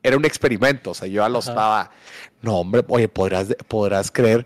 era 0.03 0.17
un 0.17 0.25
experimento. 0.25 0.91
O 0.91 0.93
sea, 0.93 1.07
yo 1.07 1.21
ya 1.23 1.29
lo 1.29 1.39
Ajá. 1.39 1.49
estaba. 1.49 1.91
No, 2.41 2.57
hombre, 2.59 2.83
oye, 2.89 3.07
podrás, 3.07 3.55
podrás 3.67 4.11
creer, 4.11 4.45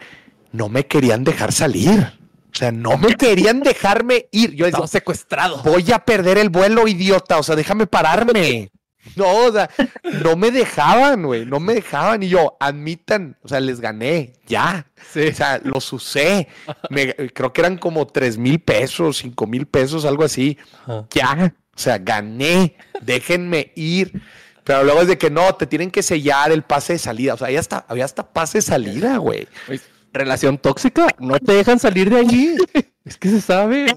no 0.52 0.70
me 0.70 0.86
querían 0.88 1.24
dejar 1.24 1.52
salir. 1.52 2.14
O 2.52 2.56
sea, 2.56 2.72
no 2.72 2.98
me 2.98 3.16
querían 3.16 3.62
dejarme 3.62 4.28
ir. 4.32 4.54
Yo 4.56 4.66
Estaba 4.66 4.88
secuestrado. 4.88 5.64
voy 5.64 5.90
a 5.92 6.00
perder 6.00 6.38
el 6.38 6.50
vuelo, 6.50 6.88
idiota. 6.88 7.38
O 7.38 7.44
sea, 7.44 7.56
déjame 7.56 7.88
pararme. 7.88 8.72
No, 9.16 9.46
o 9.48 9.52
sea, 9.52 9.68
no 10.22 10.36
me 10.36 10.52
dejaban, 10.52 11.24
güey. 11.24 11.44
No 11.44 11.60
me 11.60 11.74
dejaban. 11.74 12.22
Y 12.22 12.30
yo, 12.30 12.56
admitan, 12.60 13.36
o 13.42 13.48
sea, 13.48 13.60
les 13.60 13.82
gané, 13.82 14.34
ya. 14.46 14.86
Sí. 15.12 15.22
O 15.30 15.34
sea, 15.34 15.60
los 15.64 15.92
usé. 15.92 16.48
Me- 16.92 17.16
creo 17.34 17.52
que 17.52 17.62
eran 17.62 17.80
como 17.80 18.06
tres 18.06 18.38
mil 18.38 18.60
pesos, 18.60 19.18
cinco 19.18 19.48
mil 19.48 19.66
pesos, 19.66 20.06
algo 20.06 20.24
así. 20.24 20.56
Ajá. 20.84 21.08
Ya. 21.16 21.56
O 21.76 21.80
sea, 21.80 21.98
gané. 21.98 22.76
Déjenme 23.02 23.72
ir. 23.76 24.22
Pero 24.64 24.84
luego 24.84 25.02
es 25.02 25.08
de 25.08 25.18
que 25.18 25.32
no, 25.32 25.56
te 25.56 25.66
tienen 25.66 25.90
que 25.90 26.04
sellar 26.04 26.52
el 26.52 26.62
pase 26.62 26.94
de 26.94 27.00
salida. 27.00 27.34
O 27.34 27.38
sea, 27.38 27.48
había 27.48 27.60
hasta, 27.60 27.84
había 27.90 28.06
hasta 28.06 28.32
pase 28.32 28.60
de 28.60 28.62
salida, 28.62 29.18
güey. 29.18 29.48
Relación 30.14 30.58
tóxica, 30.58 31.08
no 31.20 31.40
te 31.40 31.54
dejan 31.54 31.80
salir 31.80 32.10
de 32.10 32.20
allí. 32.20 32.56
Es 33.04 33.18
que 33.18 33.30
se 33.30 33.42
sabe. 33.42 33.88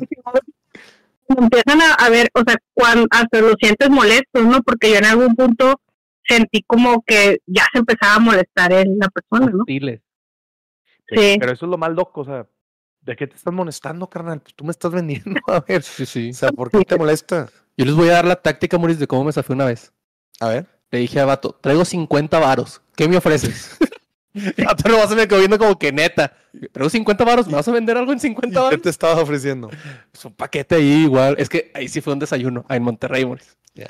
empiezan 1.29 1.83
a, 1.83 1.93
a 1.93 2.09
ver, 2.09 2.31
o 2.33 2.41
sea, 2.41 2.57
cuando 2.73 3.07
hasta 3.11 3.43
lo 3.43 3.53
sientes 3.61 3.91
molesto, 3.91 4.41
¿no? 4.41 4.63
Porque 4.63 4.91
yo 4.91 4.97
en 4.97 5.05
algún 5.05 5.37
punto 5.37 5.79
sentí 6.27 6.63
como 6.67 7.03
que 7.07 7.39
ya 7.47 7.67
se 7.71 7.81
empezaba 7.81 8.15
a 8.15 8.19
molestar 8.19 8.73
en 8.73 8.99
la 8.99 9.09
persona, 9.09 9.53
¿no? 9.53 9.65
Sí. 9.67 11.37
Pero 11.39 11.53
eso 11.53 11.67
es 11.67 11.71
lo 11.71 11.77
más 11.77 11.93
loco, 11.93 12.23
o 12.23 12.25
sea, 12.25 12.47
¿de 13.03 13.17
qué 13.17 13.27
te 13.27 13.37
estás 13.37 13.53
molestando, 13.53 14.09
carnal? 14.09 14.41
Pues 14.41 14.55
tú 14.55 14.65
me 14.65 14.71
estás 14.71 14.91
vendiendo, 14.91 15.41
a 15.49 15.61
ver. 15.61 15.83
Sí, 15.83 16.07
sí. 16.07 16.31
O 16.31 16.35
sea, 16.35 16.51
¿por 16.51 16.71
qué 16.71 16.85
te 16.85 16.97
molesta? 16.97 17.49
Yo 17.77 17.85
les 17.85 17.95
voy 17.95 18.09
a 18.09 18.13
dar 18.13 18.25
la 18.25 18.37
táctica, 18.37 18.79
Maurice, 18.79 19.01
de 19.01 19.07
cómo 19.07 19.25
me 19.25 19.33
zafé 19.33 19.53
una 19.53 19.67
vez. 19.67 19.93
A 20.41 20.49
ver. 20.49 20.67
Le 20.91 21.01
dije 21.01 21.19
a 21.19 21.25
Vato, 21.25 21.59
traigo 21.61 21.85
50 21.85 22.39
varos. 22.39 22.81
¿Qué 22.97 23.09
me 23.09 23.17
ofreces? 23.17 23.77
Ya 24.35 24.75
te 24.75 24.89
lo 24.89 24.97
vas 24.99 25.11
a 25.13 25.15
me 25.15 25.27
viendo 25.27 25.59
como 25.59 25.79
que 25.79 25.93
neta. 25.93 26.33
Traigo 26.73 26.91
50 26.91 27.25
varos, 27.25 27.47
¿me 27.47 27.55
vas 27.55 27.69
a 27.69 27.73
vender 27.73 27.97
algo 27.97 28.13
en 28.13 28.19
50 28.21 28.53
¿Qué 28.53 28.65
varos? 28.65 28.83
te 28.83 28.91
estabas 28.91 29.19
ofreciendo? 29.19 29.71
Es 30.13 30.25
un 30.25 30.33
paquete 30.35 30.75
ahí 30.77 31.05
igual. 31.05 31.37
Es 31.39 31.49
que 31.49 31.71
ahí 31.75 31.89
sí 31.89 32.01
fue 32.01 32.13
un 32.13 32.19
desayuno, 32.19 32.65
ahí 32.69 32.79
en 32.79 32.83
Monterrey. 32.83 33.25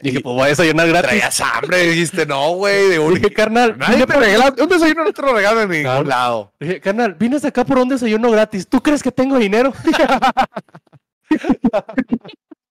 Dije, 0.02 0.18
Y 0.18 0.22
pues 0.22 0.34
voy 0.34 0.42
a 0.44 0.46
desayunar 0.46 0.88
gratis. 0.88 1.08
traías 1.08 1.40
hambre, 1.40 1.82
dijiste, 1.88 2.24
no, 2.26 2.52
güey, 2.52 2.88
de 2.88 2.98
un... 2.98 3.14
Dije, 3.14 3.30
carnal, 3.32 3.76
Nadie 3.78 4.06
te 4.06 4.16
regala, 4.18 4.54
un 4.58 4.68
desayuno 4.68 5.04
no 5.04 5.12
te 5.12 5.22
lo 5.22 5.34
regalan 5.34 5.64
en 5.64 5.68
ningún 5.70 5.82
Claro. 5.84 6.04
lado. 6.04 6.52
Dije, 6.60 6.80
carnal, 6.80 7.14
vienes 7.14 7.44
acá 7.44 7.64
por 7.64 7.78
un 7.78 7.88
desayuno 7.88 8.30
gratis. 8.30 8.66
¿Tú 8.68 8.82
crees 8.82 9.02
que 9.02 9.12
tengo 9.12 9.38
dinero? 9.38 9.72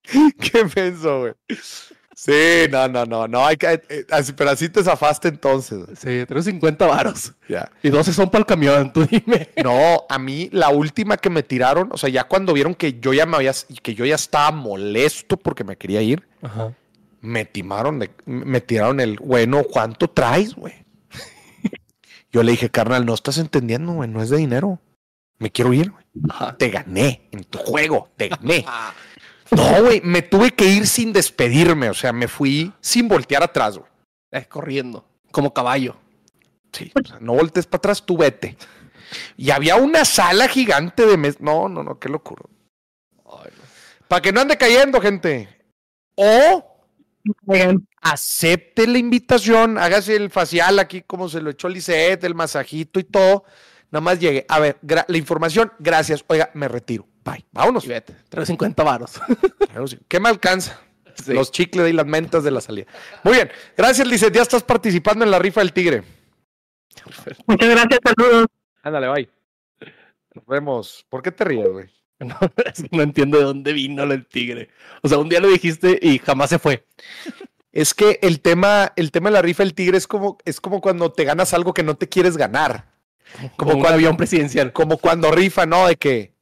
Qué 0.02 0.64
menso, 0.76 1.20
güey. 1.20 1.32
Sí, 2.16 2.68
no, 2.70 2.86
no, 2.88 3.04
no, 3.04 3.26
no, 3.26 3.44
hay 3.44 3.56
que, 3.56 3.82
eh, 3.88 4.06
así- 4.10 4.32
pero 4.32 4.50
así 4.50 4.68
te 4.68 4.82
zafaste 4.84 5.28
entonces. 5.28 5.84
sí, 5.98 6.24
traigo 6.26 6.42
50 6.42 6.86
varos. 6.86 7.32
Ya. 7.48 7.70
Y 7.82 7.90
12 7.90 8.12
son 8.12 8.30
para 8.30 8.40
el 8.40 8.46
camión, 8.46 8.92
tú 8.92 9.04
dime. 9.04 9.50
No, 9.62 10.04
a 10.08 10.18
mí 10.18 10.48
la 10.52 10.68
última 10.70 11.16
que 11.16 11.28
me 11.30 11.42
tiraron, 11.42 11.88
o 11.92 11.96
sea, 11.98 12.08
ya 12.10 12.24
cuando 12.24 12.52
vieron 12.52 12.74
que 12.74 13.00
yo 13.00 13.12
ya 13.12 13.26
me 13.26 13.36
había, 13.36 13.52
que 13.82 13.94
yo 13.94 14.04
ya 14.04 14.14
estaba 14.14 14.50
molesto 14.52 15.36
porque 15.36 15.64
me 15.64 15.76
quería 15.76 16.02
ir, 16.02 16.26
Ajá. 16.40 16.72
me 17.20 17.44
timaron, 17.44 17.98
de- 17.98 18.10
me 18.26 18.60
tiraron 18.60 19.00
el, 19.00 19.16
bueno, 19.18 19.64
¿cuánto 19.64 20.08
traes, 20.08 20.54
güey? 20.54 20.74
Yo 22.32 22.42
le 22.42 22.52
dije, 22.52 22.68
carnal, 22.70 23.06
no 23.06 23.14
estás 23.14 23.38
entendiendo, 23.38 23.92
güey, 23.92 24.08
no 24.10 24.22
es 24.22 24.28
de 24.30 24.36
dinero. 24.38 24.80
Me 25.38 25.50
quiero 25.50 25.72
ir, 25.72 25.90
güey. 25.90 26.04
Te 26.58 26.68
gané 26.70 27.28
en 27.32 27.44
tu 27.44 27.58
juego, 27.58 28.08
te 28.16 28.28
gané. 28.28 28.64
No, 29.50 29.82
güey, 29.82 30.00
me 30.02 30.22
tuve 30.22 30.52
que 30.52 30.64
ir 30.64 30.86
sin 30.86 31.12
despedirme, 31.12 31.90
o 31.90 31.94
sea, 31.94 32.12
me 32.12 32.28
fui 32.28 32.72
sin 32.80 33.08
voltear 33.08 33.42
atrás, 33.42 33.78
güey. 33.78 33.90
Eh, 34.32 34.46
corriendo, 34.48 35.06
como 35.30 35.52
caballo. 35.52 35.96
Sí, 36.72 36.90
o 36.94 37.06
sea, 37.06 37.18
no 37.20 37.34
voltees 37.34 37.66
para 37.66 37.78
atrás, 37.78 38.04
tú 38.04 38.16
vete. 38.16 38.56
Y 39.36 39.50
había 39.50 39.76
una 39.76 40.04
sala 40.04 40.48
gigante 40.48 41.06
de 41.06 41.16
mes. 41.16 41.40
No, 41.40 41.68
no, 41.68 41.82
no, 41.82 41.98
qué 41.98 42.08
locura. 42.08 42.42
Para 44.08 44.22
que 44.22 44.32
no 44.32 44.40
ande 44.40 44.56
cayendo, 44.56 45.00
gente. 45.00 45.48
O 46.16 46.74
acepte 48.00 48.86
la 48.86 48.98
invitación, 48.98 49.78
hágase 49.78 50.14
el 50.14 50.30
facial 50.30 50.78
aquí 50.78 51.02
como 51.02 51.28
se 51.28 51.40
lo 51.40 51.50
echó 51.50 51.68
Lisette, 51.68 52.24
el 52.24 52.34
masajito 52.34 53.00
y 53.00 53.04
todo. 53.04 53.44
Nada 53.94 54.02
más 54.02 54.18
llegue. 54.18 54.44
A 54.48 54.58
ver, 54.58 54.76
la 54.82 55.16
información, 55.16 55.72
gracias. 55.78 56.24
Oiga, 56.26 56.50
me 56.54 56.66
retiro. 56.66 57.06
Bye. 57.24 57.44
Vámonos. 57.52 57.84
Y 57.84 57.88
vete, 57.90 58.12
traigo 58.28 58.44
50 58.44 58.82
varos. 58.82 59.20
¿Qué 60.08 60.18
me 60.18 60.30
alcanza? 60.30 60.80
Sí. 61.14 61.32
Los 61.32 61.52
chicles 61.52 61.88
y 61.88 61.92
las 61.92 62.04
mentas 62.04 62.42
de 62.42 62.50
la 62.50 62.60
salida. 62.60 62.86
Muy 63.22 63.34
bien. 63.34 63.52
Gracias, 63.76 64.08
Lisette. 64.08 64.34
Ya 64.34 64.42
estás 64.42 64.64
participando 64.64 65.24
en 65.24 65.30
la 65.30 65.38
rifa 65.38 65.60
del 65.60 65.72
tigre. 65.72 66.02
muchas 67.46 67.68
gracias, 67.68 68.00
saludos. 68.02 68.46
Ándale, 68.82 69.08
bye. 69.08 69.30
Nos 70.34 70.44
vemos. 70.46 71.06
¿Por 71.08 71.22
qué 71.22 71.30
te 71.30 71.44
ríes, 71.44 71.68
güey? 71.68 71.86
No 72.90 73.02
entiendo 73.02 73.38
de 73.38 73.44
dónde 73.44 73.72
vino 73.72 74.02
el 74.02 74.26
tigre. 74.26 74.70
O 75.02 75.08
sea, 75.08 75.18
un 75.18 75.28
día 75.28 75.38
lo 75.38 75.46
dijiste 75.46 76.00
y 76.02 76.18
jamás 76.18 76.50
se 76.50 76.58
fue. 76.58 76.84
Es 77.70 77.94
que 77.94 78.18
el 78.22 78.40
tema, 78.40 78.92
el 78.96 79.12
tema 79.12 79.28
de 79.28 79.34
la 79.34 79.42
rifa 79.42 79.62
del 79.62 79.74
tigre 79.74 79.98
es 79.98 80.08
como, 80.08 80.38
es 80.44 80.60
como 80.60 80.80
cuando 80.80 81.12
te 81.12 81.22
ganas 81.22 81.54
algo 81.54 81.72
que 81.72 81.84
no 81.84 81.96
te 81.96 82.08
quieres 82.08 82.36
ganar. 82.36 82.92
Como 83.56 83.72
un 83.72 83.80
cuando- 83.80 83.94
avión 83.96 84.16
presidencial. 84.16 84.72
Como 84.72 84.98
cuando 84.98 85.30
rifa, 85.30 85.66
¿no? 85.66 85.86
De 85.86 85.96
que 85.96 86.32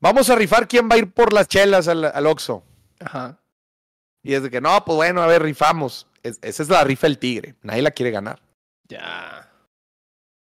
vamos 0.00 0.28
a 0.30 0.34
rifar 0.36 0.66
quién 0.68 0.88
va 0.90 0.94
a 0.96 0.98
ir 0.98 1.10
por 1.12 1.32
las 1.32 1.48
chelas 1.48 1.88
al, 1.88 2.04
al 2.04 2.26
Oxxo. 2.26 2.64
Ajá. 3.00 3.38
Y 4.22 4.34
es 4.34 4.42
de 4.42 4.50
que 4.50 4.60
no, 4.60 4.84
pues 4.84 4.96
bueno, 4.96 5.22
a 5.22 5.26
ver, 5.26 5.42
rifamos. 5.42 6.06
Es- 6.22 6.38
esa 6.42 6.62
es 6.62 6.68
la 6.68 6.82
rifa 6.84 7.06
del 7.06 7.18
tigre. 7.18 7.54
Nadie 7.62 7.82
la 7.82 7.90
quiere 7.90 8.10
ganar. 8.10 8.40
Ya. 8.88 9.50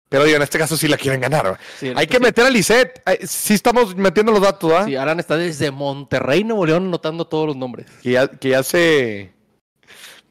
Pero 0.08 0.24
digo, 0.24 0.36
en 0.36 0.42
este 0.42 0.58
caso 0.58 0.76
sí 0.76 0.86
la 0.86 0.96
quieren 0.96 1.20
ganar. 1.20 1.58
Sí, 1.80 1.92
Hay 1.96 2.06
que 2.06 2.20
meter 2.20 2.46
a 2.46 2.50
Lisette. 2.50 3.02
Sí 3.26 3.54
estamos 3.54 3.96
metiendo 3.96 4.30
los 4.30 4.42
datos, 4.42 4.70
¿ah? 4.72 4.84
Sí, 4.84 4.94
Alan 4.94 5.18
está 5.18 5.36
desde 5.36 5.70
Monterrey, 5.72 6.44
Nuevo 6.44 6.66
León, 6.66 6.86
anotando 6.86 7.26
todos 7.26 7.46
los 7.48 7.56
nombres. 7.56 7.86
Que, 8.02 8.12
ya, 8.12 8.28
que 8.28 8.50
ya 8.50 8.62
se 8.62 9.33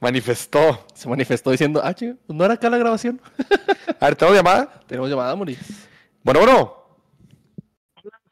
manifestó. 0.03 0.85
Se 0.93 1.09
manifestó 1.09 1.49
diciendo, 1.49 1.81
ah, 1.83 1.93
chico, 1.93 2.17
¿no 2.27 2.45
era 2.45 2.55
acá 2.55 2.69
la 2.69 2.77
grabación? 2.77 3.19
A 3.99 4.05
ver, 4.05 4.15
¿tenemos 4.15 4.37
llamada? 4.37 4.81
Tenemos 4.85 5.09
llamada, 5.09 5.35
Muri. 5.35 5.57
Bueno, 6.21 6.41
bueno. 6.41 6.75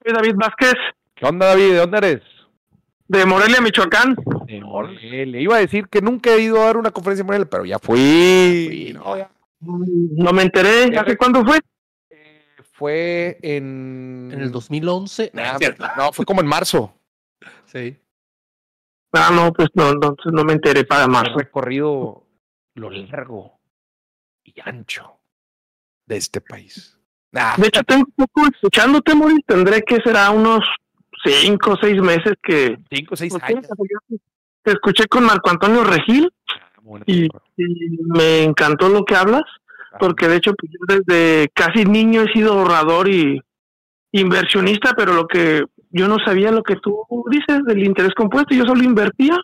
Soy 0.03 0.13
David 0.13 0.35
Vázquez, 0.35 0.73
¿Qué 1.15 1.25
onda, 1.25 1.47
David? 1.47 1.71
¿De 1.71 1.77
dónde 1.77 1.97
eres? 1.97 2.21
de 3.11 3.25
Morelia, 3.25 3.59
Michoacán. 3.59 4.15
Le 4.47 5.41
iba 5.41 5.57
a 5.57 5.59
decir 5.59 5.89
que 5.89 6.01
nunca 6.01 6.33
he 6.33 6.41
ido 6.41 6.61
a 6.61 6.67
dar 6.67 6.77
una 6.77 6.91
conferencia 6.91 7.21
en 7.21 7.27
Morelia, 7.27 7.45
pero 7.49 7.65
ya 7.65 7.77
fui. 7.77 8.91
No, 8.93 9.17
ya. 9.17 9.29
No 9.59 10.31
me 10.31 10.43
enteré. 10.43 10.97
¿Hace 10.97 11.17
cuándo 11.17 11.43
fue? 11.43 11.59
Fue 12.71 13.37
en. 13.41 14.29
En 14.31 14.41
el 14.41 14.51
2011. 14.51 15.31
Ah, 15.35 15.51
es 15.51 15.57
cierto. 15.57 15.85
no, 15.97 16.13
fue 16.13 16.25
como 16.25 16.39
en 16.39 16.47
marzo. 16.47 16.93
Sí. 17.65 17.97
Ah, 19.13 19.29
no, 19.33 19.51
pues 19.51 19.69
no, 19.73 19.89
entonces 19.89 20.31
no 20.31 20.43
me 20.43 20.53
enteré 20.53 20.85
para 20.85 21.03
He 21.05 21.07
marzo. 21.07 21.37
recorrido 21.37 22.25
lo 22.75 22.89
largo 22.89 23.59
y 24.43 24.53
ancho 24.63 25.17
de 26.05 26.17
este 26.17 26.41
país. 26.41 26.97
Ah, 27.33 27.55
De 27.57 27.67
hecho, 27.67 27.83
tengo 27.83 28.05
un 28.17 28.25
poco 28.27 28.47
escuchándote, 28.53 29.13
Maurice. 29.15 29.43
Tendré 29.45 29.81
que 29.83 29.97
será 30.03 30.29
unos 30.31 30.59
cinco 31.23 31.71
o 31.73 31.77
seis 31.81 32.01
meses 32.01 32.33
que 32.41 32.77
cinco 32.89 33.13
o 33.13 33.17
seis 33.17 33.33
años. 33.41 33.65
te 34.63 34.71
escuché 34.71 35.05
con 35.07 35.23
Marco 35.25 35.49
Antonio 35.49 35.83
Regil 35.83 36.31
Bueno, 36.81 37.03
y, 37.07 37.25
y 37.25 37.29
me 38.05 38.43
encantó 38.43 38.89
lo 38.89 39.03
que 39.05 39.15
hablas, 39.15 39.43
porque 39.99 40.27
de 40.27 40.37
hecho 40.37 40.53
pues, 40.55 40.71
yo 40.73 40.95
desde 40.97 41.49
casi 41.53 41.85
niño 41.85 42.21
he 42.23 42.31
sido 42.33 42.53
ahorrador 42.53 43.07
y 43.09 43.41
inversionista, 44.13 44.93
pero 44.95 45.13
lo 45.13 45.27
que 45.27 45.63
yo 45.91 46.07
no 46.07 46.17
sabía 46.23 46.51
lo 46.51 46.63
que 46.63 46.75
tú 46.77 47.05
dices 47.29 47.63
del 47.65 47.83
interés 47.83 48.13
compuesto, 48.15 48.53
yo 48.55 48.65
solo 48.65 48.83
invertía 48.83 49.37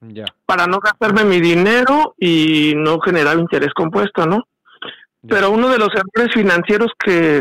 Ya. 0.00 0.24
para 0.46 0.66
no 0.66 0.78
gastarme 0.80 1.24
mi 1.24 1.40
dinero 1.40 2.14
y 2.18 2.74
no 2.76 2.98
generar 3.00 3.38
interés 3.38 3.72
compuesto, 3.74 4.26
¿no? 4.26 4.44
Ya. 5.22 5.28
Pero 5.36 5.50
uno 5.50 5.68
de 5.68 5.78
los 5.78 5.88
errores 5.94 6.34
financieros 6.34 6.90
que 7.02 7.40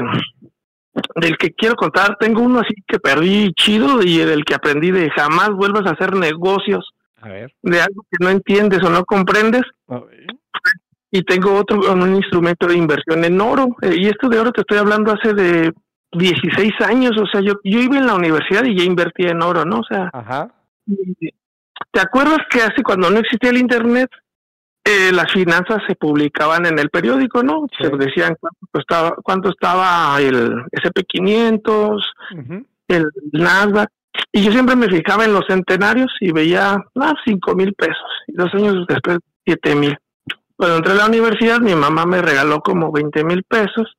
del 1.16 1.38
que 1.38 1.52
quiero 1.54 1.76
contar, 1.76 2.18
tengo 2.20 2.42
uno 2.42 2.60
así 2.60 2.76
que 2.88 3.00
perdí 3.00 3.52
chido 3.56 4.04
y 4.04 4.18
del 4.20 4.46
que 4.46 4.54
aprendí 4.54 4.92
de 4.92 5.10
jamás 5.10 5.50
vuelvas 5.50 5.88
a 5.88 5.96
hacer 5.96 6.14
negocios 6.16 6.92
A 7.20 7.30
ver. 7.30 7.52
de 7.64 7.82
algo 7.82 8.06
que 8.12 8.24
no 8.24 8.30
entiendes 8.30 8.84
o 8.84 8.90
no 8.92 9.04
comprendes. 9.04 9.64
Y 11.12 11.22
tengo 11.24 11.54
otro 11.56 11.80
con 11.82 12.02
un 12.02 12.16
instrumento 12.16 12.68
de 12.68 12.76
inversión 12.76 13.24
en 13.26 13.40
oro. 13.42 13.68
Eh, 13.82 13.96
y 13.98 14.08
esto 14.08 14.30
de 14.30 14.40
oro 14.40 14.52
te 14.52 14.62
estoy 14.62 14.78
hablando 14.80 15.12
hace 15.14 15.34
de 15.34 15.74
16 16.14 16.74
años. 16.82 17.12
O 17.18 17.26
sea, 17.28 17.42
yo, 17.42 17.54
yo 17.64 17.80
iba 17.80 17.98
en 17.98 18.08
la 18.08 18.16
universidad 18.16 18.64
y 18.66 18.78
ya 18.78 18.84
invertía 18.84 19.32
en 19.32 19.42
oro, 19.42 19.66
¿no? 19.66 19.80
O 19.80 19.84
sea, 19.84 20.10
Ajá. 20.14 20.50
¿Te 21.92 22.00
acuerdas 22.02 22.40
que 22.50 22.62
hace 22.62 22.84
cuando 22.84 23.10
no 23.10 23.20
existía 23.20 23.50
el 23.52 23.58
internet, 23.58 24.10
eh, 24.84 25.12
las 25.14 25.32
finanzas 25.32 25.82
se 25.88 25.96
publicaban 25.96 26.66
en 26.66 26.78
el 26.80 26.90
periódico, 26.90 27.44
¿no? 27.44 27.68
Sí. 27.78 27.86
Se 27.86 27.90
decían 27.98 28.36
cuánto 28.40 28.80
estaba, 28.80 29.16
cuánto 29.24 29.50
estaba 29.50 30.20
el 30.20 30.64
SP500, 30.72 32.04
Ujú. 32.40 32.66
el 32.88 33.10
Nasdaq. 33.32 33.90
Y 34.32 34.44
yo 34.44 34.52
siempre 34.52 34.76
me 34.76 34.90
fijaba 34.90 35.26
en 35.26 35.34
los 35.34 35.46
centenarios 35.48 36.12
y 36.20 36.32
veía, 36.32 36.84
ah, 37.00 37.14
cinco 37.26 37.56
mil 37.56 37.74
pesos. 37.74 37.98
Y 38.28 38.34
dos 38.34 38.54
años 38.54 38.86
después, 38.88 39.20
siete 39.46 39.76
mil. 39.76 39.98
Cuando 40.56 40.78
entré 40.78 40.94
a 40.94 40.98
la 40.98 41.06
universidad, 41.08 41.60
mi 41.60 41.76
mamá 41.76 42.06
me 42.06 42.22
regaló 42.22 42.62
como 42.62 42.92
20 42.92 43.24
mil 43.24 43.44
pesos 43.44 43.98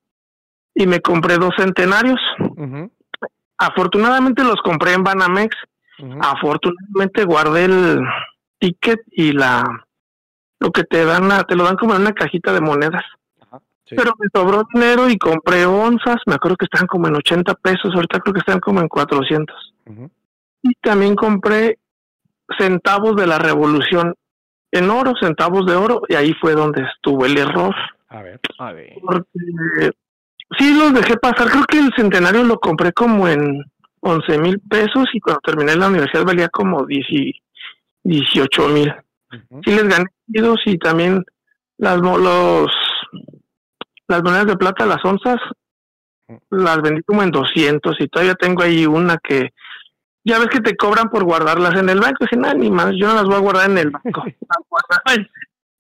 y 0.75 0.87
me 0.87 1.01
compré 1.01 1.37
dos 1.39 1.51
centenarios. 1.57 2.21
Afortunadamente 3.59 4.43
los 4.45 4.57
compré 4.63 4.93
en 4.95 5.05
Banamex. 5.05 5.57
Afortunadamente 6.21 7.25
guardé 7.25 7.65
el 7.67 8.01
ticket 8.59 9.01
y 9.13 9.33
la 9.33 9.63
lo 10.61 10.71
que 10.71 10.85
te 10.85 11.05
dan, 11.05 11.29
la- 11.29 11.45
te 11.45 11.57
lo 11.57 11.65
dan 11.65 11.77
como 11.77 11.95
en 11.95 12.03
una 12.03 12.13
cajita 12.13 12.53
de 12.53 12.61
monedas. 12.61 13.03
Sí. 13.87 13.95
Pero 13.97 14.13
me 14.19 14.29
sobró 14.35 14.63
dinero 14.73 15.11
y 15.11 15.19
compré 15.19 15.67
onzas. 15.67 16.17
Me 16.27 16.35
acuerdo 16.35 16.57
que 16.57 16.65
estaban 16.65 16.87
como 16.87 17.07
en 17.07 17.17
80 17.17 17.55
pesos. 17.55 17.95
Ahorita 17.95 18.19
creo 18.21 18.33
que 18.33 18.39
están 18.41 18.59
como 18.61 18.81
en 18.81 18.89
400. 18.89 19.55
Ujú. 19.87 20.11
Y 20.63 20.75
también 20.77 21.15
compré 21.17 21.79
centavos 22.59 23.15
de 23.17 23.27
la 23.27 23.39
revolución 23.39 24.15
en 24.73 24.89
oro, 24.89 25.13
centavos 25.21 25.67
de 25.67 25.75
oro. 25.77 26.01
Y 26.09 26.15
ahí 26.15 26.33
fue 26.41 26.55
donde 26.55 26.83
estuvo 26.83 27.27
el 27.27 27.37
error. 27.37 27.75
A 28.09 28.23
ver. 28.23 28.41
A 28.59 28.73
ver. 28.73 28.95
Porque 29.03 29.91
sí 30.59 30.75
los 30.75 30.93
dejé 30.95 31.17
pasar. 31.17 31.49
Creo 31.51 31.65
que 31.65 31.79
el 31.79 31.93
centenario 31.97 32.45
lo 32.45 32.59
compré 32.59 32.93
como 32.93 33.29
en 33.29 33.65
11 34.01 34.39
mil 34.39 34.61
pesos 34.61 35.07
y 35.13 35.21
cuando 35.21 35.41
terminé 35.41 35.77
la 35.77 35.89
universidad 35.89 36.25
valía 36.25 36.49
como 36.49 36.85
10 36.85 37.07
y 37.11 37.33
18 38.05 38.69
mil. 38.69 38.95
Ujú. 39.33 39.61
Sí 39.65 39.71
les 39.71 39.89
gané 39.89 40.07
y 40.27 40.79
también 40.79 41.25
las 41.79 41.99
los 41.99 42.71
las 44.07 44.23
monedas 44.23 44.47
de 44.47 44.57
plata, 44.57 44.87
las 44.87 45.05
onzas, 45.05 45.37
las 46.51 46.83
vendí 46.83 47.03
como 47.03 47.23
en 47.23 47.31
200 47.31 47.97
y 48.01 48.09
todavía 48.09 48.35
tengo 48.35 48.63
ahí 48.63 48.87
una 48.87 49.17
que 49.19 49.53
ya 50.25 50.39
ves 50.39 50.49
que 50.49 50.61
te 50.61 50.77
cobran 50.77 51.11
por 51.11 51.25
guardarlas 51.25 51.75
en 51.79 51.89
el 51.89 52.01
banco. 52.01 52.25
Y 52.31 52.37
nada, 52.37 52.55
ni 52.55 52.71
más, 52.71 52.93
yo 52.99 53.09
no 53.09 53.15
las 53.15 53.25
voy 53.25 53.35
a 53.35 53.41
guardar 53.41 53.71
en 53.71 53.79
el 53.79 53.91
banco. 53.91 54.25
Las 54.49 54.59
guardaba 54.69 55.15
en, 55.15 55.29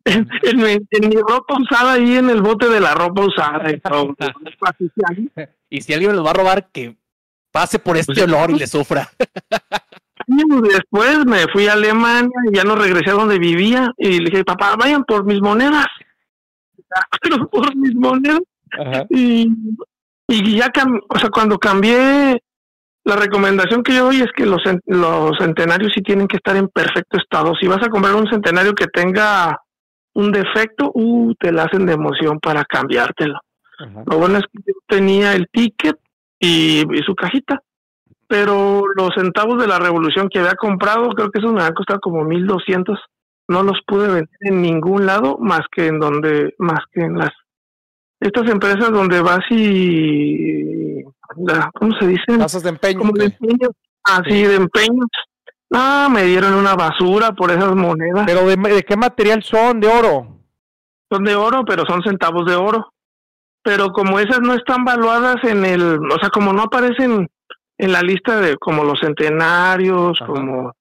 en- 0.04 0.28
en 0.42 0.56
mi, 0.56 0.72
en 0.90 1.08
mi 1.08 1.16
ropa 1.16 1.54
usada 1.60 1.92
ahí 1.94 2.16
en 2.16 2.30
el 2.30 2.42
bote 2.42 2.68
de 2.68 2.80
la 2.80 2.94
ropa 2.94 3.22
usada. 3.22 3.70
Y 5.70 5.80
si 5.80 5.92
alguien 5.92 6.10
me 6.12 6.16
los 6.16 6.26
va 6.26 6.30
a 6.30 6.34
robar, 6.34 6.68
que 6.72 6.96
pase 7.52 7.78
por 7.78 7.96
este 7.96 8.12
Pues, 8.14 8.24
olor 8.24 8.50
y 8.50 8.58
le 8.58 8.66
sufra. 8.66 9.08
años 10.28 10.62
después 10.62 11.24
me 11.26 11.46
fui 11.52 11.68
a 11.68 11.74
Alemania 11.74 12.30
y 12.50 12.56
ya 12.56 12.64
no 12.64 12.74
regresé 12.74 13.10
a 13.10 13.14
donde 13.14 13.38
vivía 13.38 13.92
y 13.96 14.18
le 14.20 14.30
dije, 14.30 14.44
papá, 14.44 14.74
vayan 14.76 15.04
por 15.04 15.24
mis 15.24 15.40
monedas. 15.40 15.86
Pero 17.22 17.48
por 17.48 17.74
mis 17.76 17.94
monedas. 17.94 18.40
Ajá. 18.72 19.04
Y, 19.10 19.48
y 20.28 20.56
ya, 20.56 20.68
cam- 20.72 21.00
o 21.08 21.18
sea, 21.18 21.28
cuando 21.30 21.58
cambié, 21.58 22.42
la 23.04 23.16
recomendación 23.16 23.82
que 23.82 23.94
yo 23.94 24.06
doy 24.06 24.20
es 24.20 24.30
que 24.36 24.46
los 24.46 24.60
centenarios 25.38 25.92
sí 25.94 26.02
tienen 26.02 26.26
que 26.26 26.36
estar 26.38 26.56
en 26.56 26.68
perfecto 26.68 27.18
estado. 27.18 27.52
Si 27.60 27.66
vas 27.68 27.82
a 27.84 27.88
comprar 27.88 28.14
un 28.14 28.28
centenario 28.28 28.74
que 28.74 28.86
tenga 28.86 29.60
un 30.14 30.32
defecto, 30.32 30.90
uh, 30.94 31.34
te 31.34 31.52
la 31.52 31.64
hacen 31.64 31.86
de 31.86 31.92
emoción 31.94 32.38
para 32.40 32.64
cambiártelo. 32.64 33.38
Ajá. 33.78 34.02
Lo 34.06 34.18
bueno 34.18 34.38
es 34.38 34.44
que 34.52 34.60
yo 34.66 34.72
tenía 34.86 35.34
el 35.34 35.48
ticket 35.52 35.96
y, 36.38 36.82
y 36.92 37.02
su 37.04 37.14
cajita. 37.14 37.60
Pero 38.26 38.84
los 38.96 39.10
centavos 39.14 39.60
de 39.60 39.66
la 39.68 39.78
revolución 39.78 40.28
que 40.28 40.38
había 40.38 40.54
comprado, 40.54 41.10
creo 41.10 41.30
que 41.30 41.40
esos 41.40 41.52
me 41.52 41.62
han 41.62 41.74
costado 41.74 42.00
como 42.00 42.24
1200. 42.24 42.98
No 43.48 43.62
los 43.62 43.78
pude 43.86 44.06
vender 44.08 44.28
en 44.40 44.62
ningún 44.62 45.04
lado 45.04 45.36
más 45.38 45.60
que 45.70 45.88
en 45.88 45.98
donde, 46.00 46.54
más 46.58 46.80
que 46.92 47.02
en 47.02 47.18
las 47.18 47.30
estas 48.20 48.48
empresas 48.50 48.90
donde 48.90 49.20
vas 49.20 49.44
y 49.50 51.02
la- 51.36 51.70
¿cómo 51.74 51.92
se 51.98 52.06
dice? 52.06 52.38
Tasas 52.38 52.62
de 52.62 52.70
empeño. 52.70 53.00
Como 53.00 53.12
de 53.12 53.28
¿qué? 53.30 53.36
empeños, 53.40 53.72
así 54.04 54.42
de 54.44 54.54
empeños. 54.54 55.08
Ah, 55.74 56.08
me 56.10 56.22
dieron 56.24 56.54
una 56.54 56.74
basura 56.74 57.32
por 57.32 57.50
esas 57.50 57.74
monedas. 57.74 58.24
Pero 58.26 58.46
de, 58.46 58.56
de 58.56 58.82
qué 58.82 58.96
material 58.96 59.42
son? 59.42 59.80
¿De 59.80 59.88
oro? 59.88 60.28
son 61.10 61.24
de 61.24 61.34
oro, 61.36 61.64
pero 61.64 61.84
son 61.86 62.02
centavos 62.02 62.46
de 62.46 62.56
oro. 62.56 62.92
Pero 63.62 63.90
como 63.92 64.18
esas 64.18 64.40
no 64.40 64.54
están 64.54 64.84
valuadas 64.84 65.36
en 65.44 65.64
el, 65.64 65.98
o 66.10 66.18
sea, 66.20 66.28
como 66.30 66.52
no 66.52 66.62
aparecen 66.62 67.28
en 67.78 67.92
la 67.92 68.02
lista 68.02 68.40
de 68.40 68.56
como 68.56 68.84
los 68.84 68.98
centenarios, 69.00 70.18
Ajá. 70.20 70.26
como 70.26 70.72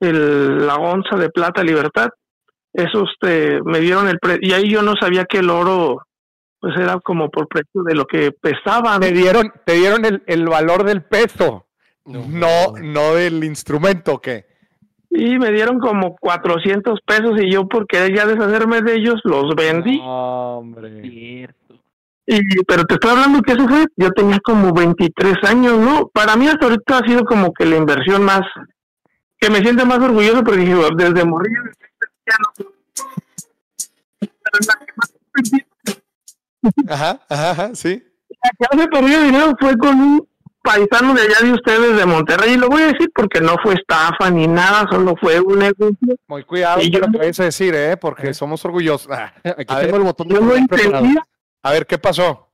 el, 0.00 0.66
la 0.66 0.76
onza 0.76 1.16
de 1.16 1.30
plata 1.30 1.62
libertad, 1.62 2.08
esos 2.72 3.14
te, 3.20 3.60
me 3.64 3.80
dieron 3.80 4.08
el 4.08 4.18
precio. 4.18 4.40
Y 4.42 4.52
ahí 4.52 4.70
yo 4.70 4.82
no 4.82 4.94
sabía 5.00 5.24
que 5.24 5.38
el 5.38 5.50
oro, 5.50 6.06
pues 6.60 6.74
era 6.78 6.98
como 7.00 7.28
por 7.28 7.48
precio 7.48 7.82
de 7.82 7.94
lo 7.94 8.06
que 8.06 8.32
pesaba. 8.32 8.98
Te 8.98 9.12
dieron, 9.12 9.52
te 9.66 9.74
dieron 9.74 10.04
el, 10.04 10.22
el 10.26 10.46
valor 10.46 10.84
del 10.84 11.02
peso. 11.02 11.66
No, 12.04 12.72
no 12.80 13.14
del 13.14 13.44
instrumento, 13.44 14.14
¿o 14.14 14.20
¿qué? 14.20 14.46
Y 15.10 15.38
me 15.38 15.50
dieron 15.52 15.78
como 15.78 16.16
400 16.16 17.00
pesos 17.06 17.38
y 17.40 17.50
yo 17.52 17.68
por 17.68 17.86
querer 17.86 18.16
ya 18.16 18.26
deshacerme 18.26 18.80
de 18.80 18.94
ellos 18.96 19.20
los 19.24 19.54
vendí. 19.54 20.00
Hombre. 20.02 21.02
Cierto. 21.02 21.74
Y, 22.26 22.40
pero 22.64 22.84
te 22.84 22.94
estoy 22.94 23.10
hablando 23.10 23.42
que 23.42 23.52
eso 23.52 23.68
fue, 23.68 23.84
yo 23.96 24.10
tenía 24.12 24.38
como 24.44 24.72
23 24.72 25.34
años, 25.44 25.78
¿no? 25.78 26.08
Para 26.08 26.36
mí 26.36 26.46
hasta 26.46 26.66
ahorita 26.66 26.98
ha 26.98 27.06
sido 27.06 27.24
como 27.24 27.52
que 27.52 27.66
la 27.66 27.76
inversión 27.76 28.24
más, 28.24 28.40
que 29.38 29.50
me 29.50 29.58
siente 29.58 29.84
más 29.84 29.98
orgulloso 29.98 30.42
porque 30.44 30.60
dije, 30.60 30.74
desde 30.96 31.24
morir, 31.24 31.52
ya 32.26 32.36
no- 32.38 32.70
pero 34.20 34.58
la 34.66 34.86
que 34.86 34.92
más 34.96 35.12
Ajá, 36.88 37.20
ajá, 37.28 37.50
ajá, 37.50 37.74
sí. 37.74 38.02
la 38.42 38.50
que 38.50 38.76
más 38.76 38.86
me 38.86 38.88
perdió 38.88 39.20
dinero 39.22 39.54
fue 39.58 39.76
con 39.76 40.00
un 40.00 40.28
paisano 40.62 41.14
de 41.14 41.22
allá 41.22 41.38
de 41.42 41.52
ustedes 41.52 41.96
de 41.96 42.06
Monterrey, 42.06 42.52
y 42.52 42.56
lo 42.56 42.68
voy 42.68 42.82
a 42.82 42.86
decir 42.86 43.10
porque 43.14 43.40
no 43.40 43.56
fue 43.62 43.74
estafa 43.74 44.30
ni 44.30 44.46
nada, 44.46 44.86
solo 44.90 45.14
fue 45.20 45.40
un 45.40 45.58
negocio. 45.58 46.16
Muy 46.28 46.44
cuidado 46.44 46.80
Y 46.80 46.84
con 46.84 46.92
yo 46.92 47.06
lo 47.06 47.12
que 47.12 47.18
vayas 47.18 47.40
a 47.40 47.44
decir, 47.44 47.74
¿eh? 47.74 47.96
Porque 47.96 48.32
somos 48.34 48.64
orgullosos. 48.64 49.10
Ah, 49.10 49.32
Aquí 49.44 49.66
A 49.68 49.80
tengo 49.80 49.92
ver. 49.92 49.94
el 49.96 50.02
botón 50.02 50.28
de 50.28 50.34
Yo 50.34 50.56
entendía. 50.56 51.22
A 51.62 51.72
ver, 51.72 51.86
¿qué 51.86 51.98
pasó? 51.98 52.48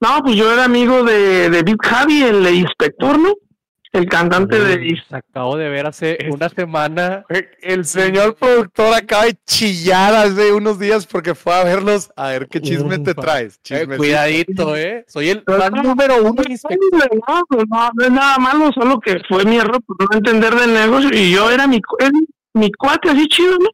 No, 0.00 0.20
pues 0.22 0.36
yo 0.36 0.52
era 0.52 0.64
amigo 0.64 1.02
de, 1.04 1.48
de 1.50 1.62
Big 1.62 1.76
Javi, 1.82 2.22
el 2.24 2.46
inspector, 2.54 3.18
¿no? 3.18 3.34
El 3.94 4.06
cantante 4.08 4.58
de 4.58 5.00
acabo 5.10 5.56
de 5.56 5.68
ver 5.68 5.86
hace 5.86 6.18
una 6.28 6.48
semana. 6.48 7.24
El 7.62 7.84
señor 7.84 8.34
productor 8.34 8.92
acaba 8.92 9.26
de 9.26 9.38
chillar 9.46 10.12
hace 10.14 10.52
unos 10.52 10.80
días 10.80 11.06
porque 11.06 11.36
fue 11.36 11.54
a 11.54 11.62
verlos. 11.62 12.10
A 12.16 12.30
ver, 12.30 12.48
¿qué 12.48 12.60
chisme 12.60 12.98
te 12.98 13.14
traes? 13.14 13.60
Eh, 13.70 13.86
cuidadito, 13.96 14.76
¿eh? 14.76 15.04
Soy 15.06 15.28
el 15.28 15.44
fan 15.44 15.74
número 15.74 16.16
uno 16.24 16.34
No, 16.34 16.42
inspector. 16.50 17.08
no, 17.28 17.42
no, 17.68 18.04
es 18.04 18.10
nada 18.10 18.36
malo, 18.38 18.72
solo 18.72 18.98
que 18.98 19.20
fue 19.28 19.44
mi 19.44 19.58
error 19.58 19.80
por 19.86 19.96
no 20.00 20.08
entender 20.18 20.56
del 20.56 20.74
negocio 20.74 21.10
y 21.12 21.30
yo 21.30 21.48
era 21.52 21.68
mi, 21.68 21.80
era 22.00 22.10
mi 22.54 22.72
cuate 22.72 23.10
así 23.10 23.28
chido, 23.28 23.56
¿no? 23.60 23.68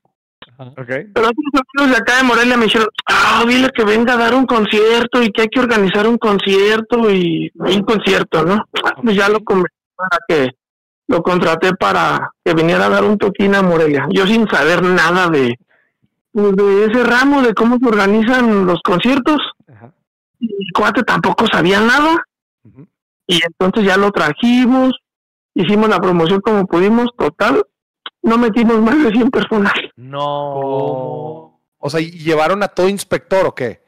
Ok. 0.73 0.77
Pero 1.15 1.29
otros 1.29 1.65
amigos 1.79 1.97
de 1.97 1.97
acá 1.97 2.19
de 2.19 2.25
Morelia 2.25 2.59
me 2.59 2.65
dijeron, 2.67 2.89
ah, 3.07 3.43
dile 3.49 3.71
que 3.75 3.85
venga 3.85 4.13
a 4.13 4.19
dar 4.19 4.35
un 4.35 4.45
concierto 4.45 5.23
y 5.23 5.31
que 5.33 5.43
hay 5.43 5.49
que 5.49 5.61
organizar 5.61 6.07
un 6.07 6.19
concierto 6.19 7.11
y 7.11 7.51
un 7.55 7.83
concierto, 7.85 8.45
¿no? 8.45 8.67
Ah, 8.85 8.97
Pues 9.03 9.17
ya 9.17 9.31
lo 9.31 9.41
convencí 9.43 9.80
para 10.09 10.19
que 10.27 10.51
lo 11.09 11.23
contraté 11.23 11.75
para 11.75 12.33
que 12.45 12.55
viniera 12.55 12.87
a 12.87 12.91
dar 12.91 13.05
un 13.05 13.19
toquín 13.19 13.55
a 13.55 13.63
Morelia. 13.63 14.07
Yo 14.11 14.27
sin 14.27 14.49
saber 14.49 14.83
nada 14.83 15.29
de, 15.29 15.59
pues, 16.33 16.55
de 16.55 16.85
ese 16.87 17.03
ramo, 17.03 17.43
de 17.43 17.53
cómo 17.53 17.79
se 17.79 17.87
organizan 17.87 18.67
los 18.67 18.81
conciertos. 18.83 19.39
Ajá. 19.69 19.93
Y 20.39 20.71
cuate 20.73 21.03
tampoco 21.03 21.47
sabía 21.47 21.81
nada. 21.81 22.25
Y 23.27 23.41
entonces 23.45 23.85
ya 23.85 23.97
lo 23.97 24.11
trajimos, 24.11 24.93
hicimos 25.55 25.89
la 25.89 26.01
promoción 26.01 26.41
como 26.41 26.67
pudimos, 26.67 27.09
total, 27.17 27.65
no 28.23 28.39
metimos 28.39 28.81
más 28.81 29.03
de 29.03 29.11
100 29.11 29.31
personas. 29.31 29.73
No. 29.97 31.61
O 31.79 31.91
sea, 31.91 32.01
¿y 32.01 32.11
llevaron 32.11 32.63
a 32.63 32.69
todo 32.69 32.89
inspector 32.89 33.47
o 33.47 33.55
qué? 33.55 33.80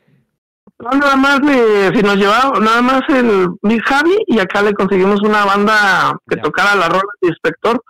No, 0.82 0.90
nada 0.98 1.14
más, 1.16 1.40
eh, 1.48 1.90
si 1.94 2.02
nos 2.02 2.16
llevaba, 2.16 2.58
nada 2.58 2.82
más 2.82 3.02
el 3.08 3.48
Big 3.62 3.82
Javi 3.84 4.16
y 4.26 4.40
acá 4.40 4.62
le 4.62 4.74
conseguimos 4.74 5.20
una 5.22 5.44
banda 5.44 6.18
que 6.28 6.36
Ya. 6.36 6.42
tocara 6.42 6.74
la 6.74 6.88
rola 6.88 7.02
de 7.20 7.28
inspector 7.28 7.80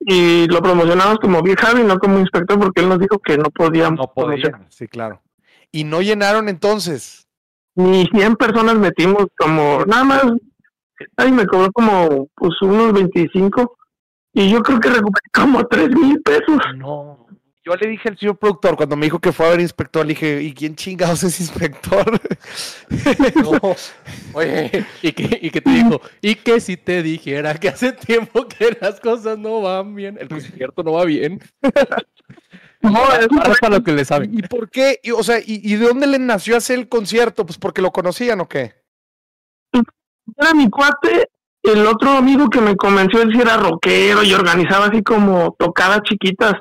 y 0.00 0.46
lo 0.48 0.62
promocionamos 0.62 1.18
como 1.18 1.42
Big 1.42 1.58
Javi, 1.60 1.82
no 1.82 1.98
como 1.98 2.18
inspector 2.18 2.58
porque 2.58 2.80
él 2.80 2.88
nos 2.88 2.98
dijo 3.00 3.18
que 3.18 3.36
no 3.36 3.50
podíamos 3.50 3.98
No 3.98 4.12
podían. 4.14 4.66
Sí, 4.70 4.88
claro. 4.88 5.20
Y 5.70 5.84
no 5.84 6.00
llenaron 6.00 6.48
entonces. 6.48 7.28
Ni 7.74 8.06
100 8.06 8.36
personas 8.36 8.76
metimos 8.76 9.26
como, 9.36 9.84
nada 9.86 10.04
más, 10.04 10.24
ay, 11.18 11.32
me 11.32 11.46
cobró 11.46 11.70
como 11.72 12.28
pues 12.34 12.54
unos 12.62 12.94
25 12.94 13.76
y 14.32 14.48
yo 14.50 14.62
creo 14.62 14.80
que 14.80 14.88
recuperé 14.88 15.28
como 15.34 15.66
3 15.66 15.90
mil 15.90 16.22
pesos. 16.22 16.58
No. 16.76 17.25
Yo 17.66 17.74
le 17.74 17.88
dije 17.88 18.08
al 18.08 18.16
señor 18.16 18.36
productor, 18.36 18.76
cuando 18.76 18.94
me 18.94 19.06
dijo 19.06 19.18
que 19.18 19.32
fue 19.32 19.44
a 19.44 19.50
ver 19.50 19.60
inspector, 19.60 20.06
le 20.06 20.10
dije, 20.10 20.40
¿y 20.40 20.54
quién 20.54 20.76
chingados 20.76 21.24
es 21.24 21.40
inspector? 21.40 22.20
No. 23.34 23.74
Oye, 24.32 24.86
¿y 25.02 25.12
qué, 25.12 25.38
¿y 25.42 25.50
qué 25.50 25.60
te 25.60 25.70
dijo? 25.70 26.00
Y 26.22 26.36
que 26.36 26.60
si 26.60 26.76
te 26.76 27.02
dijera 27.02 27.54
que 27.54 27.68
hace 27.68 27.90
tiempo 27.92 28.46
que 28.46 28.76
las 28.80 29.00
cosas 29.00 29.36
no 29.36 29.62
van 29.62 29.96
bien, 29.96 30.16
el 30.20 30.28
concierto 30.28 30.84
no 30.84 30.92
va 30.92 31.04
bien. 31.04 31.40
No, 32.82 33.02
es 33.14 33.26
Ahora 33.32 33.52
es 33.52 33.58
para 33.58 33.78
lo 33.78 33.82
que 33.82 33.90
le 33.90 34.04
saben. 34.04 34.38
¿Y 34.38 34.42
por 34.42 34.70
qué? 34.70 35.00
Y, 35.02 35.10
o 35.10 35.22
sea, 35.22 35.40
¿y, 35.40 35.60
y 35.64 35.74
de 35.74 35.86
dónde 35.86 36.06
le 36.06 36.20
nació 36.20 36.56
hacer 36.56 36.78
el 36.78 36.88
concierto? 36.88 37.44
Pues 37.44 37.58
porque 37.58 37.82
lo 37.82 37.90
conocían 37.90 38.40
o 38.40 38.48
qué? 38.48 38.74
era 40.36 40.54
mi 40.54 40.70
cuate, 40.70 41.30
el 41.62 41.84
otro 41.84 42.10
amigo 42.10 42.48
que 42.48 42.60
me 42.60 42.76
convenció, 42.76 43.22
él 43.22 43.32
sí 43.32 43.40
era 43.40 43.56
rockero 43.56 44.22
y 44.22 44.34
organizaba 44.34 44.86
así 44.86 45.02
como 45.02 45.56
tocadas 45.58 46.02
chiquitas 46.02 46.54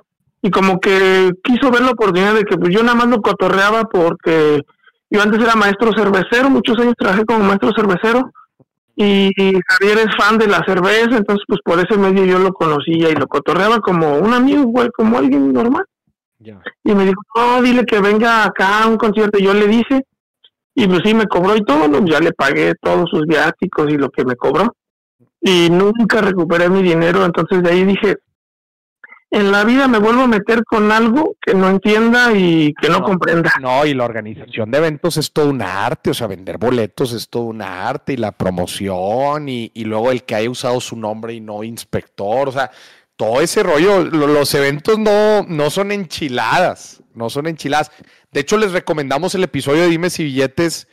y 0.45 0.51
como 0.51 0.79
que 0.79 1.31
quiso 1.43 1.71
ver 1.71 1.81
la 1.81 1.93
oportunidad 1.93 2.35
de 2.35 2.43
que 2.43 2.55
pues 2.55 2.71
yo 2.71 2.83
nada 2.83 2.93
más 2.93 3.07
lo 3.07 3.19
cotorreaba 3.19 3.85
porque 3.85 4.61
yo 5.09 5.19
antes 5.19 5.41
era 5.41 5.55
maestro 5.55 5.91
cervecero, 5.91 6.51
muchos 6.51 6.77
años 6.77 6.93
trabajé 6.95 7.25
como 7.25 7.39
maestro 7.39 7.71
cervecero 7.75 8.31
y, 8.95 9.31
Javier 9.35 9.97
es 10.07 10.15
fan 10.15 10.37
de 10.37 10.45
la 10.45 10.63
cerveza, 10.63 11.17
entonces 11.17 11.43
pues 11.47 11.61
por 11.65 11.79
ese 11.79 11.97
medio 11.97 12.25
yo 12.25 12.37
lo 12.37 12.53
conocía 12.53 13.09
y 13.09 13.15
lo 13.15 13.25
cotorreaba 13.25 13.79
como 13.79 14.19
un 14.19 14.33
amigo, 14.33 14.65
güey, 14.65 14.89
como 14.95 15.17
alguien 15.17 15.51
normal. 15.51 15.83
Y 16.83 16.93
me 16.93 17.05
dijo, 17.05 17.21
no, 17.35 17.63
dile 17.63 17.83
que 17.83 17.99
venga 17.99 18.45
acá 18.45 18.83
a 18.83 18.87
un 18.87 18.97
concierto. 18.97 19.39
Y 19.39 19.45
yo 19.45 19.53
le 19.55 19.67
dije, 19.67 20.05
y 20.75 20.87
pues 20.87 20.99
sí, 21.03 21.15
me 21.15 21.25
cobró 21.25 21.55
y 21.55 21.65
todo, 21.65 21.87
ya 22.05 22.19
le 22.19 22.33
pagué 22.33 22.73
todos 22.79 23.09
sus 23.09 23.25
viáticos 23.25 23.91
y 23.91 23.97
lo 23.97 24.11
que 24.11 24.23
me 24.23 24.35
cobró. 24.35 24.75
Y 25.41 25.69
nunca 25.71 26.21
recuperé 26.21 26.69
mi 26.69 26.83
dinero, 26.83 27.25
entonces 27.25 27.63
de 27.63 27.71
ahí 27.71 27.83
dije, 27.83 28.17
en 29.35 29.51
la 29.51 29.65
vida 29.65 29.89
me 29.89 29.97
vuelvo 29.97 30.21
a 30.21 30.27
meter 30.27 30.63
con 30.63 30.93
algo 30.93 31.35
que 31.41 31.53
no 31.53 31.69
entienda 31.69 32.31
y 32.33 32.73
que 32.81 32.87
no, 32.87 33.03
comprenda. 33.03 33.51
No, 33.61 33.85
y 33.85 33.93
la 33.93 34.05
organización 34.05 34.71
de 34.71 34.77
eventos 34.77 35.17
es 35.17 35.33
todo 35.33 35.49
un 35.49 35.61
arte, 35.61 36.11
o 36.11 36.13
sea, 36.13 36.27
vender 36.27 36.57
boletos 36.57 37.11
es 37.11 37.27
todo 37.27 37.43
un 37.43 37.61
arte 37.61 38.13
y 38.13 38.17
la 38.17 38.31
promoción 38.31 39.49
y, 39.49 39.71
y 39.73 39.83
luego 39.83 40.11
el 40.11 40.23
que 40.23 40.35
haya 40.35 40.49
usado 40.49 40.79
su 40.79 40.95
nombre 40.95 41.33
y 41.33 41.41
no 41.41 41.65
inspector, 41.65 42.47
o 42.47 42.51
sea, 42.53 42.71
todo 43.17 43.41
ese 43.41 43.61
rollo, 43.61 44.05
los 44.05 44.53
eventos 44.53 44.97
no, 44.97 45.43
no 45.43 45.69
son 45.69 45.91
enchiladas, 45.91 47.03
no 47.13 47.29
son 47.29 47.47
enchiladas. 47.47 47.91
De 48.31 48.39
hecho, 48.39 48.57
les 48.57 48.71
recomendamos 48.71 49.35
el 49.35 49.43
episodio 49.43 49.81
de 49.81 49.89
Dimes 49.89 50.17
y 50.19 50.23
Billetes 50.23 50.87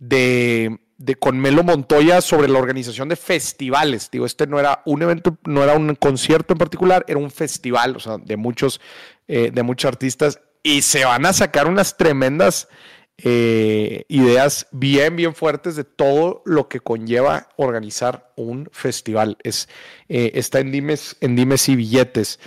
de, 0.00 0.76
de 1.00 1.16
con 1.16 1.40
Melo 1.40 1.64
Montoya 1.64 2.20
sobre 2.20 2.46
la 2.46 2.58
organización 2.58 3.08
de 3.08 3.16
festivales. 3.16 4.10
Digo, 4.10 4.26
este 4.26 4.46
no 4.46 4.60
era 4.60 4.82
un 4.84 5.00
evento, 5.00 5.38
no 5.46 5.64
era 5.64 5.72
un 5.72 5.94
concierto 5.94 6.52
en 6.52 6.58
particular, 6.58 7.06
era 7.08 7.18
un 7.18 7.30
festival, 7.30 7.96
o 7.96 8.00
sea, 8.00 8.18
de 8.18 8.36
muchos, 8.36 8.82
eh, 9.26 9.50
de 9.50 9.62
muchos 9.62 9.88
artistas. 9.88 10.40
Y 10.62 10.82
se 10.82 11.06
van 11.06 11.24
a 11.24 11.32
sacar 11.32 11.68
unas 11.68 11.96
tremendas 11.96 12.68
eh, 13.16 14.04
ideas 14.08 14.66
bien, 14.72 15.16
bien 15.16 15.34
fuertes 15.34 15.74
de 15.74 15.84
todo 15.84 16.42
lo 16.44 16.68
que 16.68 16.80
conlleva 16.80 17.48
organizar 17.56 18.30
un 18.36 18.68
festival. 18.70 19.38
Es, 19.42 19.70
eh, 20.10 20.32
está 20.34 20.60
en 20.60 20.70
dimes, 20.70 21.16
en 21.22 21.34
dimes 21.34 21.66
y 21.70 21.76
billetes. 21.76 22.38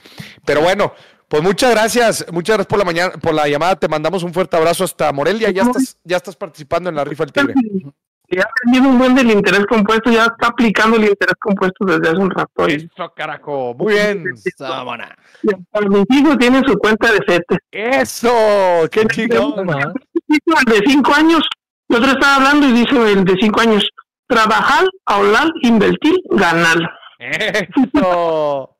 Pero 0.45 0.61
bueno, 0.61 0.93
pues 1.27 1.41
muchas 1.41 1.71
gracias, 1.71 2.23
muchas 2.31 2.57
gracias 2.57 2.67
por 2.67 2.77
la 2.77 2.85
mañana, 2.85 3.13
por 3.13 3.33
la 3.33 3.47
llamada. 3.47 3.79
Te 3.79 3.87
mandamos 3.87 4.21
un 4.21 4.31
fuerte 4.31 4.57
abrazo 4.57 4.83
hasta 4.83 5.11
Morelia. 5.11 5.49
Ya 5.49 5.63
estás, 5.63 5.97
ya 6.03 6.17
estás 6.17 6.35
participando 6.35 6.91
en 6.91 6.95
la 6.95 7.03
rifa 7.03 7.25
del 7.25 7.33
tigre. 7.33 7.55
Ya 8.35 8.43
ha 8.43 8.51
tenido 8.63 8.89
un 8.89 8.97
buen 8.97 9.15
del 9.15 9.31
interés 9.31 9.65
compuesto, 9.65 10.11
ya 10.11 10.25
está 10.25 10.47
aplicando 10.47 10.97
el 10.97 11.03
interés 11.05 11.35
compuesto 11.39 11.85
desde 11.85 12.09
hace 12.09 12.17
un 12.17 12.29
rato. 12.29 12.67
Eso, 12.67 13.13
carajo. 13.15 13.75
Muy 13.77 13.93
bien. 13.93 14.23
Mis 14.23 14.45
hijos 16.09 16.37
tienen 16.37 16.63
su 16.65 16.77
cuenta 16.77 17.11
de 17.11 17.19
FETE. 17.25 17.57
Eso, 17.71 18.31
qué 18.91 19.05
chido 19.07 19.55
de 20.65 20.81
cinco 20.85 21.13
años, 21.13 21.47
el 21.89 21.97
otro 21.97 22.11
estaba 22.11 22.35
hablando 22.35 22.67
y 22.67 22.71
dice 22.71 23.11
el 23.11 23.23
de 23.23 23.35
cinco 23.39 23.61
años, 23.61 23.87
trabajar, 24.27 24.85
hablar, 25.05 25.47
invertir, 25.61 26.15
ganar. 26.31 26.77
Eso. 27.19 28.72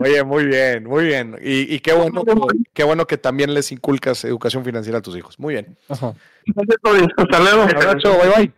Oye, 0.00 0.22
muy 0.24 0.44
bien, 0.46 0.84
muy 0.84 1.04
bien. 1.04 1.36
Y, 1.42 1.78
qué 1.80 1.92
bueno, 1.92 2.24
qué 2.72 2.84
bueno 2.84 3.06
que 3.06 3.18
también 3.18 3.52
les 3.54 3.72
inculcas 3.72 4.24
educación 4.24 4.64
financiera 4.64 4.98
a 4.98 5.02
tus 5.02 5.16
hijos. 5.16 5.38
Muy 5.38 5.54
bien. 5.54 5.76
Hasta 5.88 6.14
luego. 7.40 7.66
bye 7.66 8.28
bye. 8.36 8.52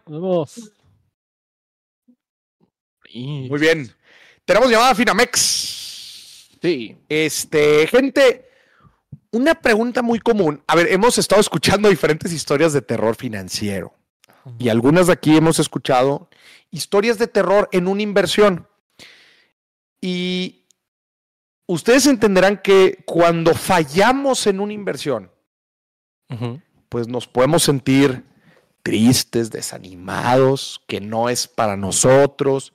Muy 3.48 3.60
bien. 3.60 3.90
Tenemos 4.44 4.70
llamada 4.70 4.94
Finamex. 4.94 6.50
Sí. 6.62 6.96
Este, 7.08 7.86
gente, 7.86 8.48
una 9.30 9.54
pregunta 9.54 10.02
muy 10.02 10.20
común. 10.20 10.62
A 10.66 10.76
ver, 10.76 10.92
hemos 10.92 11.18
estado 11.18 11.40
escuchando 11.40 11.88
diferentes 11.88 12.32
historias 12.32 12.72
de 12.72 12.82
terror 12.82 13.16
financiero 13.16 13.94
y 14.58 14.68
algunas 14.68 15.08
de 15.08 15.12
aquí 15.12 15.36
hemos 15.36 15.58
escuchado 15.58 16.28
historias 16.70 17.18
de 17.18 17.26
terror 17.26 17.68
en 17.72 17.88
una 17.88 18.02
inversión. 18.02 18.66
Y 20.00 20.59
ustedes 21.72 22.06
entenderán 22.06 22.58
que 22.58 23.02
cuando 23.06 23.54
fallamos 23.54 24.46
en 24.48 24.58
una 24.60 24.72
inversión, 24.72 25.30
pues 26.88 27.06
nos 27.06 27.26
podemos 27.28 27.62
sentir 27.62 28.24
tristes, 28.82 29.50
desanimados, 29.50 30.82
que 30.88 31.00
no 31.00 31.28
es 31.28 31.46
para 31.46 31.76
nosotros. 31.76 32.72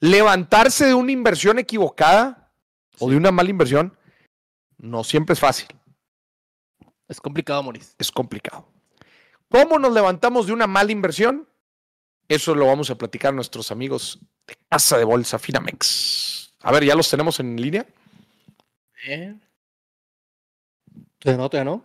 Levantarse 0.00 0.86
de 0.86 0.94
una 0.94 1.12
inversión 1.12 1.58
equivocada 1.58 2.50
o 2.98 3.10
de 3.10 3.16
una 3.16 3.30
mala 3.30 3.50
inversión 3.50 3.96
no 4.78 5.04
siempre 5.04 5.34
es 5.34 5.40
fácil. 5.40 5.68
Es 7.08 7.20
complicado, 7.20 7.62
Maurice. 7.62 7.94
Es 7.98 8.10
complicado. 8.10 8.66
¿Cómo 9.50 9.78
nos 9.78 9.92
levantamos 9.92 10.46
de 10.46 10.52
una 10.52 10.66
mala 10.66 10.92
inversión? 10.92 11.46
Eso 12.28 12.54
lo 12.54 12.66
vamos 12.66 12.88
a 12.90 12.94
platicar 12.94 13.30
a 13.32 13.36
nuestros 13.36 13.70
amigos 13.70 14.18
de 14.46 14.56
Casa 14.70 14.96
de 14.96 15.04
Bolsa 15.04 15.38
Finamex. 15.38 16.54
A 16.60 16.72
ver, 16.72 16.84
¿ya 16.84 16.94
los 16.94 17.10
tenemos 17.10 17.40
en 17.40 17.60
línea? 17.60 17.86
Eh. 19.06 19.34
no, 21.24 21.48
no. 21.64 21.84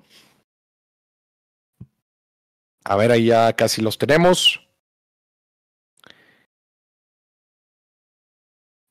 A 2.84 2.96
ver, 2.96 3.12
ahí 3.12 3.26
ya 3.28 3.54
casi 3.54 3.82
los 3.82 3.98
tenemos. 3.98 4.62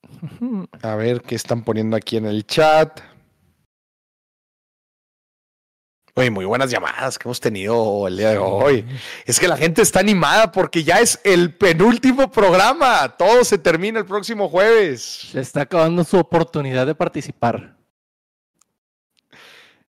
A 0.83 0.97
ver 0.97 1.22
qué 1.22 1.35
están 1.35 1.62
poniendo 1.62 1.97
aquí 1.97 2.16
en 2.16 2.27
el 2.27 2.47
chat. 2.47 3.01
Oye, 6.16 6.31
muy 6.31 6.45
buenas 6.45 6.70
llamadas 6.70 7.18
que 7.18 7.27
hemos 7.27 7.41
tenido 7.41 8.07
el 8.07 8.16
día 8.16 8.31
de 8.31 8.39
hoy. 8.39 8.87
Es 9.27 9.41
que 9.41 9.49
la 9.49 9.57
gente 9.57 9.83
está 9.83 9.99
animada 9.99 10.53
porque 10.53 10.85
ya 10.85 11.01
es 11.01 11.20
el 11.25 11.55
penúltimo 11.55 12.31
programa. 12.31 13.16
Todo 13.16 13.43
se 13.45 13.59
termina 13.59 13.99
el 13.99 14.07
próximo 14.07 14.49
jueves. 14.49 15.03
Se 15.33 15.41
está 15.41 15.62
acabando 15.62 16.05
su 16.05 16.16
oportunidad 16.16 16.87
de 16.87 16.95
participar. 16.95 17.75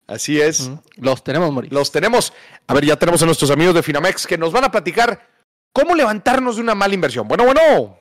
Así 0.07 0.39
es. 0.39 0.71
Los 0.97 1.23
tenemos, 1.23 1.51
Mauricio. 1.51 1.77
Los 1.77 1.91
tenemos. 1.91 2.33
A 2.67 2.73
ver, 2.73 2.85
ya 2.85 2.95
tenemos 2.95 3.21
a 3.23 3.25
nuestros 3.25 3.49
amigos 3.49 3.73
de 3.73 3.83
Finamex 3.83 4.27
que 4.27 4.37
nos 4.37 4.51
van 4.51 4.65
a 4.65 4.71
platicar 4.71 5.27
cómo 5.73 5.95
levantarnos 5.95 6.57
de 6.57 6.61
una 6.61 6.75
mala 6.75 6.93
inversión. 6.93 7.27
Bueno, 7.27 7.45
bueno. 7.45 7.99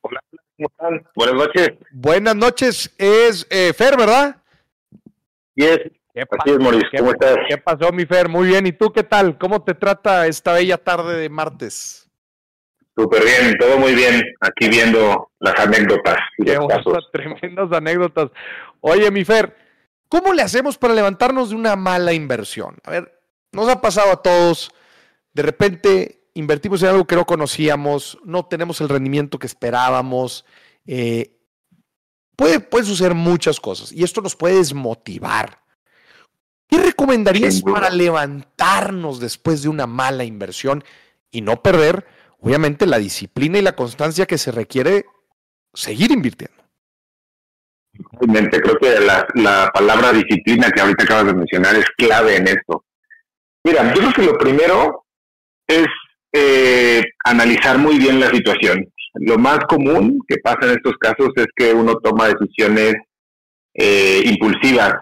Hola, 0.00 0.20
¿cómo 0.56 0.68
están? 0.68 1.06
Buenas 1.14 1.34
noches. 1.34 1.68
Buenas 1.92 2.36
noches. 2.36 2.94
Es 2.96 3.46
eh, 3.50 3.72
Fer, 3.74 3.96
¿verdad? 3.96 4.36
Yes. 5.54 5.78
¿Qué 6.12 6.26
pasó, 6.26 6.58
¿Cómo 6.58 7.10
estás? 7.12 7.36
¿Qué 7.48 7.58
pasó, 7.58 7.92
mi 7.92 8.04
Fer? 8.04 8.28
Muy 8.28 8.48
bien. 8.48 8.66
¿Y 8.66 8.72
tú 8.72 8.92
qué 8.92 9.04
tal? 9.04 9.38
¿Cómo 9.38 9.62
te 9.62 9.74
trata 9.74 10.26
esta 10.26 10.54
bella 10.54 10.76
tarde 10.76 11.16
de 11.16 11.28
martes? 11.28 12.10
Súper 12.96 13.22
bien, 13.22 13.56
todo 13.58 13.78
muy 13.78 13.94
bien. 13.94 14.22
Aquí 14.40 14.68
viendo 14.68 15.30
las 15.38 15.58
anécdotas. 15.58 16.16
Qué 16.44 16.58
tremendas 17.12 17.72
anécdotas. 17.72 18.30
Oye, 18.80 19.10
mi 19.10 19.24
Fer, 19.24 19.54
¿cómo 20.10 20.34
le 20.34 20.42
hacemos 20.42 20.76
para 20.76 20.92
levantarnos 20.92 21.48
de 21.48 21.56
una 21.56 21.76
mala 21.76 22.12
inversión? 22.12 22.76
A 22.84 22.90
ver, 22.90 23.22
nos 23.52 23.68
ha 23.70 23.80
pasado 23.80 24.12
a 24.12 24.20
todos. 24.20 24.70
De 25.32 25.42
repente 25.42 26.28
invertimos 26.34 26.82
en 26.82 26.90
algo 26.90 27.06
que 27.06 27.16
no 27.16 27.24
conocíamos, 27.24 28.18
no 28.24 28.44
tenemos 28.44 28.82
el 28.82 28.90
rendimiento 28.90 29.38
que 29.38 29.46
esperábamos. 29.46 30.44
Eh, 30.84 31.38
puede, 32.36 32.60
puede 32.60 32.84
suceder 32.84 33.14
muchas 33.14 33.58
cosas 33.60 33.92
y 33.92 34.04
esto 34.04 34.20
nos 34.20 34.36
puede 34.36 34.56
desmotivar. 34.56 35.60
¿Qué 36.68 36.78
recomendarías 36.78 37.62
para 37.62 37.90
levantarnos 37.90 39.18
después 39.18 39.62
de 39.62 39.68
una 39.68 39.86
mala 39.86 40.22
inversión 40.22 40.84
y 41.30 41.40
no 41.40 41.62
perder, 41.62 42.06
obviamente, 42.38 42.86
la 42.86 42.98
disciplina 42.98 43.58
y 43.58 43.62
la 43.62 43.74
constancia 43.74 44.26
que 44.26 44.38
se 44.38 44.52
requiere 44.52 45.04
seguir 45.74 46.12
invirtiendo? 46.12 46.59
Creo 47.92 48.76
que 48.78 49.00
la, 49.00 49.70
palabra 49.72 50.12
disciplina 50.12 50.70
que 50.70 50.80
ahorita 50.80 51.04
acabas 51.04 51.26
de 51.26 51.34
mencionar 51.34 51.76
es 51.76 51.86
clave 51.96 52.36
en 52.36 52.48
esto. 52.48 52.84
Mira, 53.64 53.92
yo 53.94 54.00
creo 54.00 54.12
que 54.12 54.22
lo 54.22 54.38
primero 54.38 55.04
es 55.66 55.86
eh, 56.32 57.02
analizar 57.24 57.78
muy 57.78 57.98
bien 57.98 58.20
la 58.20 58.30
situación. 58.30 58.86
Lo 59.14 59.38
más 59.38 59.58
común 59.68 60.20
que 60.28 60.38
pasa 60.38 60.60
en 60.62 60.70
estos 60.70 60.94
casos 60.98 61.30
es 61.36 61.46
que 61.54 61.72
uno 61.72 61.96
toma 61.96 62.28
decisiones 62.28 62.94
eh, 63.74 64.22
impulsivas, 64.24 64.94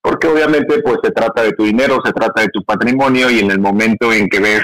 porque 0.00 0.28
obviamente 0.28 0.80
pues 0.82 0.98
se 1.02 1.10
trata 1.10 1.42
de 1.42 1.52
tu 1.52 1.64
dinero, 1.64 1.98
se 2.04 2.12
trata 2.12 2.42
de 2.42 2.48
tu 2.48 2.64
patrimonio 2.64 3.30
y 3.30 3.40
en 3.40 3.50
el 3.50 3.58
momento 3.58 4.12
en 4.12 4.28
que 4.28 4.40
ves 4.40 4.62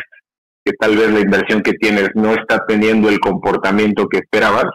que 0.64 0.72
tal 0.72 0.96
vez 0.96 1.10
la 1.10 1.20
inversión 1.20 1.62
que 1.62 1.74
tienes 1.74 2.08
no 2.14 2.32
está 2.32 2.64
teniendo 2.66 3.08
el 3.08 3.20
comportamiento 3.20 4.08
que 4.08 4.18
esperabas, 4.18 4.66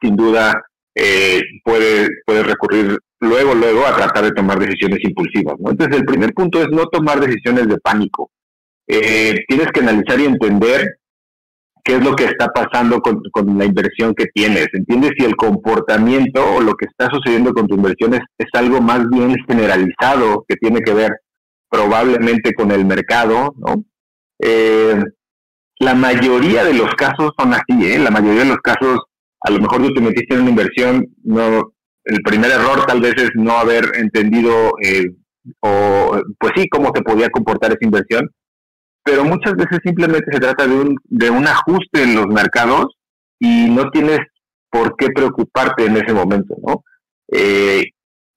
sin 0.00 0.16
duda 0.16 0.62
eh, 0.94 1.42
puedes, 1.64 2.08
recurrir 2.26 2.98
luego, 3.20 3.54
luego 3.54 3.86
a 3.86 3.96
tratar 3.96 4.24
de 4.24 4.32
tomar 4.32 4.58
decisiones 4.58 4.98
impulsivas. 5.02 5.56
¿no? 5.58 5.70
Entonces 5.70 5.98
el 5.98 6.04
primer 6.04 6.32
punto 6.32 6.60
es 6.60 6.68
no 6.70 6.86
tomar 6.86 7.20
decisiones 7.20 7.68
de 7.68 7.78
pánico. 7.78 8.30
Eh, 8.86 9.44
tienes 9.48 9.68
que 9.72 9.80
analizar 9.80 10.20
y 10.20 10.26
entender 10.26 10.98
qué 11.82 11.96
es 11.96 12.04
lo 12.04 12.14
que 12.14 12.24
está 12.24 12.48
pasando 12.48 13.00
con, 13.00 13.22
con, 13.30 13.58
la 13.58 13.64
inversión 13.64 14.14
que 14.14 14.26
tienes. 14.26 14.68
¿Entiendes 14.72 15.12
si 15.18 15.24
el 15.24 15.36
comportamiento 15.36 16.54
o 16.54 16.60
lo 16.60 16.74
que 16.74 16.86
está 16.86 17.08
sucediendo 17.10 17.52
con 17.52 17.66
tu 17.66 17.74
inversión 17.74 18.14
es, 18.14 18.20
es 18.38 18.48
algo 18.54 18.80
más 18.80 19.08
bien 19.10 19.36
generalizado 19.46 20.44
que 20.48 20.56
tiene 20.56 20.80
que 20.80 20.94
ver 20.94 21.12
probablemente 21.68 22.54
con 22.54 22.70
el 22.70 22.84
mercado, 22.84 23.54
¿no? 23.58 23.84
Eh, 24.38 25.02
la 25.80 25.94
mayoría 25.94 26.64
de 26.64 26.74
los 26.74 26.94
casos 26.94 27.32
son 27.36 27.52
así, 27.52 27.84
¿eh? 27.84 27.98
La 27.98 28.10
mayoría 28.10 28.42
de 28.42 28.48
los 28.48 28.58
casos, 28.58 29.00
a 29.44 29.50
lo 29.50 29.60
mejor 29.60 29.82
tú 29.82 29.94
te 29.94 30.00
metiste 30.00 30.34
en 30.34 30.40
una 30.40 30.50
inversión, 30.50 31.06
no, 31.22 31.74
el 32.04 32.22
primer 32.22 32.50
error 32.50 32.84
tal 32.86 33.00
vez 33.00 33.14
es 33.16 33.30
no 33.34 33.58
haber 33.58 33.84
entendido, 33.96 34.72
eh, 34.82 35.04
o 35.60 36.18
pues 36.38 36.52
sí, 36.56 36.66
cómo 36.70 36.90
se 36.94 37.02
podía 37.02 37.28
comportar 37.28 37.70
esa 37.70 37.84
inversión, 37.84 38.30
pero 39.04 39.22
muchas 39.22 39.52
veces 39.54 39.80
simplemente 39.84 40.32
se 40.32 40.40
trata 40.40 40.66
de 40.66 40.74
un, 40.74 40.96
de 41.04 41.28
un 41.28 41.46
ajuste 41.46 42.02
en 42.02 42.14
los 42.14 42.26
mercados 42.26 42.86
y 43.38 43.68
no 43.68 43.90
tienes 43.90 44.18
por 44.70 44.96
qué 44.96 45.08
preocuparte 45.08 45.84
en 45.84 45.98
ese 45.98 46.14
momento, 46.14 46.56
¿no? 46.66 46.82
Eh, 47.30 47.84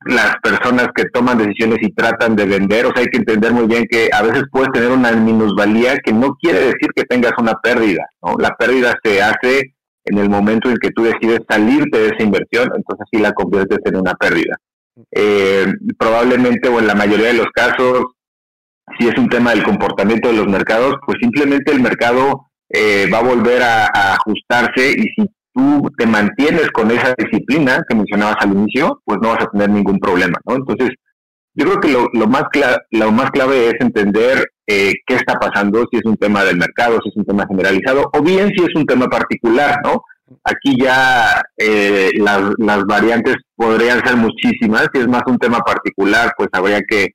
las 0.05 0.35
personas 0.43 0.89
que 0.93 1.05
toman 1.05 1.37
decisiones 1.37 1.79
y 1.81 1.93
tratan 1.93 2.35
de 2.35 2.45
vender, 2.45 2.85
o 2.85 2.91
sea, 2.93 3.01
hay 3.01 3.07
que 3.07 3.17
entender 3.17 3.53
muy 3.53 3.65
bien 3.65 3.85
que 3.89 4.09
a 4.11 4.21
veces 4.21 4.43
puedes 4.51 4.71
tener 4.71 4.91
una 4.91 5.11
minusvalía 5.13 5.97
que 6.03 6.11
no 6.11 6.35
quiere 6.35 6.59
decir 6.59 6.89
que 6.93 7.03
tengas 7.03 7.31
una 7.37 7.53
pérdida, 7.63 8.05
¿no? 8.21 8.35
La 8.37 8.55
pérdida 8.57 8.93
se 9.03 9.21
hace 9.21 9.76
en 10.09 10.17
el 10.17 10.29
momento 10.29 10.69
en 10.69 10.77
que 10.77 10.91
tú 10.91 11.03
decides 11.03 11.41
salirte 11.49 11.97
de 11.97 12.07
esa 12.07 12.23
inversión, 12.23 12.69
entonces 12.75 13.07
sí 13.11 13.19
la 13.19 13.33
conviertes 13.33 13.79
en 13.85 13.97
una 13.97 14.13
pérdida. 14.13 14.57
Eh, 15.11 15.67
probablemente 15.97 16.69
o 16.69 16.79
en 16.79 16.87
la 16.87 16.95
mayoría 16.95 17.27
de 17.27 17.33
los 17.33 17.47
casos, 17.53 18.05
si 18.97 19.07
es 19.07 19.17
un 19.17 19.29
tema 19.29 19.51
del 19.51 19.63
comportamiento 19.63 20.29
de 20.29 20.37
los 20.37 20.47
mercados, 20.47 20.95
pues 21.05 21.17
simplemente 21.21 21.71
el 21.71 21.81
mercado 21.81 22.47
eh, 22.69 23.07
va 23.13 23.19
a 23.19 23.23
volver 23.23 23.61
a, 23.61 23.85
a, 23.85 24.13
ajustarse 24.15 24.91
y 24.91 25.03
si 25.15 25.29
tú 25.53 25.89
te 25.97 26.05
mantienes 26.05 26.69
con 26.71 26.89
esa 26.91 27.13
disciplina 27.17 27.83
que 27.87 27.95
mencionabas 27.95 28.37
al 28.39 28.53
inicio, 28.53 29.01
pues 29.05 29.19
no 29.21 29.29
vas 29.29 29.43
a 29.43 29.49
tener 29.49 29.69
ningún 29.69 29.99
problema, 29.99 30.37
¿no? 30.45 30.55
Entonces, 30.55 30.89
yo 31.57 31.65
creo 31.65 31.79
que 31.79 31.91
lo, 31.91 32.27
más, 32.27 32.43
lo 32.91 33.11
más 33.11 33.31
clave 33.31 33.67
es 33.67 33.73
entender 33.79 34.45
eh, 34.67 34.93
qué 35.05 35.15
está 35.15 35.33
pasando, 35.39 35.85
si 35.91 35.97
es 35.97 36.05
un 36.05 36.15
tema 36.15 36.43
del 36.43 36.57
mercado, 36.57 36.99
si 37.01 37.09
es 37.09 37.15
un 37.17 37.25
tema 37.25 37.45
generalizado, 37.47 38.09
o 38.13 38.21
bien 38.21 38.49
si 38.55 38.63
es 38.63 38.75
un 38.75 38.85
tema 38.85 39.07
particular, 39.07 39.79
¿no? 39.83 40.03
Aquí 40.43 40.75
ya 40.79 41.41
eh, 41.57 42.11
las, 42.17 42.41
las 42.59 42.83
variantes 42.85 43.37
podrían 43.55 44.05
ser 44.05 44.17
muchísimas, 44.17 44.87
si 44.93 45.01
es 45.01 45.07
más 45.07 45.23
un 45.25 45.39
tema 45.39 45.59
particular, 45.59 46.31
pues 46.37 46.49
habría 46.51 46.81
que 46.87 47.07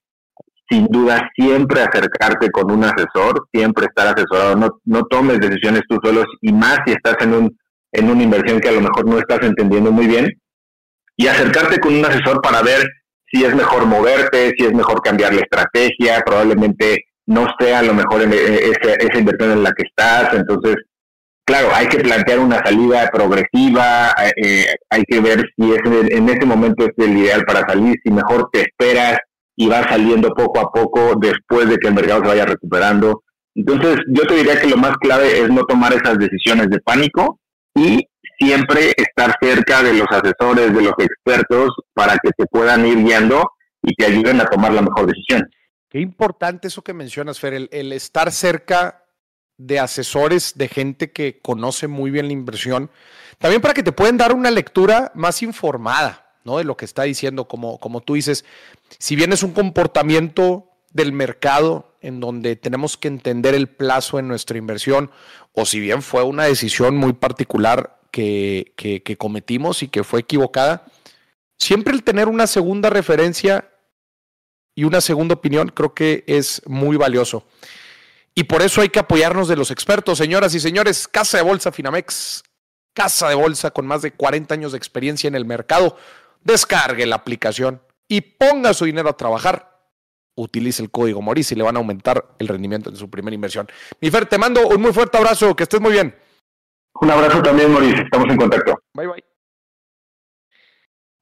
sin 0.68 0.86
duda 0.86 1.30
siempre 1.36 1.82
acercarte 1.82 2.50
con 2.50 2.70
un 2.70 2.82
asesor, 2.82 3.46
siempre 3.52 3.86
estar 3.86 4.08
asesorado, 4.08 4.56
no, 4.56 4.80
no 4.84 5.04
tomes 5.04 5.38
decisiones 5.38 5.82
tú 5.88 5.98
solos 6.02 6.26
y 6.40 6.52
más 6.52 6.80
si 6.84 6.92
estás 6.92 7.16
en 7.20 7.34
un 7.34 7.56
en 7.92 8.08
una 8.10 8.22
inversión 8.22 8.58
que 8.58 8.70
a 8.70 8.72
lo 8.72 8.80
mejor 8.80 9.06
no 9.06 9.18
estás 9.18 9.40
entendiendo 9.42 9.92
muy 9.92 10.06
bien. 10.06 10.26
Y 11.16 11.26
acercarte 11.26 11.78
con 11.78 11.94
un 11.94 12.04
asesor 12.04 12.40
para 12.40 12.62
ver 12.62 12.82
si 13.32 13.44
es 13.44 13.54
mejor 13.54 13.86
moverte, 13.86 14.52
si 14.56 14.66
es 14.66 14.74
mejor 14.74 15.00
cambiar 15.00 15.32
la 15.32 15.40
estrategia, 15.40 16.22
probablemente 16.24 17.04
no 17.26 17.46
sea 17.58 17.82
lo 17.82 17.94
mejor 17.94 18.22
en 18.22 18.32
esa, 18.32 18.94
esa 18.94 19.18
inversión 19.18 19.52
en 19.52 19.62
la 19.62 19.72
que 19.72 19.84
estás, 19.84 20.34
entonces, 20.34 20.76
claro, 21.46 21.68
hay 21.74 21.86
que 21.86 21.98
plantear 21.98 22.40
una 22.40 22.58
salida 22.64 23.08
progresiva, 23.10 24.12
eh, 24.36 24.66
hay 24.90 25.02
que 25.04 25.20
ver 25.20 25.42
si 25.56 25.72
es 25.72 25.80
en 25.84 26.28
ese 26.28 26.44
momento 26.44 26.84
es 26.84 26.92
el 27.04 27.16
ideal 27.16 27.44
para 27.44 27.66
salir, 27.66 27.96
si 28.04 28.10
mejor 28.10 28.48
te 28.52 28.60
esperas 28.60 29.18
y 29.56 29.68
vas 29.68 29.86
saliendo 29.88 30.30
poco 30.30 30.60
a 30.60 30.70
poco 30.70 31.14
después 31.20 31.68
de 31.68 31.76
que 31.78 31.88
el 31.88 31.94
mercado 31.94 32.22
se 32.22 32.28
vaya 32.28 32.44
recuperando. 32.44 33.22
Entonces, 33.54 33.98
yo 34.08 34.24
te 34.24 34.34
diría 34.34 34.60
que 34.60 34.68
lo 34.68 34.76
más 34.76 34.96
clave 34.96 35.40
es 35.40 35.48
no 35.50 35.62
tomar 35.64 35.92
esas 35.92 36.18
decisiones 36.18 36.68
de 36.68 36.80
pánico, 36.80 37.38
y 37.74 38.06
siempre 38.44 38.92
estar 38.96 39.36
cerca 39.40 39.82
de 39.82 39.94
los 39.94 40.08
asesores, 40.10 40.74
de 40.74 40.82
los 40.82 40.94
expertos, 40.98 41.70
para 41.94 42.18
que 42.18 42.30
te 42.36 42.46
puedan 42.46 42.84
ir 42.86 42.98
guiando 42.98 43.52
y 43.82 43.94
te 43.94 44.06
ayuden 44.06 44.40
a 44.40 44.46
tomar 44.46 44.72
la 44.72 44.82
mejor 44.82 45.06
decisión. 45.06 45.48
Qué 45.88 46.00
importante 46.00 46.68
eso 46.68 46.82
que 46.82 46.94
mencionas, 46.94 47.38
Fer, 47.38 47.68
el, 47.70 47.92
estar 47.92 48.32
cerca 48.32 49.04
de 49.58 49.78
asesores, 49.78 50.56
de 50.56 50.68
gente 50.68 51.12
que 51.12 51.38
conoce 51.40 51.86
muy 51.86 52.10
bien 52.10 52.26
la 52.26 52.32
inversión, 52.32 52.90
también 53.38 53.60
para 53.60 53.74
que 53.74 53.82
te 53.82 53.92
puedan 53.92 54.16
dar 54.16 54.32
una 54.32 54.50
lectura 54.50 55.12
más 55.14 55.42
informada, 55.42 56.34
¿no? 56.44 56.58
De 56.58 56.64
lo 56.64 56.76
que 56.76 56.84
está 56.84 57.02
diciendo, 57.02 57.46
como, 57.46 57.78
como 57.78 58.00
tú 58.00 58.14
dices, 58.14 58.44
si 58.98 59.14
bien 59.14 59.32
es 59.32 59.42
un 59.42 59.52
comportamiento 59.52 60.68
del 60.90 61.12
mercado 61.12 61.94
en 62.00 62.20
donde 62.20 62.56
tenemos 62.56 62.96
que 62.96 63.08
entender 63.08 63.54
el 63.54 63.68
plazo 63.68 64.18
en 64.18 64.28
nuestra 64.28 64.58
inversión, 64.58 65.10
o 65.52 65.64
si 65.64 65.78
bien 65.78 66.02
fue 66.02 66.22
una 66.22 66.44
decisión 66.44 66.96
muy 66.96 67.12
particular 67.12 68.01
que, 68.12 69.16
cometimos 69.18 69.82
y 69.82 69.88
que 69.88 70.04
fue 70.04 70.20
equivocada, 70.20 70.84
siempre 71.58 71.92
el 71.92 72.04
tener 72.04 72.28
una 72.28 72.46
segunda 72.46 72.90
referencia 72.90 73.68
y 74.76 74.84
una 74.84 75.00
segunda 75.00 75.34
opinión 75.34 75.68
creo 75.68 75.94
que 75.94 76.22
es 76.28 76.62
muy 76.66 76.96
valioso. 76.96 77.44
Y 78.34 78.44
por 78.44 78.62
eso 78.62 78.80
hay 78.80 78.88
que 78.88 79.00
apoyarnos 79.00 79.48
de 79.48 79.56
los 79.56 79.70
expertos, 79.70 80.18
señoras 80.18 80.54
y 80.54 80.60
señores. 80.60 81.08
Casa 81.08 81.38
de 81.38 81.42
Bolsa 81.42 81.72
Finamex, 81.72 82.44
casa 82.94 83.28
de 83.28 83.34
bolsa 83.34 83.70
con 83.72 83.86
más 83.86 84.00
de 84.02 84.12
40 84.12 84.54
años 84.54 84.72
de 84.72 84.78
experiencia 84.78 85.28
en 85.28 85.34
el 85.34 85.44
mercado. 85.44 85.96
Descargue 86.42 87.04
la 87.04 87.16
aplicación 87.16 87.82
y 88.08 88.20
ponga 88.20 88.72
su 88.72 88.86
dinero 88.86 89.10
a 89.10 89.16
trabajar 89.16 89.72
utilice 90.34 90.82
el 90.82 90.90
código 90.90 91.20
Moris 91.20 91.52
y 91.52 91.54
le 91.54 91.62
van 91.62 91.76
a 91.76 91.78
aumentar 91.80 92.34
el 92.38 92.48
rendimiento 92.48 92.90
de 92.90 92.96
su 92.96 93.10
primera 93.10 93.34
inversión. 93.34 93.68
Mi 94.00 94.10
Fer, 94.10 94.26
te 94.26 94.38
mando 94.38 94.66
un 94.66 94.80
muy 94.80 94.92
fuerte 94.92 95.18
abrazo, 95.18 95.54
que 95.54 95.64
estés 95.64 95.80
muy 95.80 95.92
bien. 95.92 96.14
Un 97.02 97.10
abrazo 97.10 97.42
también, 97.42 97.72
Moris, 97.72 97.98
estamos 97.98 98.30
en 98.30 98.36
contacto. 98.36 98.80
Bye, 98.94 99.08
bye. 99.08 99.24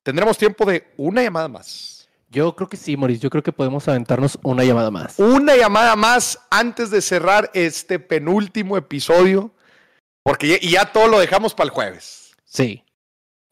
Tendremos 0.02 0.36
tiempo 0.36 0.66
de 0.66 0.92
una 0.98 1.22
llamada 1.22 1.48
más. 1.48 2.06
Yo 2.28 2.54
creo 2.54 2.68
que 2.68 2.76
sí, 2.76 2.98
Moris, 2.98 3.18
yo 3.18 3.30
creo 3.30 3.42
que 3.42 3.50
podemos 3.50 3.88
aventarnos 3.88 4.38
una 4.42 4.62
llamada 4.62 4.90
más. 4.90 5.18
Una 5.18 5.56
llamada 5.56 5.96
más 5.96 6.38
antes 6.50 6.90
de 6.90 7.00
cerrar 7.00 7.50
este 7.54 7.98
penúltimo 7.98 8.76
episodio, 8.76 9.54
porque 10.22 10.48
ya, 10.48 10.56
y 10.60 10.72
ya 10.72 10.92
todo 10.92 11.08
lo 11.08 11.18
dejamos 11.18 11.54
para 11.54 11.68
el 11.68 11.70
jueves. 11.70 12.36
Sí. 12.44 12.84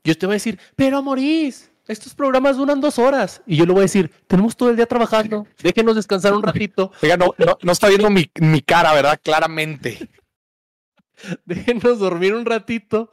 Yo 0.04 0.16
te 0.18 0.26
voy 0.26 0.34
a 0.34 0.36
decir, 0.36 0.60
pero 0.76 1.02
Moris, 1.02 1.70
estos 1.86 2.14
programas 2.14 2.58
duran 2.58 2.78
dos 2.78 2.98
horas. 2.98 3.40
Y 3.46 3.56
yo 3.56 3.64
le 3.64 3.72
voy 3.72 3.80
a 3.80 3.82
decir, 3.84 4.12
tenemos 4.26 4.54
todo 4.54 4.68
el 4.68 4.76
día 4.76 4.84
trabajando, 4.84 5.46
déjenos 5.62 5.96
descansar 5.96 6.34
un 6.34 6.42
ratito. 6.42 6.92
Oiga, 7.02 7.16
no, 7.16 7.34
no, 7.62 7.72
está 7.72 7.88
viendo 7.88 8.10
mi, 8.10 8.30
mi, 8.38 8.60
cara, 8.60 8.92
¿verdad? 8.92 9.18
Claramente. 9.22 10.10
déjenos 11.44 11.98
dormir 11.98 12.34
un 12.34 12.44
ratito. 12.44 13.10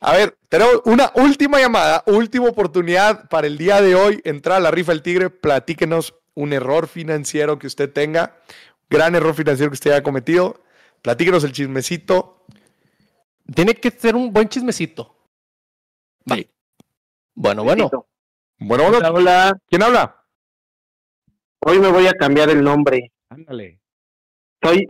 A 0.00 0.12
ver, 0.12 0.36
tenemos 0.48 0.82
una 0.84 1.10
última 1.14 1.58
llamada, 1.58 2.04
última 2.06 2.48
oportunidad 2.48 3.28
para 3.28 3.46
el 3.46 3.58
día 3.58 3.80
de 3.82 3.94
hoy. 3.94 4.20
Entrar 4.24 4.58
a 4.58 4.60
la 4.60 4.70
rifa 4.70 4.92
del 4.92 5.02
tigre, 5.02 5.30
platíquenos 5.30 6.14
un 6.34 6.52
error 6.52 6.86
financiero 6.86 7.58
que 7.58 7.66
usted 7.66 7.92
tenga, 7.92 8.36
gran 8.88 9.14
error 9.16 9.34
financiero 9.34 9.70
que 9.70 9.74
usted 9.74 9.90
haya 9.90 10.02
cometido. 10.02 10.62
Platíquenos 11.02 11.44
el 11.44 11.52
chismecito. 11.52 12.44
Tiene 13.54 13.74
que 13.74 13.90
ser 13.90 14.14
un 14.14 14.32
buen 14.32 14.48
chismecito. 14.48 15.16
Sí. 16.26 16.48
Bueno, 17.34 17.64
bueno. 17.64 17.90
Bueno, 18.58 18.90
bueno. 18.90 19.08
Hola, 19.10 19.58
¿Quién 19.68 19.82
habla? 19.82 20.24
Hoy 21.60 21.78
me 21.78 21.88
voy 21.88 22.06
a 22.06 22.12
cambiar 22.12 22.50
el 22.50 22.62
nombre. 22.62 23.12
Ándale. 23.28 23.80
Soy 24.62 24.86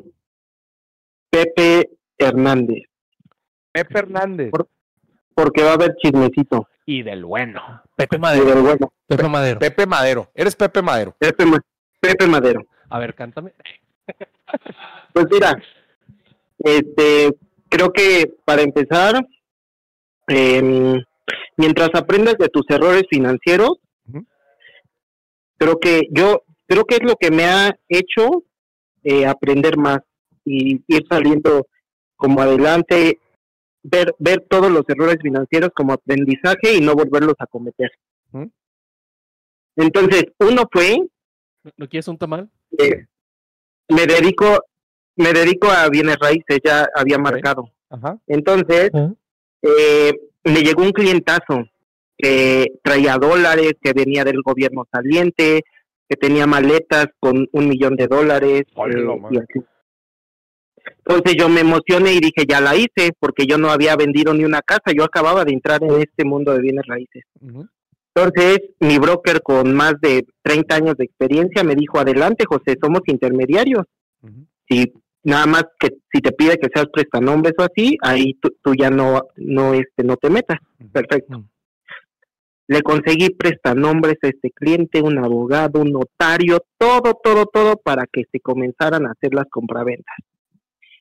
Pepe 1.43 1.91
Hernández. 2.19 2.85
Pepe 3.73 3.99
Hernández. 3.99 4.51
Por, 4.51 4.69
porque 5.35 5.63
va 5.63 5.71
a 5.71 5.75
haber 5.75 5.95
chismecito. 5.97 6.69
Y 6.87 7.03
del 7.03 7.25
bueno. 7.25 7.83
Pepe 7.97 8.17
Y 8.17 8.19
Madero. 8.19 8.45
del 8.47 8.63
bueno. 8.63 8.93
Pepe 9.07 9.29
Madero. 9.29 9.59
Pepe 9.61 9.87
Madero. 9.87 10.31
Eres 10.35 10.57
Pepe 10.57 10.83
Madero. 10.83 11.15
Pepe, 11.19 11.45
Ma- 11.47 11.61
Pepe 12.01 12.27
Madero. 12.27 12.67
A 12.91 12.99
ver, 12.99 13.15
cántame. 13.15 13.53
Pues 15.13 15.27
mira, 15.31 15.63
este, 16.59 17.37
creo 17.69 17.93
que 17.93 18.33
para 18.45 18.63
empezar, 18.63 19.25
em, 20.29 21.03
mientras 21.57 21.91
aprendas 21.95 22.37
de 22.39 22.49
tus 22.49 22.65
errores 22.71 23.05
financieros, 23.11 23.79
creo 25.59 25.79
que 25.79 26.03
yo, 26.11 26.43
creo 26.67 26.85
que 26.85 26.95
es 26.97 27.03
lo 27.03 27.17
que 27.17 27.31
me 27.31 27.45
ha 27.45 27.77
hecho 27.89 28.45
eh, 29.05 29.27
aprender 29.27 29.77
más 29.77 29.99
y 30.49 30.83
ir 30.87 31.05
saliendo 31.09 31.67
como 32.17 32.41
adelante, 32.41 33.21
ver, 33.83 34.15
ver 34.19 34.45
todos 34.49 34.71
los 34.71 34.83
errores 34.89 35.19
financieros 35.23 35.71
como 35.75 35.93
aprendizaje 35.93 36.75
y 36.77 36.81
no 36.81 36.95
volverlos 36.95 37.35
a 37.39 37.47
cometer. 37.47 37.91
Ujú. 38.33 38.51
Entonces, 39.77 40.25
uno 40.41 40.63
fue 40.73 40.97
¿No- 41.65 41.73
¿No 41.77 41.89
quieres 41.89 42.09
un 42.09 42.19
tamal? 42.19 42.49
eh, 42.79 43.07
me 43.89 44.07
dedico 44.07 44.65
me 45.17 45.33
dedico 45.33 45.69
a 45.69 45.89
bienes 45.89 46.17
raíces 46.21 46.61
ya 46.65 46.87
había 46.95 47.19
marcado 47.19 47.71
Ajá. 47.91 48.19
entonces 48.29 48.91
eh, 49.63 50.13
me 50.45 50.61
llegó 50.63 50.83
un 50.83 50.93
clientazo 50.93 51.65
que 52.17 52.67
traía 52.85 53.17
dólares 53.17 53.73
que 53.81 53.93
venía 53.93 54.23
del 54.25 54.43
gobierno 54.43 54.87
saliente 54.93 55.63
que 56.09 56.17
tenía 56.17 56.47
maletas 56.47 57.07
con 57.19 57.49
un 57.53 57.69
millón 57.69 57.97
de 57.97 58.07
dólares 58.07 58.63
Hola, 58.75 58.97
eh, 58.99 59.19
y 59.33 59.39
así. 59.39 59.67
Entonces 60.99 61.37
yo 61.37 61.49
me 61.49 61.61
emocioné 61.61 62.13
y 62.15 62.21
dije, 62.21 62.45
ya 62.49 62.61
la 62.61 62.77
hice, 62.77 63.13
porque 63.19 63.47
yo 63.47 63.59
no 63.59 63.71
había 63.71 63.97
vendido 63.97 64.35
ni 64.35 64.45
una 64.45 64.63
casa, 64.63 64.93
yo 64.97 65.05
acababa 65.05 65.45
de 65.45 65.53
entrar 65.53 65.83
en 65.83 66.01
este 66.01 66.25
mundo 66.25 66.53
de 66.53 66.61
bienes 66.61 66.87
raíces. 66.87 67.25
Entonces, 68.15 68.59
mi 68.81 68.99
broker 68.99 69.43
con 69.43 69.75
más 69.75 69.95
de 70.01 70.27
30 70.43 70.75
años 70.75 70.97
de 70.97 71.05
experiencia 71.05 71.63
me 71.63 71.77
dijo, 71.77 71.99
adelante, 71.99 72.45
José, 72.49 72.77
somos 72.81 73.03
intermediarios. 73.07 73.85
Si 74.69 74.93
nada 75.23 75.47
más 75.47 75.65
que 75.79 75.89
si 76.13 76.21
te 76.21 76.33
pide 76.33 76.59
que 76.59 76.69
seas 76.73 76.87
prestanombres 76.93 77.55
o 77.59 77.63
así, 77.63 77.97
ahí 78.03 78.35
tú, 78.35 78.51
tú, 78.63 78.75
ya 78.75 78.91
no, 78.91 79.23
no, 79.37 79.73
este, 79.75 80.03
no 80.03 80.17
te 80.17 80.31
metas. 80.31 80.59
Perfecto. 80.93 81.45
Le 82.67 82.83
conseguí 82.83 83.31
prestanombres 83.31 84.17
a 84.23 84.29
este 84.29 84.51
cliente, 84.51 85.01
un 85.01 85.19
abogado, 85.19 85.81
un 85.81 85.93
notario, 85.93 86.59
todo, 86.77 87.19
todo, 87.23 87.47
todo 87.47 87.77
para 87.77 88.07
que 88.07 88.25
se 88.31 88.41
comenzaran 88.41 89.07
a 89.07 89.13
hacer 89.13 89.33
las 89.33 89.47
compraventas. 89.49 90.17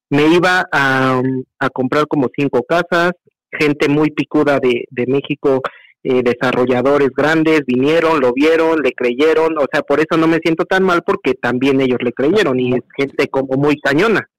Me 0.10 0.28
iba 0.28 0.66
a, 0.72 1.22
a 1.60 1.70
comprar 1.70 2.08
como 2.08 2.30
cinco 2.36 2.64
casas, 2.64 3.12
gente 3.52 3.90
muy 3.90 4.12
picuda 4.12 4.60
de, 4.60 4.86
de 4.90 5.08
México, 5.08 5.62
eh, 6.04 6.22
desarrolladores 6.24 7.10
grandes, 7.10 7.64
vinieron, 7.66 8.22
lo 8.22 8.32
vieron, 8.32 8.82
le 8.82 8.94
creyeron, 8.94 9.58
o 9.58 9.66
sea, 9.72 9.82
por 9.82 10.00
eso 10.00 10.16
no 10.18 10.28
me 10.28 10.38
siento 10.38 10.64
tan 10.64 10.84
mal 10.84 11.02
porque 11.06 11.34
también 11.34 11.82
ellos 11.82 11.98
le 12.02 12.14
creyeron 12.14 12.60
y 12.60 12.76
es 12.76 12.82
gente 12.96 13.28
como 13.28 13.58
muy 13.58 13.76
cañona. 13.82 14.30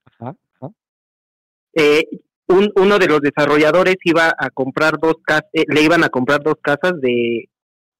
Eh, 1.74 2.04
un, 2.46 2.72
uno 2.76 2.98
de 2.98 3.06
los 3.06 3.20
desarrolladores 3.20 3.96
iba 4.04 4.32
a 4.38 4.50
comprar 4.50 4.98
dos 4.98 5.16
casas, 5.22 5.44
eh, 5.52 5.64
le 5.68 5.82
iban 5.82 6.04
a 6.04 6.08
comprar 6.08 6.42
dos 6.42 6.56
casas 6.62 6.98
de, 7.02 7.48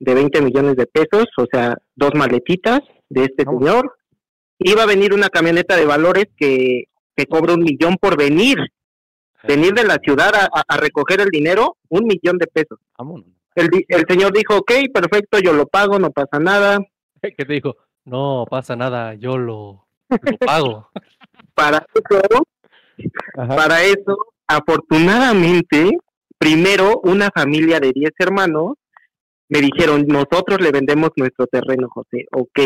de 0.01 0.15
20 0.15 0.41
millones 0.41 0.77
de 0.77 0.87
pesos, 0.87 1.27
o 1.37 1.45
sea, 1.53 1.77
dos 1.95 2.13
maletitas 2.15 2.81
de 3.11 3.25
este 3.25 3.45
señor. 3.45 3.99
Iba 4.59 4.85
a 4.85 4.87
venir 4.87 5.13
una 5.13 5.29
camioneta 5.29 5.77
de 5.77 5.85
valores 5.85 6.27
que, 6.37 6.85
que 7.19 7.27
cobra 7.27 7.55
un 7.55 7.63
millón 7.63 7.97
por 8.01 8.17
venir, 8.17 8.57
venir 9.43 9.75
de 9.75 9.83
la 9.83 9.97
ciudad 9.97 10.33
a, 10.37 10.63
a, 10.69 10.77
recoger 10.77 11.21
el 11.21 11.31
dinero, 11.31 11.77
un 11.89 12.05
millón 12.05 12.39
de 12.39 12.47
pesos. 12.47 12.79
El, 13.57 13.69
el 13.89 14.05
señor 14.09 14.33
dijo, 14.33 14.57
ok, 14.59 14.73
perfecto, 14.95 15.41
yo 15.41 15.53
lo 15.53 15.67
pago, 15.67 15.99
no 15.99 16.13
pasa 16.13 16.39
nada. 16.39 16.79
¿Qué 17.21 17.45
te 17.45 17.53
dijo? 17.53 17.77
No 18.05 18.47
pasa 18.49 18.77
nada, 18.77 19.15
yo 19.15 19.37
lo, 19.37 19.89
lo 20.09 20.39
pago. 20.39 20.91
para 21.55 21.85
eso, 21.93 22.45
Ajá. 23.37 23.57
para 23.57 23.83
eso 23.83 24.17
afortunadamente, 24.47 25.99
primero 26.39 27.01
una 27.03 27.31
familia 27.35 27.81
de 27.81 27.91
10 27.93 28.13
hermanos 28.21 28.75
me 29.49 29.61
dijeron, 29.61 30.07
nosotros 30.07 30.61
le 30.61 30.71
vendemos 30.71 31.11
nuestro 31.17 31.47
terreno, 31.49 31.89
José, 31.91 32.27
ok. 32.31 32.61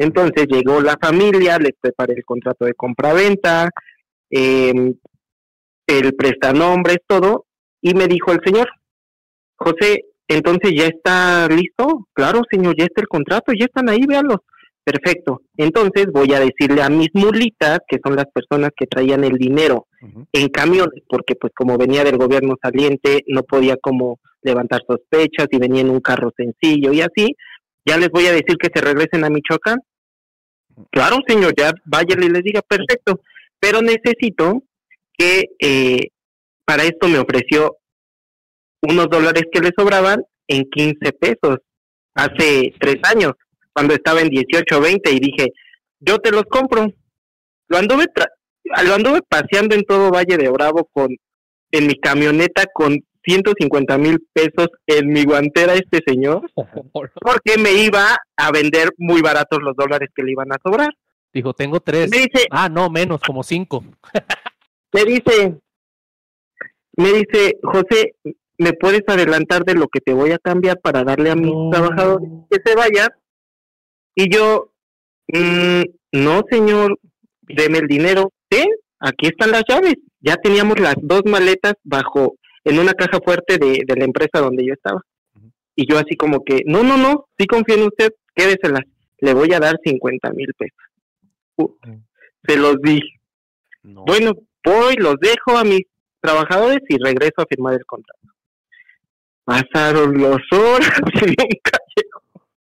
Entonces 0.00 0.46
llegó 0.48 0.80
la 0.80 0.96
familia, 0.98 1.58
les 1.58 1.72
preparé 1.78 2.14
el 2.14 2.24
contrato 2.24 2.64
de 2.64 2.72
compra-venta, 2.72 3.68
eh, 4.30 4.72
el 5.86 6.14
prestanombres, 6.14 7.00
todo, 7.06 7.44
y 7.82 7.92
me 7.92 8.06
dijo 8.06 8.32
el 8.32 8.40
señor, 8.42 8.66
José, 9.56 10.06
entonces 10.26 10.72
ya 10.74 10.86
está 10.86 11.46
listo, 11.48 12.08
claro, 12.14 12.40
señor, 12.50 12.76
ya 12.78 12.86
está 12.86 13.02
el 13.02 13.08
contrato, 13.08 13.52
ya 13.52 13.66
están 13.66 13.90
ahí, 13.90 14.06
véanlos. 14.08 14.38
Perfecto. 14.82 15.42
Entonces 15.58 16.06
voy 16.10 16.32
a 16.32 16.40
decirle 16.40 16.82
a 16.82 16.88
mis 16.88 17.10
mulitas, 17.12 17.80
que 17.86 17.98
son 18.02 18.16
las 18.16 18.24
personas 18.32 18.70
que 18.74 18.86
traían 18.86 19.22
el 19.22 19.36
dinero 19.36 19.86
uh 20.00 20.06
-huh. 20.06 20.26
en 20.32 20.48
camiones, 20.48 21.02
porque 21.06 21.34
pues 21.34 21.52
como 21.54 21.76
venía 21.76 22.04
del 22.04 22.16
gobierno 22.16 22.54
saliente, 22.62 23.22
no 23.26 23.42
podía 23.42 23.76
como 23.76 24.18
levantar 24.40 24.80
sospechas 24.88 25.48
y 25.50 25.58
venía 25.58 25.82
en 25.82 25.90
un 25.90 26.00
carro 26.00 26.30
sencillo 26.34 26.90
y 26.94 27.02
así, 27.02 27.36
ya 27.84 27.98
les 27.98 28.08
voy 28.08 28.26
a 28.26 28.32
decir 28.32 28.56
que 28.56 28.70
se 28.74 28.80
regresen 28.80 29.24
a 29.24 29.28
Michoacán. 29.28 29.78
Claro, 30.90 31.18
señor, 31.26 31.54
ya 31.56 31.72
váyanle 31.84 32.26
y 32.26 32.30
les 32.30 32.42
diga, 32.42 32.62
perfecto, 32.62 33.20
pero 33.58 33.82
necesito 33.82 34.62
que 35.16 35.44
eh, 35.58 36.08
para 36.64 36.84
esto 36.84 37.08
me 37.08 37.18
ofreció 37.18 37.76
unos 38.82 39.08
dólares 39.10 39.44
que 39.52 39.60
le 39.60 39.70
sobraban 39.76 40.24
en 40.48 40.64
15 40.70 41.12
pesos 41.12 41.58
hace 42.14 42.74
tres 42.80 42.96
años 43.04 43.32
cuando 43.72 43.94
estaba 43.94 44.20
en 44.20 44.28
18 44.28 44.78
o 44.78 44.80
20 44.80 45.10
y 45.12 45.20
dije, 45.20 45.52
yo 46.00 46.18
te 46.18 46.30
los 46.30 46.44
compro. 46.44 46.86
Lo 47.68 47.78
anduve, 47.78 48.06
lo 48.84 48.94
anduve 48.94 49.20
paseando 49.28 49.74
en 49.74 49.84
todo 49.84 50.10
Valle 50.10 50.36
de 50.36 50.48
Bravo 50.48 50.88
con 50.92 51.14
en 51.72 51.86
mi 51.86 51.94
camioneta 52.00 52.64
con 52.72 52.98
150 53.22 53.98
mil 53.98 54.26
pesos 54.32 54.68
en 54.86 55.08
mi 55.08 55.24
guantera 55.24 55.74
este 55.74 56.00
señor, 56.06 56.50
porque 56.92 57.58
me 57.58 57.72
iba 57.72 58.16
a 58.36 58.50
vender 58.50 58.90
muy 58.98 59.20
baratos 59.20 59.60
los 59.62 59.76
dólares 59.76 60.10
que 60.14 60.22
le 60.22 60.32
iban 60.32 60.52
a 60.52 60.58
sobrar. 60.62 60.90
Dijo, 61.32 61.52
tengo 61.52 61.80
tres. 61.80 62.10
Me 62.10 62.18
dice, 62.18 62.46
ah, 62.50 62.68
no, 62.68 62.90
menos, 62.90 63.20
como 63.20 63.42
cinco. 63.42 63.84
me 64.92 65.04
dice, 65.04 65.60
me 66.96 67.12
dice, 67.12 67.58
José, 67.62 68.14
¿me 68.58 68.72
puedes 68.72 69.02
adelantar 69.06 69.64
de 69.64 69.74
lo 69.74 69.86
que 69.88 70.00
te 70.00 70.12
voy 70.12 70.32
a 70.32 70.38
cambiar 70.38 70.80
para 70.80 71.04
darle 71.04 71.30
a 71.30 71.36
mis 71.36 71.52
no. 71.52 71.70
trabajadores 71.70 72.28
que 72.50 72.58
se 72.64 72.74
vayan? 72.74 73.08
Y 74.14 74.34
yo, 74.34 74.72
mmm, 75.28 75.82
no, 76.12 76.42
señor, 76.50 76.98
deme 77.42 77.78
el 77.78 77.86
dinero. 77.86 78.32
¿Sí? 78.50 78.64
Aquí 78.98 79.28
están 79.28 79.52
las 79.52 79.64
llaves. 79.68 79.94
Ya 80.20 80.36
teníamos 80.36 80.78
las 80.80 80.96
dos 81.00 81.22
maletas 81.24 81.74
bajo, 81.84 82.34
en 82.64 82.78
una 82.78 82.92
caja 82.92 83.18
fuerte 83.24 83.58
de, 83.58 83.82
de 83.86 83.96
la 83.96 84.04
empresa 84.04 84.40
donde 84.40 84.64
yo 84.64 84.74
estaba. 84.74 85.00
Uh 85.34 85.40
-huh. 85.40 85.52
Y 85.76 85.90
yo 85.90 85.98
así 85.98 86.16
como 86.16 86.44
que, 86.44 86.62
no, 86.66 86.82
no, 86.82 86.96
no, 86.96 87.26
sí 87.38 87.46
confío 87.46 87.76
en 87.76 87.84
usted, 87.84 88.12
quédeselas. 88.34 88.84
Le 89.18 89.34
voy 89.34 89.52
a 89.52 89.60
dar 89.60 89.78
50 89.84 90.30
mil 90.32 90.52
pesos. 90.56 90.78
Uh, 91.56 91.64
uh 91.64 91.76
-huh. 91.80 92.02
Se 92.46 92.56
los 92.56 92.80
di. 92.82 93.00
No. 93.82 94.04
Bueno, 94.04 94.32
voy, 94.64 94.94
los 94.96 95.16
dejo 95.20 95.58
a 95.58 95.64
mis 95.64 95.82
trabajadores 96.20 96.80
y 96.88 96.98
regreso 96.98 97.34
a 97.38 97.46
firmar 97.46 97.74
el 97.74 97.84
contrato. 97.84 98.20
Pasaron 99.44 100.20
las 100.20 100.40
horas 100.52 101.00
y 101.14 101.26
nunca 101.26 101.78
llegó. 101.96 102.20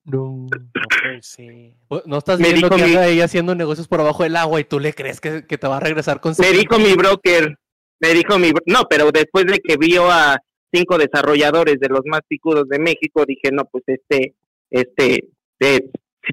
No, 0.04 0.48
no, 0.50 1.22
sí. 1.22 1.74
no 2.06 2.18
estás 2.18 2.40
me 2.40 2.48
viendo 2.48 2.68
que 2.70 2.74
mi... 2.76 2.82
anda 2.82 3.06
ella 3.06 3.24
haciendo 3.26 3.54
negocios 3.54 3.86
por 3.86 4.00
abajo 4.00 4.24
del 4.24 4.34
agua 4.34 4.58
y 4.58 4.64
tú 4.64 4.80
le 4.80 4.94
crees 4.94 5.20
que, 5.20 5.46
que 5.46 5.58
te 5.58 5.68
va 5.68 5.76
a 5.76 5.80
regresar 5.80 6.20
con 6.20 6.34
Me 6.38 6.50
dijo 6.50 6.78
mi 6.78 6.94
broker, 6.94 7.56
me 8.02 8.14
dijo 8.14 8.38
mi 8.38 8.50
no, 8.66 8.82
pero 8.90 9.10
después 9.12 9.46
de 9.46 9.60
que 9.60 9.76
vio 9.76 10.10
a 10.10 10.36
cinco 10.72 10.98
desarrolladores 10.98 11.78
de 11.78 11.88
los 11.88 12.00
más 12.04 12.20
picudos 12.26 12.68
de 12.68 12.80
México, 12.80 13.24
dije, 13.24 13.50
no, 13.52 13.64
pues 13.70 13.84
este, 13.86 14.34
este, 14.70 15.28
eh, 15.60 15.90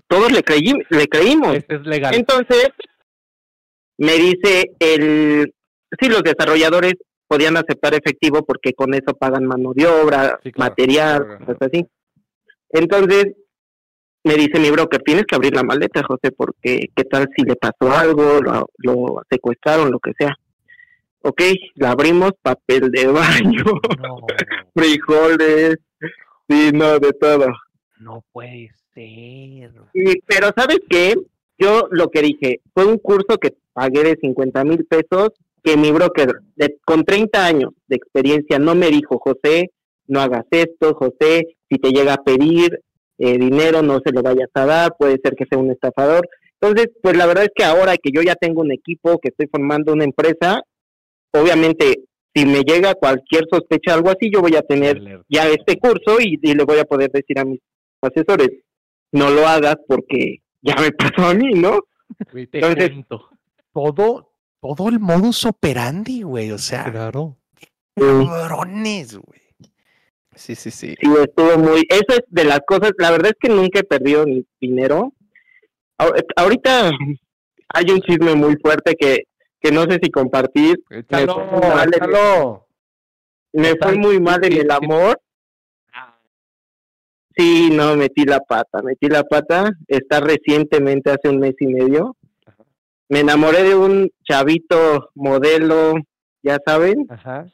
todos 0.08 0.32
le, 0.32 0.42
creí, 0.42 0.74
le 0.90 1.08
creímos. 1.08 1.56
Este 1.56 1.76
es 1.76 1.82
legal. 1.86 2.16
Entonces, 2.16 2.70
me 3.98 4.14
dice 4.14 4.72
el, 4.80 5.54
sí, 6.00 6.10
los 6.10 6.24
desarrolladores 6.24 6.96
podían 7.28 7.58
aceptar 7.58 7.94
efectivo 7.94 8.44
porque 8.44 8.74
con 8.74 8.96
eso 8.96 9.14
pagan 9.14 9.46
mano 9.46 9.72
de 9.76 9.86
obra, 9.86 10.40
sí, 10.44 10.52
claro, 10.52 10.72
material, 10.72 11.26
claro, 11.26 11.46
cosas 11.46 11.70
así. 11.72 11.86
Entonces, 12.72 13.26
me 14.24 14.34
dice 14.36 14.60
mi 14.60 14.72
broker, 14.72 15.02
tienes 15.04 15.26
que 15.26 15.36
abrir 15.36 15.54
la 15.54 15.64
maleta, 15.64 16.02
José, 16.04 16.32
porque 16.36 16.90
qué 16.96 17.04
tal 17.04 17.30
si 17.36 17.44
le 17.44 17.56
pasó 17.56 17.96
algo, 17.96 18.42
lo, 18.42 18.70
lo 18.78 19.22
secuestraron, 19.30 19.92
lo 19.92 20.00
que 20.00 20.14
sea. 20.18 20.36
Ok, 21.22 21.42
la 21.76 21.92
abrimos, 21.92 22.32
papel 22.42 22.92
de 22.92 23.08
baño, 23.08 23.64
no. 24.00 24.18
frijoles, 24.76 25.76
sí, 26.48 26.72
no, 26.74 26.98
de 27.00 27.12
todo. 27.14 27.48
No 28.00 28.24
puede 28.32 28.72
ser. 28.94 29.72
Sí, 29.94 30.22
pero 30.26 30.52
¿sabes 30.56 30.80
qué? 30.90 31.16
Yo 31.58 31.88
lo 31.92 32.10
que 32.10 32.22
dije, 32.22 32.62
fue 32.74 32.86
un 32.86 32.98
curso 32.98 33.38
que 33.38 33.56
pagué 33.74 34.04
de 34.04 34.18
50 34.22 34.64
mil 34.64 34.86
pesos, 34.86 35.32
que 35.62 35.76
mi 35.76 35.92
broker 35.92 36.32
de, 36.56 36.78
con 36.86 37.04
30 37.04 37.46
años 37.46 37.72
de 37.88 37.98
experiencia 37.98 38.58
no 38.60 38.76
me 38.76 38.90
dijo, 38.90 39.20
José, 39.20 39.72
no 40.08 40.22
hagas 40.22 40.46
esto, 40.52 40.96
José, 40.96 41.58
si 41.70 41.78
te 41.78 41.92
llega 41.92 42.14
a 42.14 42.24
pedir, 42.24 42.80
eh, 43.18 43.38
dinero, 43.38 43.82
no 43.82 44.00
se 44.04 44.14
lo 44.14 44.24
vayas 44.24 44.50
a 44.54 44.66
dar, 44.66 44.96
puede 44.98 45.20
ser 45.22 45.36
que 45.36 45.46
sea 45.46 45.60
un 45.60 45.72
estafador. 45.72 46.28
Entonces, 46.62 46.90
pues 47.02 47.18
la 47.18 47.26
verdad 47.26 47.44
es 47.44 47.52
que 47.54 47.66
ahora 47.66 47.98
que 47.98 48.12
yo 48.14 48.22
ya 48.22 48.36
tengo 48.36 48.62
un 48.62 48.72
equipo, 48.72 49.20
que 49.20 49.30
estoy 49.30 49.48
formando 49.48 49.92
una 49.92 50.06
empresa, 50.06 50.62
obviamente 51.32 52.04
si 52.34 52.46
me 52.46 52.62
llega 52.62 52.94
cualquier 52.94 53.46
sospecha, 53.52 53.94
algo 53.94 54.10
así, 54.10 54.30
yo 54.32 54.42
voy 54.42 54.56
a 54.56 54.62
tener 54.62 55.24
ya 55.28 55.48
este 55.48 55.78
curso 55.78 56.20
y, 56.20 56.40
y, 56.42 56.54
le 56.54 56.64
voy 56.64 56.80
a 56.80 56.86
poder 56.86 57.12
decir 57.12 57.40
a 57.40 57.46
mis 57.46 57.60
asesores, 58.02 58.50
no 59.12 59.30
lo 59.30 59.48
hagas 59.48 59.78
porque 59.88 60.42
ya 60.62 60.76
me 60.76 60.92
pasó 60.92 61.28
a 61.28 61.34
mí, 61.34 61.54
¿no? 61.54 61.80
Entonces, 62.34 62.92
todo, 63.74 64.32
todo 64.62 64.90
el 64.90 65.00
modus 65.00 65.46
operandi, 65.46 66.24
güey, 66.24 66.52
o 66.52 66.58
sea, 66.58 66.92
claro. 66.92 67.38
cabrones, 67.96 69.18
güey. 69.18 69.40
Sí, 70.36 70.56
sí, 70.56 70.72
sí. 70.72 70.96
Sí, 71.00 71.10
estuvo 71.22 71.58
muy. 71.58 71.86
Eso 71.90 72.18
es 72.18 72.22
de 72.28 72.46
las 72.46 72.62
cosas. 72.66 72.94
La 72.98 73.12
verdad 73.12 73.32
es 73.32 73.38
que 73.42 73.50
nunca 73.50 73.80
he 73.80 73.84
perdido 73.84 74.26
mi 74.26 74.46
dinero. 74.62 75.12
Ahorita 76.38 76.92
hay 77.74 77.92
un 77.92 78.00
chisme 78.00 78.36
muy 78.36 78.56
fuerte 78.62 78.96
que, 78.96 79.24
que 79.60 79.72
no 79.72 79.84
sé 79.84 80.00
si 80.02 80.10
compartir. 80.10 80.84
Échalo, 80.90 81.38
me 81.38 81.44
fue 81.44 81.60
muy 81.60 81.70
mal, 81.70 81.90
échalo. 81.94 82.68
En, 83.52 83.62
me 83.62 83.76
fue 83.76 83.96
muy 83.96 84.20
mal 84.20 84.46
en 84.46 84.54
el 84.54 84.72
amor. 84.72 85.20
Sí, 87.36 87.70
no, 87.72 87.96
metí 87.96 88.26
la 88.26 88.40
pata. 88.40 88.82
Metí 88.84 89.08
la 89.08 89.24
pata. 89.24 89.72
Está 89.88 90.20
recientemente, 90.20 91.12
hace 91.12 91.30
un 91.30 91.40
mes 91.40 91.56
y 91.60 91.68
medio. 91.68 92.16
me 93.08 93.22
enamoré 93.22 93.64
de 93.64 93.76
un 93.76 94.10
chavito 94.24 95.10
modelo, 95.16 95.94
ya 96.44 96.58
saben. 96.66 97.06
Ajá. 97.10 97.48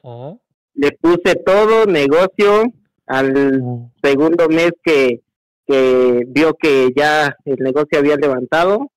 Le 0.74 0.92
puse 0.92 1.36
todo, 1.46 1.86
negocio. 1.86 2.64
Al 3.08 3.92
segundo 4.02 4.50
mes 4.50 4.72
que, 4.84 5.22
que 5.68 6.24
vio 6.28 6.56
que 6.56 6.90
ya 6.96 7.36
el 7.46 7.58
negocio 7.60 8.00
había 8.00 8.16
levantado, 8.16 8.92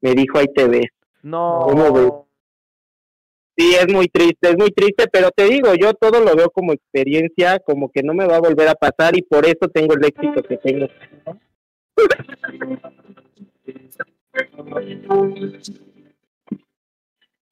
me 0.00 0.14
dijo, 0.14 0.38
ahí 0.38 0.46
te 0.54 0.68
ves. 0.68 0.86
¿Cómo 1.22 1.92
ves? 1.92 2.04
No. 2.06 2.26
Sí, 3.56 3.74
es 3.74 3.92
muy 3.92 4.08
triste, 4.08 4.48
es 4.50 4.56
muy 4.56 4.70
triste, 4.70 5.04
pero 5.12 5.30
te 5.30 5.44
digo, 5.44 5.74
yo 5.74 5.92
todo 5.92 6.20
lo 6.20 6.34
veo 6.34 6.48
como 6.50 6.72
experiencia, 6.72 7.58
como 7.58 7.90
que 7.90 8.02
no 8.02 8.14
me 8.14 8.26
va 8.26 8.36
a 8.36 8.40
volver 8.40 8.68
a 8.68 8.74
pasar 8.74 9.14
y 9.16 9.22
por 9.22 9.44
eso 9.44 9.68
tengo 9.72 9.92
el 9.94 10.04
éxito 10.04 10.42
que 10.42 10.56
tengo. 10.56 10.86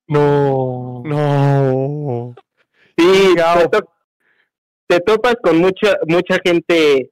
No. 0.07 1.03
No. 1.05 2.35
Sí, 2.97 3.35
Gao. 3.37 3.59
te, 3.61 3.69
to- 3.69 3.93
te 4.87 5.01
topas 5.01 5.37
con 5.43 5.59
mucha 5.59 5.99
mucha 6.07 6.39
gente 6.43 7.11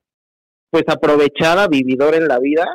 pues 0.70 0.84
aprovechada, 0.88 1.68
vividora 1.68 2.16
en 2.16 2.26
la 2.28 2.38
vida, 2.38 2.66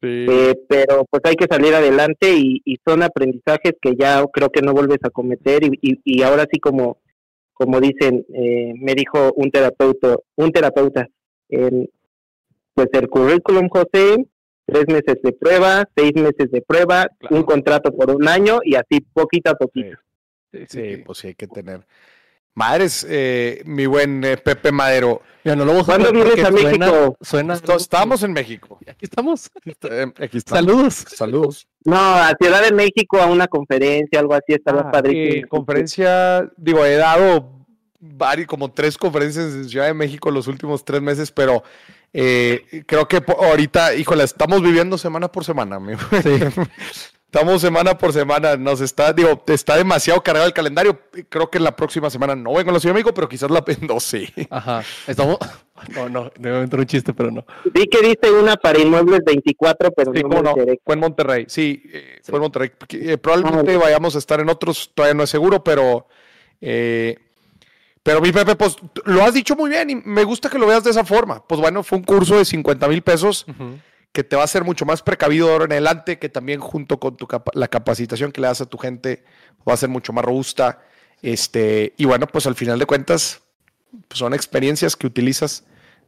Sí. 0.00 0.26
eh, 0.28 0.54
pero 0.68 1.04
pues 1.10 1.22
hay 1.24 1.34
que 1.34 1.46
salir 1.50 1.74
adelante 1.74 2.32
y, 2.32 2.62
y 2.64 2.76
son 2.86 3.02
aprendizajes 3.02 3.72
que 3.82 3.96
ya 3.98 4.24
creo 4.32 4.48
que 4.50 4.62
no 4.62 4.72
vuelves 4.72 4.98
a 5.02 5.10
cometer 5.10 5.64
y, 5.64 5.78
y, 5.82 6.00
y 6.04 6.22
ahora 6.22 6.46
sí 6.52 6.60
como 6.60 6.98
como 7.52 7.80
dicen, 7.80 8.24
eh, 8.32 8.72
me 8.76 8.94
dijo 8.94 9.32
un 9.34 9.50
terapeuta, 9.50 10.14
un 10.36 10.52
terapeuta, 10.52 11.08
eh, 11.48 11.88
pues 12.72 12.86
el 12.92 13.08
currículum, 13.08 13.68
José, 13.68 14.24
tres 14.64 14.84
meses 14.86 15.20
de 15.24 15.32
prueba, 15.32 15.88
seis 15.96 16.12
meses 16.14 16.52
de 16.52 16.60
prueba, 16.62 17.08
Claro. 17.18 17.34
un 17.36 17.42
contrato 17.42 17.90
por 17.92 18.14
un 18.14 18.28
año 18.28 18.60
y 18.62 18.76
así 18.76 19.00
poquito 19.12 19.50
a 19.50 19.54
poquito. 19.54 19.96
Sí, 20.52 20.58
sí, 20.60 20.66
Sí, 20.68 20.94
sí. 20.98 21.02
pues 21.04 21.18
sí 21.18 21.26
hay 21.26 21.34
que 21.34 21.48
tener. 21.48 21.80
Madres, 22.54 23.06
eh, 23.08 23.62
mi 23.66 23.86
buen 23.86 24.24
eh, 24.24 24.36
Pepe 24.36 24.72
Madero. 24.72 25.22
Mira, 25.44 25.54
no 25.56 25.64
lo 25.64 25.72
voy 25.74 25.82
a 25.82 25.84
¿Cuándo 25.84 26.12
vienes 26.12 26.32
a 26.44 26.50
suena- 26.50 26.86
México? 26.86 27.16
Suena. 27.20 27.54
Esto- 27.54 27.76
Estamos 27.76 28.22
en 28.24 28.32
México. 28.32 28.78
Aquí 28.88 29.04
estamos. 29.04 29.48
Eh, 29.64 30.06
aquí 30.18 30.38
estamos. 30.38 30.58
Saludos. 30.66 30.94
Saludos. 30.94 31.68
No, 31.84 31.96
a 31.96 32.34
Ciudad 32.40 32.62
de 32.62 32.72
México 32.72 33.18
a 33.20 33.26
una 33.26 33.46
conferencia, 33.46 34.18
algo 34.18 34.34
así, 34.34 34.52
estaba 34.54 34.80
Ah, 34.82 34.90
padrísimo. 34.90 35.44
eh, 35.44 35.48
conferencia, 35.48 36.50
digo, 36.56 36.84
he 36.84 36.96
dado 36.96 37.64
varios, 38.00 38.46
como 38.48 38.72
tres 38.72 38.98
conferencias 38.98 39.52
en 39.54 39.68
Ciudad 39.68 39.86
de 39.86 39.94
México 39.94 40.30
los 40.30 40.48
últimos 40.48 40.84
tres 40.84 41.00
meses, 41.00 41.30
pero 41.30 41.62
eh, 42.12 42.82
creo 42.86 43.06
que 43.06 43.22
ahorita, 43.26 43.94
híjole, 43.94 44.24
estamos 44.24 44.62
viviendo 44.62 44.98
semana 44.98 45.28
por 45.30 45.44
semana, 45.44 45.76
amigo. 45.76 46.00
Estamos 47.30 47.60
semana 47.60 47.98
por 47.98 48.10
semana, 48.14 48.56
nos 48.56 48.80
está, 48.80 49.12
digo, 49.12 49.44
está 49.48 49.76
demasiado 49.76 50.22
cargado 50.22 50.46
el 50.46 50.54
calendario. 50.54 50.98
Creo 51.28 51.50
que 51.50 51.60
la 51.60 51.76
próxima 51.76 52.08
semana 52.08 52.34
no 52.34 52.54
vengo 52.54 52.70
a 52.70 52.72
la 52.72 52.80
Ciudad 52.80 52.94
de 52.94 53.00
México, 53.00 53.12
pero 53.12 53.28
quizás 53.28 53.50
la 53.50 53.62
no 53.86 54.00
sé. 54.00 54.32
Ajá. 54.50 54.82
Estamos. 55.06 55.38
No, 55.94 56.08
no, 56.08 56.32
debe 56.36 56.58
entrar 56.62 56.80
un 56.80 56.86
chiste, 56.88 57.14
pero 57.14 57.30
no. 57.30 57.46
Vi 57.72 57.86
que 57.86 58.00
diste 58.02 58.32
una 58.32 58.56
para 58.56 58.80
Inmuebles 58.80 59.20
24, 59.24 59.92
pero 59.92 60.12
Sí, 60.12 60.22
no 60.24 60.42
me 60.42 60.76
fue 60.84 60.94
en 60.94 60.98
Monterrey, 60.98 61.44
sí, 61.48 61.80
eh, 61.92 62.16
Sí. 62.20 62.32
fue 62.32 62.38
en 62.38 62.42
Monterrey. 62.42 62.72
Eh, 62.88 63.16
probablemente 63.16 63.74
Ah, 63.76 63.78
vayamos 63.78 64.16
a 64.16 64.18
estar 64.18 64.40
en 64.40 64.48
otros, 64.48 64.90
todavía 64.92 65.14
no 65.14 65.22
es 65.22 65.30
seguro, 65.30 65.62
pero 65.62 66.08
eh, 66.60 67.16
pero 68.02 68.20
mi 68.20 68.32
Pepe, 68.32 68.56
pues 68.56 68.76
lo 69.04 69.22
has 69.22 69.34
dicho 69.34 69.54
muy 69.54 69.70
bien 69.70 69.88
y 69.90 69.94
me 69.94 70.24
gusta 70.24 70.50
que 70.50 70.58
lo 70.58 70.66
veas 70.66 70.82
de 70.82 70.90
esa 70.90 71.04
forma. 71.04 71.46
Pues 71.46 71.60
bueno, 71.60 71.84
fue 71.84 71.98
un 71.98 72.04
curso 72.04 72.36
de 72.36 72.44
50 72.44 72.88
mil 72.88 73.02
pesos 73.02 73.46
que 74.12 74.24
te 74.24 74.36
va 74.36 74.42
a 74.42 74.44
hacer 74.46 74.64
mucho 74.64 74.84
más 74.84 75.02
precavido 75.02 75.50
ahora 75.52 75.66
en 75.66 75.72
adelante, 75.72 76.18
que 76.18 76.28
también 76.28 76.60
junto 76.60 76.98
con 76.98 77.16
tu 77.16 77.26
capa- 77.26 77.52
la 77.54 77.68
capacitación 77.68 78.32
que 78.32 78.40
le 78.40 78.46
das 78.48 78.60
a 78.60 78.66
tu 78.66 78.78
gente 78.78 79.24
va 79.68 79.74
a 79.74 79.76
ser 79.76 79.88
mucho 79.88 80.12
más 80.12 80.24
robusta. 80.24 80.80
Este, 81.22 81.94
y 81.96 82.04
bueno, 82.04 82.26
pues 82.26 82.46
al 82.46 82.54
final 82.54 82.78
de 82.78 82.86
cuentas, 82.86 83.42
pues 84.08 84.18
son 84.18 84.34
experiencias 84.34 84.96
que 84.96 85.06
utilizas 85.06 85.64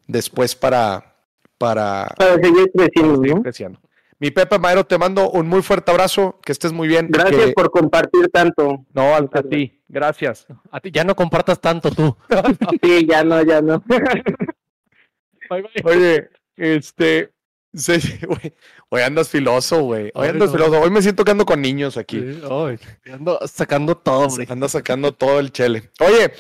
después 0.07 0.55
para, 0.57 1.15
para, 1.59 2.09
Para 2.17 2.35
seguir 2.37 2.71
creciendo, 2.75 3.17
seguir 3.17 3.35
¿no? 3.37 3.43
creciendo. 3.43 3.81
Mi 4.19 4.31
Pepe 4.31 4.59
Madero, 4.59 4.85
te 4.85 4.99
mando 4.99 5.31
un 5.31 5.49
muy 5.49 5.63
fuerte 5.63 5.91
abrazo, 5.91 6.39
que 6.45 6.53
estés 6.53 6.73
muy 6.73 6.89
bien. 6.89 7.07
Gracias 7.11 7.47
que- 7.47 7.53
por 7.53 7.71
compartir 7.71 8.29
tanto. 8.31 8.85
No, 8.93 9.21
Muchas 9.23 9.45
a 9.45 9.49
ti, 9.49 9.81
gracias. 9.89 10.47
A 10.71 10.79
ti 10.81 10.91
ya 10.91 11.05
no 11.05 11.15
compartas 11.17 11.61
tanto 11.61 11.91
tú. 11.91 12.17
Sí, 12.83 13.07
ya 13.09 13.25
no, 13.25 13.43
ya 13.43 13.63
no. 13.63 13.83
Bye, 15.49 15.63
bye. 15.63 15.71
Oye, 15.85 16.29
este, 16.57 17.33
sí, 17.75 17.99
güey, 18.27 18.55
hoy 18.89 19.03
andas 19.03 19.29
filoso, 19.29 19.83
güey. 19.83 20.11
Hoy 20.15 20.29
andas 20.29 20.51
no. 20.51 20.57
filoso. 20.57 20.81
Hoy 20.81 20.91
me 20.91 21.03
siento 21.03 21.25
que 21.25 21.31
ando 21.31 21.47
con 21.47 21.61
niños 21.61 21.97
aquí. 21.97 22.19
Sí, 22.21 22.43
ay, 22.51 22.79
ando 23.13 23.39
sacando 23.47 23.97
todo, 23.97 24.27
hombre. 24.27 24.47
Anda 24.49 24.69
sacando 24.69 25.13
todo 25.13 25.39
el 25.41 25.53
chele. 25.53 25.91
Oye, 26.01 26.33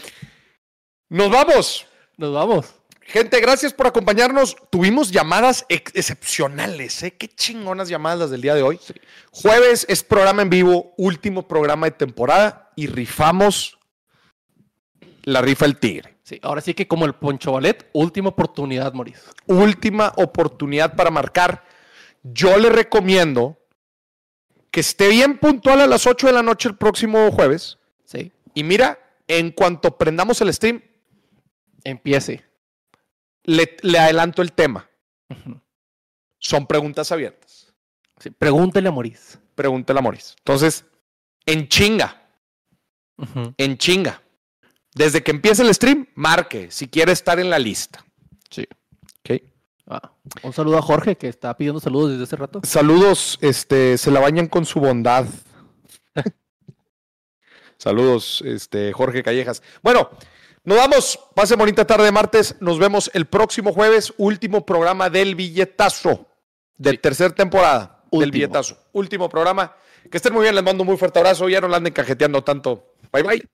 nos 1.09 1.31
vamos. 1.31 1.87
Nos 2.17 2.33
vamos. 2.35 2.75
Gente, 3.03 3.41
gracias 3.41 3.73
por 3.75 3.89
acompañarnos. 3.89 4.55
Tuvimos 4.71 5.11
llamadas 5.11 5.67
ex- 5.69 5.91
excepcionales, 5.97 7.03
¿eh? 7.03 7.11
Qué 7.17 7.27
chingonas 7.27 7.89
llamadas 7.89 8.21
las 8.21 8.31
del 8.31 8.41
día 8.41 8.55
de 8.55 8.63
hoy. 8.63 8.79
Jueves 9.33 9.85
es 9.89 10.05
programa 10.05 10.43
en 10.43 10.51
vivo, 10.51 10.95
último 10.97 11.49
programa 11.49 11.87
de 11.87 11.93
temporada 11.93 12.71
y 12.77 12.87
rifamos 12.87 13.79
la 15.25 15.43
rifa 15.43 15.67
el 15.67 15.77
tigre. 15.79 16.19
Sí, 16.31 16.39
ahora 16.45 16.61
sí 16.61 16.75
que 16.75 16.87
como 16.87 17.07
el 17.07 17.15
Poncho 17.15 17.51
Ballet, 17.51 17.91
última 17.93 18.29
oportunidad, 18.29 18.93
Moris. 18.93 19.21
Última 19.47 20.13
oportunidad 20.17 20.95
para 20.95 21.11
marcar. 21.11 21.65
Yo 22.23 22.57
le 22.57 22.69
recomiendo 22.69 23.59
que 24.71 24.79
esté 24.79 25.09
bien 25.09 25.39
puntual 25.39 25.81
a 25.81 25.89
las 25.89 26.07
8 26.07 26.29
de 26.29 26.33
la 26.33 26.45
noche 26.45 26.69
el 26.69 26.77
próximo 26.77 27.33
jueves. 27.33 27.81
Sí. 28.05 28.31
Y 28.55 28.63
mira, 28.63 29.01
en 29.27 29.51
cuanto 29.51 29.99
prendamos 29.99 30.41
el 30.41 30.55
stream, 30.55 30.81
Empiece. 31.83 32.45
le, 33.43 33.77
le 33.83 33.99
adelanto 33.99 34.41
el 34.41 34.53
tema. 34.53 34.89
Son 36.39 36.65
preguntas 36.65 37.11
abiertas. 37.11 37.75
Sí, 38.21 38.31
Pregúntele 38.31 38.87
a 38.89 38.93
Moris. 38.93 39.41
Pregúntale 39.57 39.99
a 39.99 40.03
Moris. 40.03 40.37
Entonces, 40.39 40.85
en 41.45 41.67
chinga, 41.67 42.23
en 43.57 43.77
chinga. 43.79 44.23
Desde 44.95 45.23
que 45.23 45.31
empiece 45.31 45.63
el 45.63 45.73
stream, 45.75 46.07
marque 46.15 46.71
si 46.71 46.89
quiere 46.89 47.13
estar 47.13 47.39
en 47.39 47.49
la 47.51 47.59
lista. 47.59 48.05
Sí. 48.51 48.67
Ok. 49.21 49.43
Ah, 49.87 50.13
un 50.43 50.53
saludo 50.53 50.79
a 50.79 50.83
Jorge, 50.83 51.17
que 51.17 51.29
está 51.29 51.57
pidiendo 51.57 51.81
saludos 51.81 52.11
desde 52.11 52.25
hace 52.25 52.37
rato. 52.37 52.61
Saludos, 52.65 53.39
este, 53.41 53.99
se 53.99 54.11
la 54.11 54.21
bañan 54.21 54.47
con 54.47 54.65
su 54.65 54.81
bondad. 54.81 55.27
Saludos, 57.79 58.43
este, 58.45 58.93
Jorge 58.93 59.23
Callejas. 59.23 59.63
Bueno, 59.83 60.11
nos 60.65 60.77
vamos. 60.77 61.19
Pase 61.35 61.57
bonita 61.57 61.87
tarde 61.87 62.05
de 62.05 62.13
martes. 62.13 62.57
Nos 62.61 62.79
vemos 62.79 63.11
el 63.15 63.27
próximo 63.27 63.73
jueves, 63.73 64.13
último 64.19 64.67
programa 64.67 65.09
del 65.09 65.35
billetazo 65.35 66.27
de 66.77 66.91
Sí. 66.91 66.99
tercera 66.99 67.35
temporada 67.35 68.05
del 68.13 68.31
billetazo. 68.31 68.77
Último 68.93 69.29
programa. 69.29 69.75
Que 70.11 70.17
estén 70.19 70.33
muy 70.33 70.43
bien, 70.43 70.55
les 70.55 70.65
mando 70.65 70.83
un 70.83 70.89
muy 70.89 70.97
fuerte 70.99 71.19
abrazo. 71.21 71.49
Ya 71.49 71.61
no 71.61 71.69
la 71.69 71.79
anden 71.79 71.93
cajeteando 71.93 72.43
tanto. 72.45 72.95
Bye 73.13 73.23
bye. 73.23 73.49